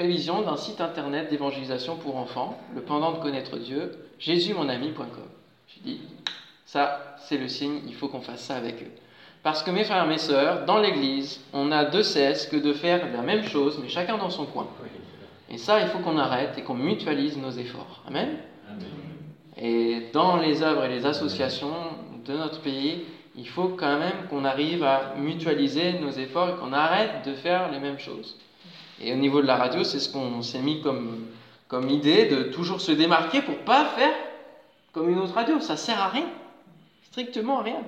prévision 0.00 0.40
d'un 0.40 0.56
site 0.56 0.80
internet 0.80 1.28
d'évangélisation 1.28 1.94
pour 1.96 2.16
enfants, 2.16 2.58
le 2.74 2.80
pendant 2.80 3.12
de 3.12 3.18
connaître 3.18 3.58
Dieu, 3.58 3.92
jésusmonami.com. 4.18 5.28
J'ai 5.68 5.80
dit, 5.84 6.00
ça, 6.64 7.16
c'est 7.18 7.36
le 7.36 7.48
signe, 7.48 7.82
il 7.86 7.94
faut 7.94 8.08
qu'on 8.08 8.22
fasse 8.22 8.40
ça 8.40 8.56
avec 8.56 8.82
eux. 8.82 8.90
Parce 9.42 9.62
que 9.62 9.70
mes 9.70 9.84
frères 9.84 10.06
et 10.06 10.08
mes 10.08 10.16
sœurs, 10.16 10.64
dans 10.64 10.78
l'Église, 10.78 11.44
on 11.52 11.70
a 11.70 11.84
de 11.84 12.00
cesse 12.00 12.46
que 12.46 12.56
de 12.56 12.72
faire 12.72 13.12
la 13.12 13.20
même 13.20 13.44
chose, 13.44 13.78
mais 13.82 13.90
chacun 13.90 14.16
dans 14.16 14.30
son 14.30 14.46
coin. 14.46 14.68
Et 15.50 15.58
ça, 15.58 15.82
il 15.82 15.88
faut 15.88 15.98
qu'on 15.98 16.16
arrête 16.16 16.56
et 16.56 16.62
qu'on 16.62 16.72
mutualise 16.72 17.36
nos 17.36 17.50
efforts. 17.50 18.02
Amen. 18.08 18.38
Et 19.58 20.04
dans 20.14 20.38
les 20.38 20.62
œuvres 20.62 20.86
et 20.86 20.88
les 20.88 21.04
associations 21.04 21.74
de 22.24 22.32
notre 22.32 22.62
pays, 22.62 23.04
il 23.36 23.46
faut 23.46 23.68
quand 23.68 23.98
même 23.98 24.28
qu'on 24.30 24.46
arrive 24.46 24.82
à 24.82 25.14
mutualiser 25.18 25.98
nos 25.98 26.10
efforts 26.10 26.48
et 26.48 26.54
qu'on 26.54 26.72
arrête 26.72 27.26
de 27.26 27.34
faire 27.34 27.70
les 27.70 27.80
mêmes 27.80 27.98
choses. 27.98 28.38
Et 29.00 29.12
au 29.12 29.16
niveau 29.16 29.40
de 29.40 29.46
la 29.46 29.56
radio, 29.56 29.82
c'est 29.82 29.98
ce 29.98 30.12
qu'on 30.12 30.42
s'est 30.42 30.60
mis 30.60 30.82
comme, 30.82 31.26
comme 31.68 31.88
idée 31.88 32.26
de 32.26 32.44
toujours 32.44 32.80
se 32.80 32.92
démarquer 32.92 33.42
pour 33.42 33.56
pas 33.58 33.84
faire 33.86 34.14
comme 34.92 35.08
une 35.08 35.18
autre 35.18 35.34
radio. 35.34 35.60
Ça 35.60 35.76
sert 35.76 35.98
à 35.98 36.08
rien. 36.08 36.26
Strictement 37.10 37.60
à 37.60 37.62
rien. 37.62 37.82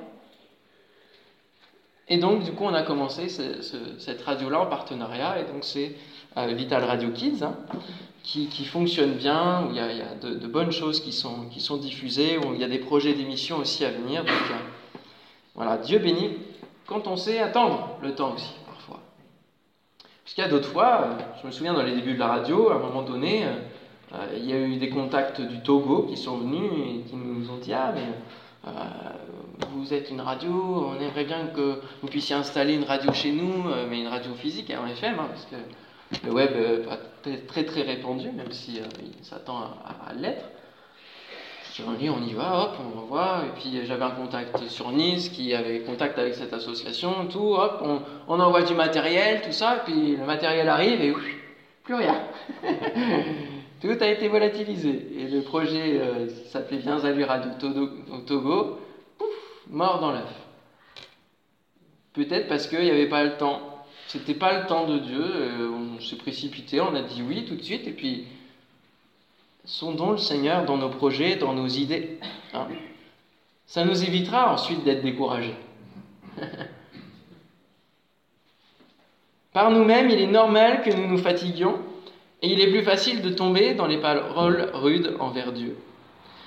Et 2.09 2.19
donc, 2.19 2.43
du 2.43 2.53
coup, 2.53 2.65
on 2.65 2.75
a 2.75 2.83
commencé 2.83 3.29
cette 3.29 4.23
radio-là 4.23 4.61
en 4.61 4.67
partenariat, 4.67 5.39
et 5.39 5.45
donc 5.45 5.63
c'est 5.65 5.95
euh, 6.37 6.47
Vital 6.49 6.85
Radio 6.85 7.11
Kids, 7.11 7.43
hein, 7.43 7.55
qui, 8.23 8.65
fonctionne 8.65 9.13
bien, 9.15 9.65
où 9.65 9.71
il 9.71 9.77
y 9.77 9.81
a, 9.81 10.15
de, 10.21 10.47
bonnes 10.47 10.73
choses 10.73 11.01
qui 11.01 11.13
sont, 11.13 11.47
qui 11.51 11.61
sont 11.61 11.77
diffusées, 11.77 12.39
où 12.39 12.55
il 12.55 12.61
y 12.61 12.65
a 12.65 12.69
des 12.69 12.81
projets 12.81 13.15
d'émissions 13.15 13.59
aussi 13.59 13.85
à 13.85 13.91
venir. 13.91 14.25
Donc, 14.25 14.35
euh, 14.51 14.99
voilà, 15.55 15.79
Dieu 15.79 15.99
bénit 15.99 16.37
quand 16.87 17.07
on 17.07 17.17
sait 17.17 17.39
attendre 17.39 17.97
le 18.03 18.15
temps 18.15 18.35
aussi. 18.35 18.53
Parce 20.33 20.35
qu'il 20.35 20.45
y 20.45 20.47
a 20.47 20.51
d'autres 20.51 20.73
fois, 20.73 21.03
euh, 21.03 21.23
je 21.43 21.47
me 21.47 21.53
souviens 21.53 21.75
dans 21.75 21.83
les 21.83 21.95
débuts 21.95 22.15
de 22.15 22.19
la 22.19 22.29
radio, 22.29 22.71
à 22.71 22.77
un 22.77 22.79
moment 22.79 23.03
donné, 23.03 23.45
il 24.35 24.45
y 24.47 24.53
a 24.55 24.59
eu 24.59 24.77
des 24.77 24.89
contacts 24.89 25.43
du 25.43 25.61
Togo 25.61 26.07
qui 26.09 26.17
sont 26.17 26.39
venus 26.39 26.71
et 26.73 27.09
qui 27.09 27.17
nous 27.17 27.51
ont 27.51 27.59
dit 27.59 27.73
Ah, 27.75 27.93
mais 27.95 28.07
euh, 28.67 28.71
vous 29.73 29.93
êtes 29.93 30.11
une 30.11 30.21
radio, 30.21 30.53
on 30.53 31.01
aimerait 31.01 31.25
bien 31.25 31.47
que 31.49 31.81
vous 32.01 32.09
puissiez 32.09 32.37
installer 32.37 32.75
une 32.75 32.85
radio 32.85 33.13
chez 33.13 33.33
nous, 33.33 33.69
euh, 33.69 33.87
mais 33.89 34.01
une 34.01 34.07
radio 34.07 34.33
physique 34.35 34.71
en 34.71 34.87
FM, 34.87 35.19
hein, 35.19 35.29
parce 35.29 35.47
que 35.47 36.27
le 36.27 36.33
web 36.33 36.51
n'est 36.55 36.85
pas 36.85 36.99
très 37.49 37.65
très 37.65 37.83
répandu, 37.83 38.31
même 38.31 38.53
si 38.53 38.79
euh, 38.79 38.85
il 39.19 39.25
s'attend 39.25 39.59
à, 39.59 40.13
l'être. 40.15 40.45
Je 41.75 41.83
dit, 41.99 42.11
on 42.11 42.23
y 42.23 42.35
va, 42.35 42.65
hop, 42.65 42.77
on 42.81 42.99
envoie. 42.99 43.45
Et 43.47 43.59
puis 43.59 43.87
j'avais 43.87 44.05
un 44.05 44.11
contact 44.11 44.69
sur 44.69 44.93
Nice 44.93 45.31
qui 45.31 45.55
avait 45.55 45.81
contact 45.81 46.19
avec 46.19 46.35
cette 46.35 46.53
association, 46.53 47.27
tout, 47.31 47.55
hop, 47.55 47.83
on, 48.29 48.41
envoie 48.41 48.63
du 48.63 48.75
matériel, 48.75 49.41
tout 49.41 49.53
ça, 49.53 49.77
et 49.77 49.91
puis 49.91 50.17
le 50.17 50.25
matériel 50.27 50.69
arrive 50.69 51.01
et 51.01 51.15
plus 51.83 51.95
rien. 51.95 52.23
Tout 53.81 53.97
a 54.01 54.07
été 54.07 54.29
volatilisé. 54.29 55.09
Et 55.19 55.27
le 55.27 55.41
projet 55.41 56.01
euh, 56.01 56.29
s'appelait 56.47 56.77
Viens 56.77 56.99
à 56.99 57.27
Radio 57.27 57.51
au 58.13 58.19
Togo, 58.19 58.79
mort 59.69 59.99
dans 59.99 60.13
l'œuf. 60.13 60.33
Peut-être 62.13 62.47
parce 62.47 62.69
qu'il 62.69 62.85
n'y 62.85 62.91
avait 62.91 63.09
pas 63.09 63.25
le 63.25 63.37
temps. 63.39 63.85
C'était 64.07 64.35
pas 64.35 64.61
le 64.61 64.67
temps 64.69 64.87
de 64.87 64.99
Dieu. 64.99 65.25
Euh, 65.25 65.71
on 65.71 66.01
s'est 66.01 66.15
précipité, 66.15 66.81
on 66.81 66.95
a 66.95 67.03
dit 67.03 67.23
oui 67.27 67.45
tout 67.45 67.57
de 67.57 67.63
suite. 67.63 67.89
Et 67.89 67.93
puis, 67.93 68.27
sondons 69.65 70.13
le 70.13 70.19
Seigneur 70.19 70.65
dans 70.65 70.77
nos 70.77 70.91
projets, 70.91 71.37
dans 71.37 71.55
nos 71.55 71.69
idées. 71.69 72.19
Hein. 72.55 72.67
Ça 73.67 73.85
nous 73.85 74.05
évitera 74.05 74.53
ensuite 74.53 74.85
d'être 74.85 75.03
découragés. 75.03 75.57
Par 79.53 79.71
nous-mêmes, 79.71 80.11
il 80.11 80.21
est 80.21 80.27
normal 80.27 80.83
que 80.83 80.91
nous 80.91 81.07
nous 81.07 81.19
fatiguions 81.19 81.79
et 82.41 82.49
il 82.49 82.61
est 82.61 82.71
plus 82.71 82.83
facile 82.83 83.23
de 83.23 83.31
tomber 83.31 83.75
dans 83.75 83.87
les 83.87 83.99
paroles 83.99 84.71
rudes 84.73 85.17
envers 85.21 85.53
Dieu. 85.53 85.77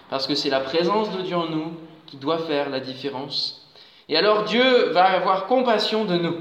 Parce 0.10 0.28
que 0.28 0.36
c'est 0.36 0.50
la 0.50 0.60
présence 0.60 1.16
de 1.16 1.22
Dieu 1.22 1.36
en 1.36 1.48
nous 1.48 1.74
qui 2.08 2.18
doit 2.18 2.40
faire 2.40 2.70
la 2.70 2.80
différence. 2.80 3.66
Et 4.10 4.18
alors 4.18 4.44
Dieu 4.44 4.90
va 4.92 5.06
avoir 5.06 5.48
compassion 5.48 6.06
de 6.06 6.16
nous. 6.18 6.36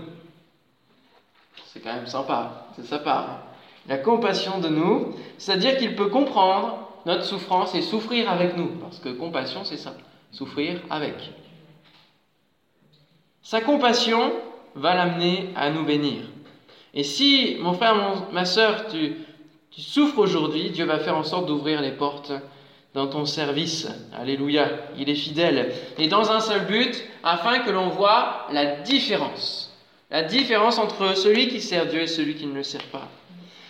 C'est 1.67 1.81
quand 1.81 1.95
même 1.95 2.07
sympa, 2.07 2.67
c'est 2.77 2.85
sa 2.85 2.99
part. 2.99 3.41
La 3.89 3.99
compassion 3.99 4.61
de 4.61 4.69
nous, 4.69 5.15
c'est-à-dire 5.39 5.77
qu'il 5.77 5.95
peut 5.95 6.09
comprendre 6.09 6.89
notre 7.07 7.25
souffrance 7.25 7.75
et 7.75 7.83
souffrir 7.83 8.31
avec 8.31 8.57
nous. 8.57 8.69
Parce 8.81 8.99
que 8.99 9.11
compassion, 9.11 9.65
c'est 9.65 9.77
ça, 9.77 9.95
souffrir 10.31 10.81
avec. 10.91 11.15
Sa 13.43 13.61
compassion 13.61 14.33
va 14.75 14.95
l'amener 14.95 15.51
à 15.55 15.71
nous 15.71 15.85
bénir. 15.85 16.23
Et 16.95 17.03
si, 17.03 17.59
mon 17.61 17.75
frère, 17.75 17.95
ma 18.33 18.45
soeur, 18.45 18.87
tu, 18.89 19.17
souffres 19.71 20.19
aujourd'hui, 20.19 20.71
Dieu 20.71 20.87
va 20.87 20.99
faire 20.99 21.17
en 21.17 21.25
sorte 21.25 21.47
d'ouvrir 21.47 21.81
les 21.83 21.91
portes 21.91 22.33
dans 22.95 23.09
ton 23.09 23.27
service. 23.27 23.89
Alléluia, 24.17 24.71
il 24.97 25.11
est 25.11 25.15
fidèle. 25.15 25.73
Et 25.99 26.07
dans 26.07 26.31
un 26.31 26.41
seul 26.41 26.67
but, 26.67 27.05
afin 27.23 27.59
que 27.59 27.71
l'on 27.71 27.89
voit 27.89 28.47
la 28.53 28.77
différence. 28.77 29.77
La 30.11 30.23
différence 30.23 30.79
entre 30.79 31.17
celui 31.17 31.49
qui 31.49 31.61
sert 31.61 31.87
Dieu 31.87 32.03
et 32.03 32.07
celui 32.07 32.37
qui 32.37 32.47
ne 32.47 32.55
le 32.55 32.63
sert 32.63 32.85
pas. 32.85 33.09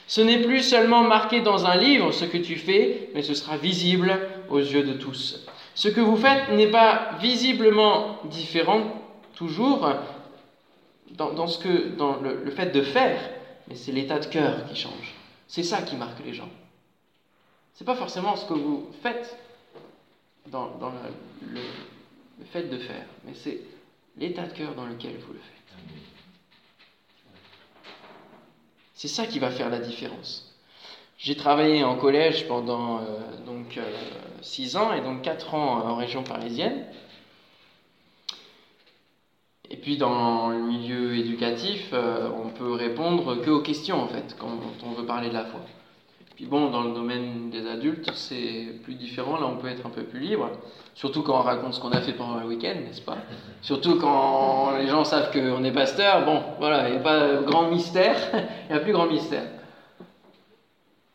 Ce 0.07 0.21
n'est 0.21 0.43
plus 0.43 0.63
seulement 0.63 1.03
marqué 1.03 1.41
dans 1.41 1.67
un 1.67 1.77
livre 1.77 2.13
ce 2.13 2.25
que 2.25 2.39
tu 2.39 2.57
fais, 2.57 3.11
mais 3.15 3.23
ce 3.23 3.35
sera 3.35 3.57
visible 3.57 4.19
aux 4.51 4.59
yeux 4.59 4.83
de 4.83 4.95
tous. 4.95 5.47
Ce 5.75 5.89
que 5.89 6.01
vous 6.01 6.17
faites 6.17 6.51
n'est 6.51 6.71
pas 6.71 7.17
visiblement 7.21 8.19
différent 8.25 8.83
toujours 9.35 9.89
dans, 11.11 11.47
ce 11.47 11.59
que, 11.59 11.93
le 12.45 12.51
fait 12.51 12.71
de 12.71 12.83
faire, 12.83 13.19
mais 13.69 13.75
c'est 13.75 13.93
l'état 13.93 14.19
de 14.19 14.27
cœur 14.27 14.67
qui 14.67 14.77
change. 14.77 15.15
C'est 15.49 15.63
ça 15.63 15.83
qui 15.83 15.97
marque 15.97 16.25
les 16.25 16.35
gens. 16.35 16.49
C'est 17.75 17.85
pas 17.85 17.97
forcément 17.97 18.37
ce 18.37 18.47
que 18.47 18.55
vous 18.55 18.89
faites 19.03 19.37
dans, 20.47 20.71
le, 21.53 21.61
fait 22.53 22.65
de 22.65 22.79
faire, 22.79 23.07
mais 23.25 23.33
c'est 23.35 23.61
l'état 24.17 24.47
de 24.47 24.53
cœur 24.53 24.75
dans 24.75 24.87
lequel 24.87 25.17
vous 25.27 25.33
le 25.33 25.41
faites. 25.41 26.14
C'est 28.95 29.09
ça 29.09 29.27
qui 29.27 29.39
va 29.39 29.51
faire 29.51 29.71
la 29.71 29.81
différence. 29.81 30.51
J'ai 31.19 31.37
travaillé 31.37 31.85
en 31.85 31.97
collège 31.97 32.47
pendant 32.49 32.99
euh, 32.99 33.03
donc 33.47 33.79
6 34.43 34.77
euh, 34.77 34.79
ans 34.79 34.93
et 34.93 35.01
donc 35.01 35.23
4 35.23 35.55
ans 35.55 35.85
en 35.87 35.97
région 35.97 36.23
parisienne. 36.23 36.85
Et 39.71 39.77
puis 39.77 39.97
dans 39.97 40.51
le 40.51 40.61
milieu 40.61 41.17
éducatif, 41.17 41.89
euh, 41.93 42.31
on 42.37 42.51
peut 42.51 42.73
répondre 42.73 43.37
que 43.37 43.51
aux 43.51 43.63
questions 43.63 44.01
en 44.03 44.09
fait, 44.09 44.37
quand 44.39 44.59
on 44.85 44.93
veut 44.93 45.07
parler 45.07 45.29
de 45.29 45.35
la 45.35 45.45
foi. 45.45 45.61
Puis 46.35 46.47
bon, 46.47 46.71
dans 46.71 46.83
le 46.83 46.93
domaine 46.93 47.51
des 47.51 47.67
adultes, 47.69 48.11
c'est 48.15 48.81
plus 48.83 48.95
différent, 48.95 49.39
là 49.39 49.47
on 49.47 49.57
peut 49.57 49.69
être 49.69 49.87
un 49.87 49.91
peu 49.91 50.03
plus 50.03 50.19
libre, 50.19 50.51
surtout 50.95 51.23
quand 51.23 51.39
on 51.39 51.43
raconte 51.43 51.75
ce 51.75 51.81
qu'on 51.81 51.93
a 51.93 52.01
fait 52.01 52.13
pendant 52.13 52.41
le 52.41 52.47
week-end, 52.47 52.75
n'est-ce 52.85 53.03
pas? 53.03 53.19
Surtout 53.63 53.99
quand 53.99 54.77
les 54.77 54.89
gens 54.89 55.05
savent 55.05 55.33
qu'on 55.33 55.63
est 55.65 55.73
pasteur, 55.73 56.25
bon, 56.25 56.43
voilà, 56.59 56.89
il 56.89 56.93
n'y 56.93 56.99
a 56.99 57.03
pas 57.03 57.37
grand 57.43 57.69
mystère, 57.69 58.17
il 58.69 58.73
n'y 58.73 58.77
a 58.77 58.81
plus 58.81 58.93
grand 58.93 59.07
mystère. 59.07 59.47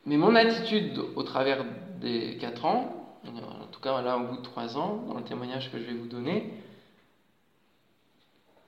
Mais 0.06 0.16
mon 0.16 0.36
attitude 0.36 1.00
au 1.16 1.24
travers 1.24 1.66
des 2.00 2.38
quatre 2.38 2.66
ans, 2.66 3.00
en 3.28 3.68
tout 3.72 3.82
cas 3.82 4.02
là 4.02 4.18
au 4.18 4.22
bout 4.22 4.38
de 4.38 4.42
trois 4.42 4.78
ans, 4.78 5.04
dans 5.08 5.18
le 5.18 5.24
témoignage 5.24 5.70
que 5.70 5.78
je 5.78 5.84
vais 5.84 5.94
vous 5.94 6.08
donner, 6.08 6.54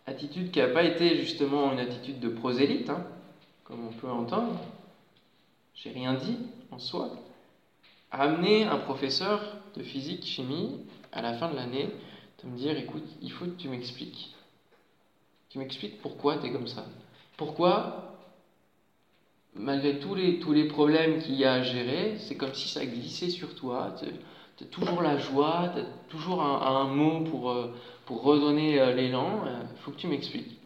attitude 0.06 0.52
qui 0.52 0.60
n'a 0.60 0.68
pas 0.68 0.84
été 0.84 1.16
justement 1.16 1.72
une 1.72 1.80
attitude 1.80 2.20
de 2.20 2.30
prosélyte, 2.30 2.90
hein, 2.90 3.04
comme 3.64 3.88
on 3.88 3.92
peut 3.92 4.10
entendre, 4.10 4.60
j'ai 5.76 5.92
rien 5.92 6.14
dit 6.14 6.38
en 6.72 6.80
soi, 6.80 7.10
a 8.12 8.24
amené 8.24 8.64
un 8.64 8.78
professeur 8.78 9.42
de 9.76 9.84
physique 9.84 10.26
chimie 10.26 10.86
à 11.12 11.22
la 11.22 11.34
fin 11.34 11.50
de 11.50 11.56
l'année 11.56 11.90
de 12.44 12.50
me 12.50 12.58
dire 12.58 12.78
écoute, 12.78 13.08
il 13.22 13.32
faut 13.32 13.46
que 13.46 13.52
tu 13.52 13.70
m'expliques. 13.70 14.36
Tu 15.50 15.60
m'expliques 15.60 16.02
pourquoi 16.02 16.38
tu 16.38 16.48
es 16.48 16.52
comme 16.52 16.68
ça. 16.68 16.86
Pourquoi, 17.38 18.18
malgré 19.56 20.00
tous 20.00 20.16
les, 20.16 20.40
tous 20.40 20.54
les 20.54 20.66
problèmes 20.68 21.20
qu'il 21.20 21.36
y 21.36 21.46
a 21.46 21.54
à 21.54 21.62
gérer, 21.62 22.18
c'est 22.20 22.36
comme 22.36 22.54
si 22.54 22.68
ça 22.68 22.86
glissait 22.86 23.30
sur 23.30 23.56
toi. 23.56 23.94
Tu 24.58 24.64
as 24.64 24.68
toujours 24.68 25.02
la 25.02 25.18
joie, 25.18 25.72
tu 25.74 25.82
as 25.82 25.86
toujours 26.10 26.42
un, 26.42 26.86
mot 26.86 27.24
pour, 27.26 27.52
euh, 27.52 27.76
pour 28.06 28.24
redonner 28.24 28.80
euh, 28.80 28.94
l'élan. 28.94 29.42
Il 29.46 29.50
euh, 29.50 29.64
faut 29.84 29.92
que 29.92 29.98
tu 29.98 30.08
m'expliques. 30.08 30.58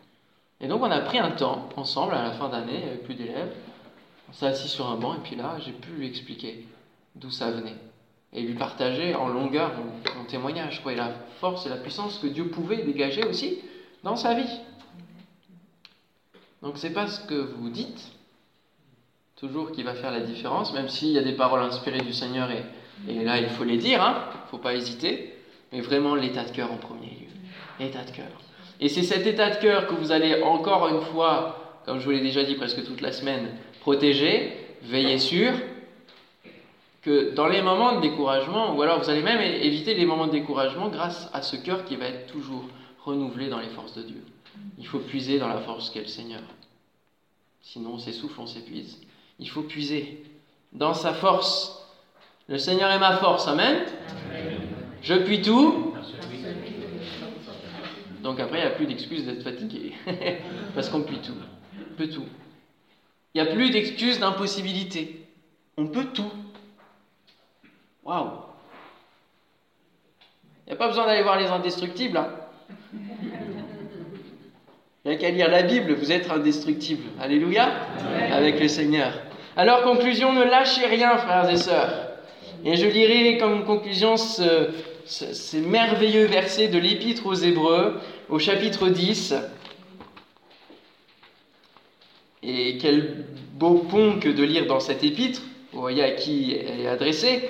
Et 0.62 0.68
donc 0.68 0.82
on 0.82 0.92
a 0.92 1.02
pris 1.02 1.20
un 1.20 1.32
temps 1.32 1.70
ensemble 1.76 2.14
à 2.14 2.24
la 2.24 2.32
fin 2.32 2.50
d'année, 2.50 3.00
plus 3.04 3.16
d'élèves. 3.16 3.54
S'est 4.36 4.48
assis 4.48 4.68
sur 4.68 4.88
un 4.90 4.98
banc 4.98 5.16
et 5.16 5.20
puis 5.24 5.36
là, 5.38 5.56
j'ai 5.66 5.72
pu 5.72 5.92
lui 5.92 6.08
expliquer 6.08 6.68
d'où 7.16 7.32
ça 7.32 7.52
venait 7.52 7.76
et 8.34 8.42
lui 8.42 8.56
partager 8.56 9.16
en 9.16 9.30
longueur 9.30 9.72
mon, 10.18 10.26
témoignage, 10.26 10.84
quoi, 10.84 10.92
et 10.92 10.96
la 10.96 11.12
force 11.40 11.66
et 11.66 11.70
la 11.70 11.78
puissance 11.78 12.20
que 12.20 12.28
Dieu 12.28 12.50
pouvait 12.50 12.84
dégager 12.84 13.24
aussi 13.24 13.60
dans 14.04 14.18
sa 14.18 14.34
vie. 14.34 14.60
Donc 16.62 16.78
c'est 16.78 16.90
pas 16.90 17.08
ce 17.08 17.26
que 17.26 17.36
vous 17.36 17.70
dites, 17.70 18.12
toujours 19.38 19.72
qui 19.72 19.84
va 19.84 19.94
faire 19.94 20.12
la 20.12 20.20
différence, 20.20 20.74
même 20.74 20.90
s'il 20.90 21.10
y 21.10 21.18
a 21.18 21.24
des 21.24 21.34
paroles 21.34 21.62
inspirées 21.62 22.02
du 22.02 22.12
Seigneur, 22.12 22.50
et, 22.52 22.66
et 23.08 23.24
là 23.24 23.40
il 23.40 23.50
faut 23.50 23.64
les 23.64 23.78
dire, 23.78 24.00
il 24.00 24.02
hein, 24.02 24.24
faut 24.52 24.58
pas 24.58 24.76
hésiter, 24.76 25.34
mais 25.72 25.80
vraiment 25.80 26.16
l'état 26.16 26.44
de 26.44 26.52
cœur 26.52 26.74
en 26.74 26.78
premier 26.78 27.12
lieu. 27.12 27.28
L'état 27.80 28.04
de 28.04 28.12
cœur. 28.12 28.28
Et 28.82 28.90
c'est 28.90 29.04
cet 29.04 29.26
état 29.26 29.50
de 29.50 29.62
cœur 29.62 29.88
que 29.88 29.94
vous 29.94 30.12
allez 30.12 30.42
encore 30.44 30.90
une 30.90 31.02
fois, 31.02 31.80
comme 31.86 32.00
je 32.00 32.06
vous 32.06 32.12
l'ai 32.12 32.22
déjà 32.22 32.44
dit 32.44 32.56
presque 32.56 32.84
toute 32.84 33.00
la 33.00 33.14
semaine, 33.14 33.48
protéger, 33.86 34.52
veiller 34.82 35.20
sur, 35.20 35.54
que 37.04 37.36
dans 37.36 37.46
les 37.46 37.62
moments 37.62 37.98
de 37.98 38.02
découragement, 38.02 38.76
ou 38.76 38.82
alors 38.82 38.98
vous 39.00 39.12
allez 39.12 39.22
même 39.22 39.40
éviter 39.40 39.94
les 39.94 40.08
moments 40.08 40.26
de 40.26 40.32
découragement 40.32 40.90
grâce 40.90 41.30
à 41.34 41.44
ce 41.44 41.56
cœur 41.56 41.86
qui 41.86 41.96
va 41.96 42.08
être 42.08 42.26
toujours 42.26 42.64
renouvelé 43.04 43.48
dans 43.48 43.60
les 43.60 43.70
forces 43.70 43.94
de 43.94 44.02
Dieu. 44.02 44.24
Il 44.80 44.88
faut 44.88 44.98
puiser 44.98 45.38
dans 45.38 45.48
la 45.48 45.60
force 45.60 45.92
qu'est 45.92 46.00
le 46.00 46.08
Seigneur. 46.08 46.42
Sinon 47.62 47.92
on 47.94 47.98
s'essouffle, 48.00 48.40
on 48.40 48.48
s'épuise. 48.48 49.00
Il 49.38 49.48
faut 49.48 49.62
puiser 49.62 50.24
dans 50.74 50.96
sa 50.96 51.14
force. 51.14 51.80
Le 52.48 52.58
Seigneur 52.58 52.90
est 52.90 52.98
ma 52.98 53.18
force, 53.18 53.48
Amen. 53.48 53.86
Je 55.04 55.14
puis 55.14 55.44
tout. 55.44 55.94
Donc 58.24 58.40
après, 58.40 58.58
il 58.58 58.62
n'y 58.62 58.68
a 58.68 58.72
plus 58.72 58.88
d'excuses 58.88 59.28
d'être 59.28 59.44
fatigué. 59.44 59.94
Parce 60.74 60.90
qu'on 60.90 61.04
peut 61.04 61.22
tout. 61.24 61.38
On 61.92 61.96
peut 61.96 62.10
tout. 62.10 62.26
Il 63.36 63.44
n'y 63.44 63.50
a 63.50 63.54
plus 63.54 63.70
d'excuses 63.70 64.20
d'impossibilité. 64.20 65.20
On 65.76 65.88
peut 65.88 66.06
tout. 66.06 66.32
Waouh 68.06 68.30
Il 70.66 70.70
n'y 70.70 70.74
a 70.74 70.78
pas 70.78 70.88
besoin 70.88 71.06
d'aller 71.06 71.22
voir 71.22 71.38
les 71.38 71.48
indestructibles. 71.48 72.16
Hein. 72.16 72.30
Il 75.04 75.12
n'y 75.12 75.18
a 75.18 75.20
qu'à 75.20 75.32
lire 75.32 75.52
la 75.52 75.64
Bible, 75.64 75.96
vous 75.96 76.14
êtes 76.14 76.32
indestructible. 76.32 77.04
Alléluia 77.20 77.70
Avec 78.32 78.58
le 78.58 78.70
Seigneur. 78.70 79.12
Alors, 79.58 79.84
conclusion, 79.84 80.32
ne 80.32 80.44
lâchez 80.44 80.86
rien, 80.86 81.18
frères 81.18 81.50
et 81.50 81.58
sœurs. 81.58 81.92
Et 82.64 82.78
je 82.78 82.88
lirai 82.88 83.38
comme 83.38 83.66
conclusion 83.66 84.16
ces 84.16 85.60
merveilleux 85.60 86.26
versets 86.26 86.70
de 86.70 86.78
l'Épître 86.78 87.26
aux 87.26 87.34
Hébreux, 87.34 88.00
au 88.30 88.40
chapitre 88.40 88.88
10. 88.88 89.36
Et 92.46 92.78
quel 92.78 93.26
beau 93.54 93.80
pont 93.90 94.20
que 94.20 94.30
de 94.30 94.44
lire 94.44 94.68
dans 94.68 94.80
cette 94.80 95.04
épître. 95.04 95.42
Vous 95.74 95.82
voyez 95.82 96.04
à 96.04 96.12
qui 96.12 96.56
elle 96.56 96.82
est 96.82 96.88
adressée. 96.88 97.50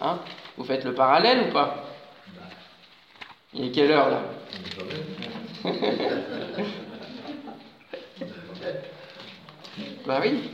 Hein? 0.00 0.20
Vous 0.56 0.64
faites 0.64 0.84
le 0.84 0.94
parallèle 0.94 1.48
ou 1.48 1.52
pas? 1.52 1.88
Il 3.52 3.66
est 3.66 3.70
quelle 3.70 3.90
heure 3.90 4.10
là? 4.10 4.22
Bah 10.04 10.20
oui. 10.20 10.50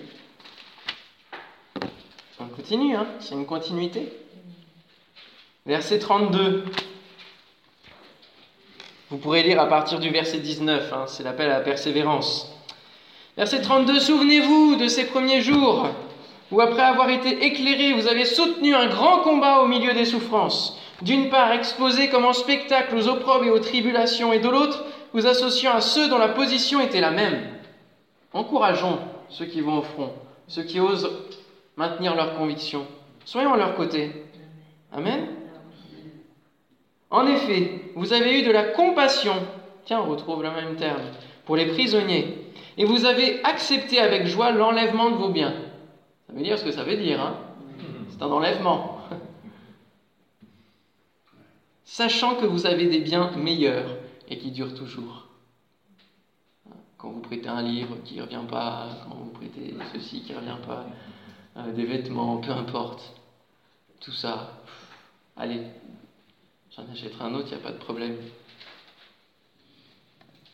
On 2.39 2.47
continue, 2.49 2.95
hein 2.95 3.07
c'est 3.19 3.35
une 3.35 3.47
continuité. 3.47 4.13
Verset 5.65 5.99
32. 5.99 6.65
Vous 9.11 9.17
pourrez 9.17 9.43
lire 9.43 9.59
à 9.59 9.67
partir 9.67 10.01
du 10.01 10.11
verset 10.11 10.39
19, 10.39 10.93
hein, 10.93 11.05
c'est 11.07 11.23
l'appel 11.23 11.51
à 11.51 11.59
la 11.59 11.61
persévérance. 11.61 12.58
Verset 13.39 13.61
32, 13.61 14.01
souvenez-vous 14.01 14.75
de 14.75 14.89
ces 14.89 15.07
premiers 15.07 15.43
jours 15.43 15.87
où 16.51 16.61
après 16.61 16.83
avoir 16.83 17.09
été 17.09 17.45
éclairé, 17.45 17.93
vous 17.93 18.09
avez 18.09 18.25
soutenu 18.25 18.75
un 18.75 18.89
grand 18.89 19.19
combat 19.19 19.61
au 19.61 19.69
milieu 19.69 19.95
des 19.95 20.07
souffrances, 20.07 20.77
d'une 21.03 21.31
part 21.31 21.53
exposé 21.53 22.09
comme 22.09 22.25
en 22.25 22.33
spectacle 22.33 22.97
aux 22.97 23.07
opprobes 23.07 23.45
et 23.45 23.51
aux 23.51 23.61
tribulations, 23.61 24.33
et 24.33 24.41
de 24.41 24.49
l'autre 24.49 24.85
vous 25.13 25.29
associant 25.29 25.73
à 25.73 25.81
ceux 25.81 26.09
dont 26.09 26.19
la 26.19 26.31
position 26.31 26.81
était 26.81 27.01
la 27.01 27.13
même. 27.13 27.45
Encourageons 28.33 28.99
ceux 29.29 29.47
qui 29.47 29.61
vont 29.61 29.79
au 29.79 29.83
front, 29.83 30.13
ceux 30.49 30.65
qui 30.65 30.81
osent 30.81 31.09
maintenir 31.77 32.17
leurs 32.17 32.35
convictions. 32.35 32.87
Soyons 33.25 33.55
à 33.55 33.57
leur 33.57 33.77
côté. 33.77 34.11
Amen. 34.93 35.29
En 37.09 37.25
effet, 37.29 37.83
vous 37.95 38.13
avez 38.13 38.41
eu 38.41 38.43
de 38.43 38.51
la 38.51 38.65
compassion, 38.65 39.35
tiens, 39.85 40.01
on 40.05 40.11
retrouve 40.11 40.43
le 40.43 40.51
même 40.51 40.75
terme, 40.75 41.03
pour 41.47 41.55
les 41.55 41.67
prisonniers, 41.67 42.48
et 42.79 42.85
vous 42.85 43.05
avez 43.05 43.45
accepté 43.45 43.99
avec 43.99 44.27
joie 44.27 44.53
l'enlèvement 44.53 45.11
de 45.11 45.17
vos 45.17 45.31
biens. 45.31 45.55
Ça 46.29 46.33
veut 46.33 46.43
dire 46.43 46.59
ce 46.59 46.65
que 46.65 46.71
ça 46.71 46.85
veut 46.85 46.97
dire, 46.97 47.21
hein 47.21 47.37
C'est 48.09 48.23
un 48.23 48.29
enlèvement. 48.29 49.01
Sachant 51.85 52.37
que 52.37 52.47
vous 52.47 52.67
avez 52.67 52.87
des 52.87 53.01
biens 53.01 53.33
meilleurs 53.37 53.97
et 54.29 54.39
qui 54.39 54.53
durent 54.53 54.75
toujours. 54.75 55.27
Quand 56.99 57.11
vous 57.11 57.21
prêtez 57.21 57.49
un 57.49 57.63
livre 57.63 57.97
qui 58.05 58.17
ne 58.17 58.23
revient 58.23 58.47
pas, 58.49 58.87
quand 59.05 59.17
vous 59.17 59.31
prêtez 59.31 59.75
ceci 59.93 60.23
qui 60.23 60.33
ne 60.33 60.39
revient 60.39 60.59
pas, 60.65 60.87
euh, 61.57 61.73
des 61.73 61.85
vêtements, 61.85 62.37
peu 62.37 62.53
importe. 62.53 63.13
Tout 64.01 64.13
ça, 64.13 64.53
allez, 65.37 65.63
j'en 66.77 66.85
achèterai 66.93 67.25
un 67.25 67.35
autre, 67.35 67.49
il 67.51 67.57
n'y 67.57 67.61
a 67.61 67.67
pas 67.67 67.73
de 67.73 67.79
problème. 67.79 68.17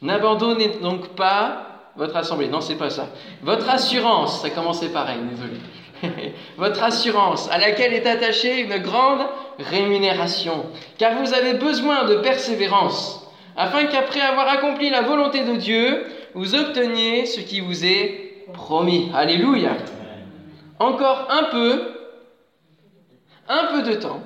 N'abandonnez 0.00 0.78
donc 0.80 1.14
pas 1.14 1.73
votre 1.96 2.16
assemblée. 2.16 2.48
Non, 2.48 2.60
c'est 2.60 2.76
pas 2.76 2.90
ça. 2.90 3.08
Votre 3.42 3.68
assurance, 3.68 4.42
ça 4.42 4.50
commençait 4.50 4.88
pareil, 4.88 5.18
désolé. 5.30 6.32
votre 6.56 6.82
assurance 6.82 7.48
à 7.50 7.58
laquelle 7.58 7.92
est 7.92 8.06
attachée 8.06 8.60
une 8.60 8.78
grande 8.78 9.26
rémunération. 9.58 10.66
Car 10.98 11.14
vous 11.22 11.32
avez 11.32 11.54
besoin 11.54 12.04
de 12.04 12.16
persévérance, 12.16 13.26
afin 13.56 13.84
qu'après 13.84 14.20
avoir 14.20 14.48
accompli 14.48 14.90
la 14.90 15.02
volonté 15.02 15.44
de 15.44 15.54
Dieu, 15.54 16.06
vous 16.34 16.54
obteniez 16.54 17.26
ce 17.26 17.40
qui 17.40 17.60
vous 17.60 17.84
est 17.84 18.46
promis. 18.52 19.10
Alléluia. 19.14 19.72
Encore 20.80 21.28
un 21.30 21.44
peu, 21.44 21.94
un 23.48 23.66
peu 23.72 23.82
de 23.82 23.94
temps. 23.94 24.20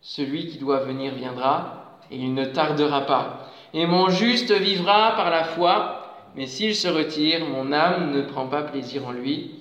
Celui 0.00 0.46
qui 0.46 0.58
doit 0.58 0.80
venir 0.80 1.14
viendra, 1.14 1.98
et 2.10 2.16
il 2.16 2.32
ne 2.32 2.46
tardera 2.46 3.02
pas. 3.02 3.50
Et 3.74 3.86
mon 3.86 4.08
juste 4.08 4.50
vivra 4.50 5.12
par 5.14 5.30
la 5.30 5.44
foi 5.44 5.99
mais 6.36 6.46
s'il 6.46 6.74
se 6.74 6.88
retire, 6.88 7.44
mon 7.44 7.72
âme 7.72 8.12
ne 8.12 8.22
prend 8.22 8.46
pas 8.46 8.62
plaisir 8.62 9.06
en 9.06 9.12
lui. 9.12 9.52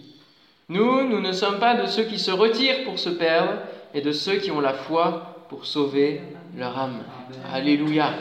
Nous, 0.69 1.07
nous 1.07 1.19
ne 1.19 1.31
sommes 1.31 1.59
pas 1.59 1.75
de 1.75 1.87
ceux 1.87 2.03
qui 2.03 2.19
se 2.19 2.31
retirent 2.31 2.83
pour 2.85 2.99
se 2.99 3.09
perdre, 3.09 3.53
et 3.93 4.01
de 4.01 4.11
ceux 4.11 4.35
qui 4.35 4.51
ont 4.51 4.61
la 4.61 4.73
foi 4.73 5.45
pour 5.49 5.65
sauver 5.65 6.21
leur 6.55 6.77
âme. 6.77 7.03
Alléluia. 7.51 8.13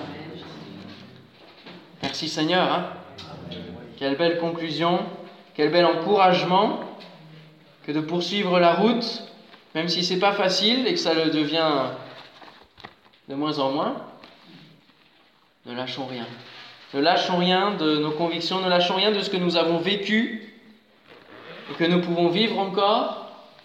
Merci 2.03 2.29
Seigneur. 2.29 2.73
Hein. 2.73 2.87
quelle 3.99 4.17
belle 4.17 4.39
conclusion, 4.39 5.01
quel 5.55 5.71
bel 5.71 5.85
encouragement 5.85 6.81
que 7.85 7.93
de 7.93 8.01
poursuivre 8.01 8.59
la 8.59 8.75
route, 8.75 9.25
même 9.75 9.89
si 9.89 10.05
c'est 10.05 10.19
pas 10.19 10.33
facile 10.33 10.87
et 10.87 10.93
que 10.93 11.01
ça 11.01 11.15
le 11.15 11.31
devient 11.31 11.91
de 13.29 13.35
moins 13.35 13.59
en 13.59 13.73
moins. 13.73 13.97
Ne 15.67 15.75
lâchons 15.75 16.07
rien. 16.07 16.27
Ne 16.95 17.01
lâchons 17.01 17.37
rien 17.37 17.73
de 17.73 17.99
nos 17.99 18.13
convictions, 18.13 18.61
ne 18.61 18.69
lâchons 18.69 18.97
rien 18.97 19.11
de 19.13 19.21
ce 19.21 19.29
que 19.29 19.37
nous 19.37 19.57
avons 19.57 19.79
vécu 19.79 20.55
et 21.71 21.75
que 21.75 21.85
nous 21.85 22.01
pouvons 22.01 22.29
vivre 22.29 22.59
encore 22.59 23.28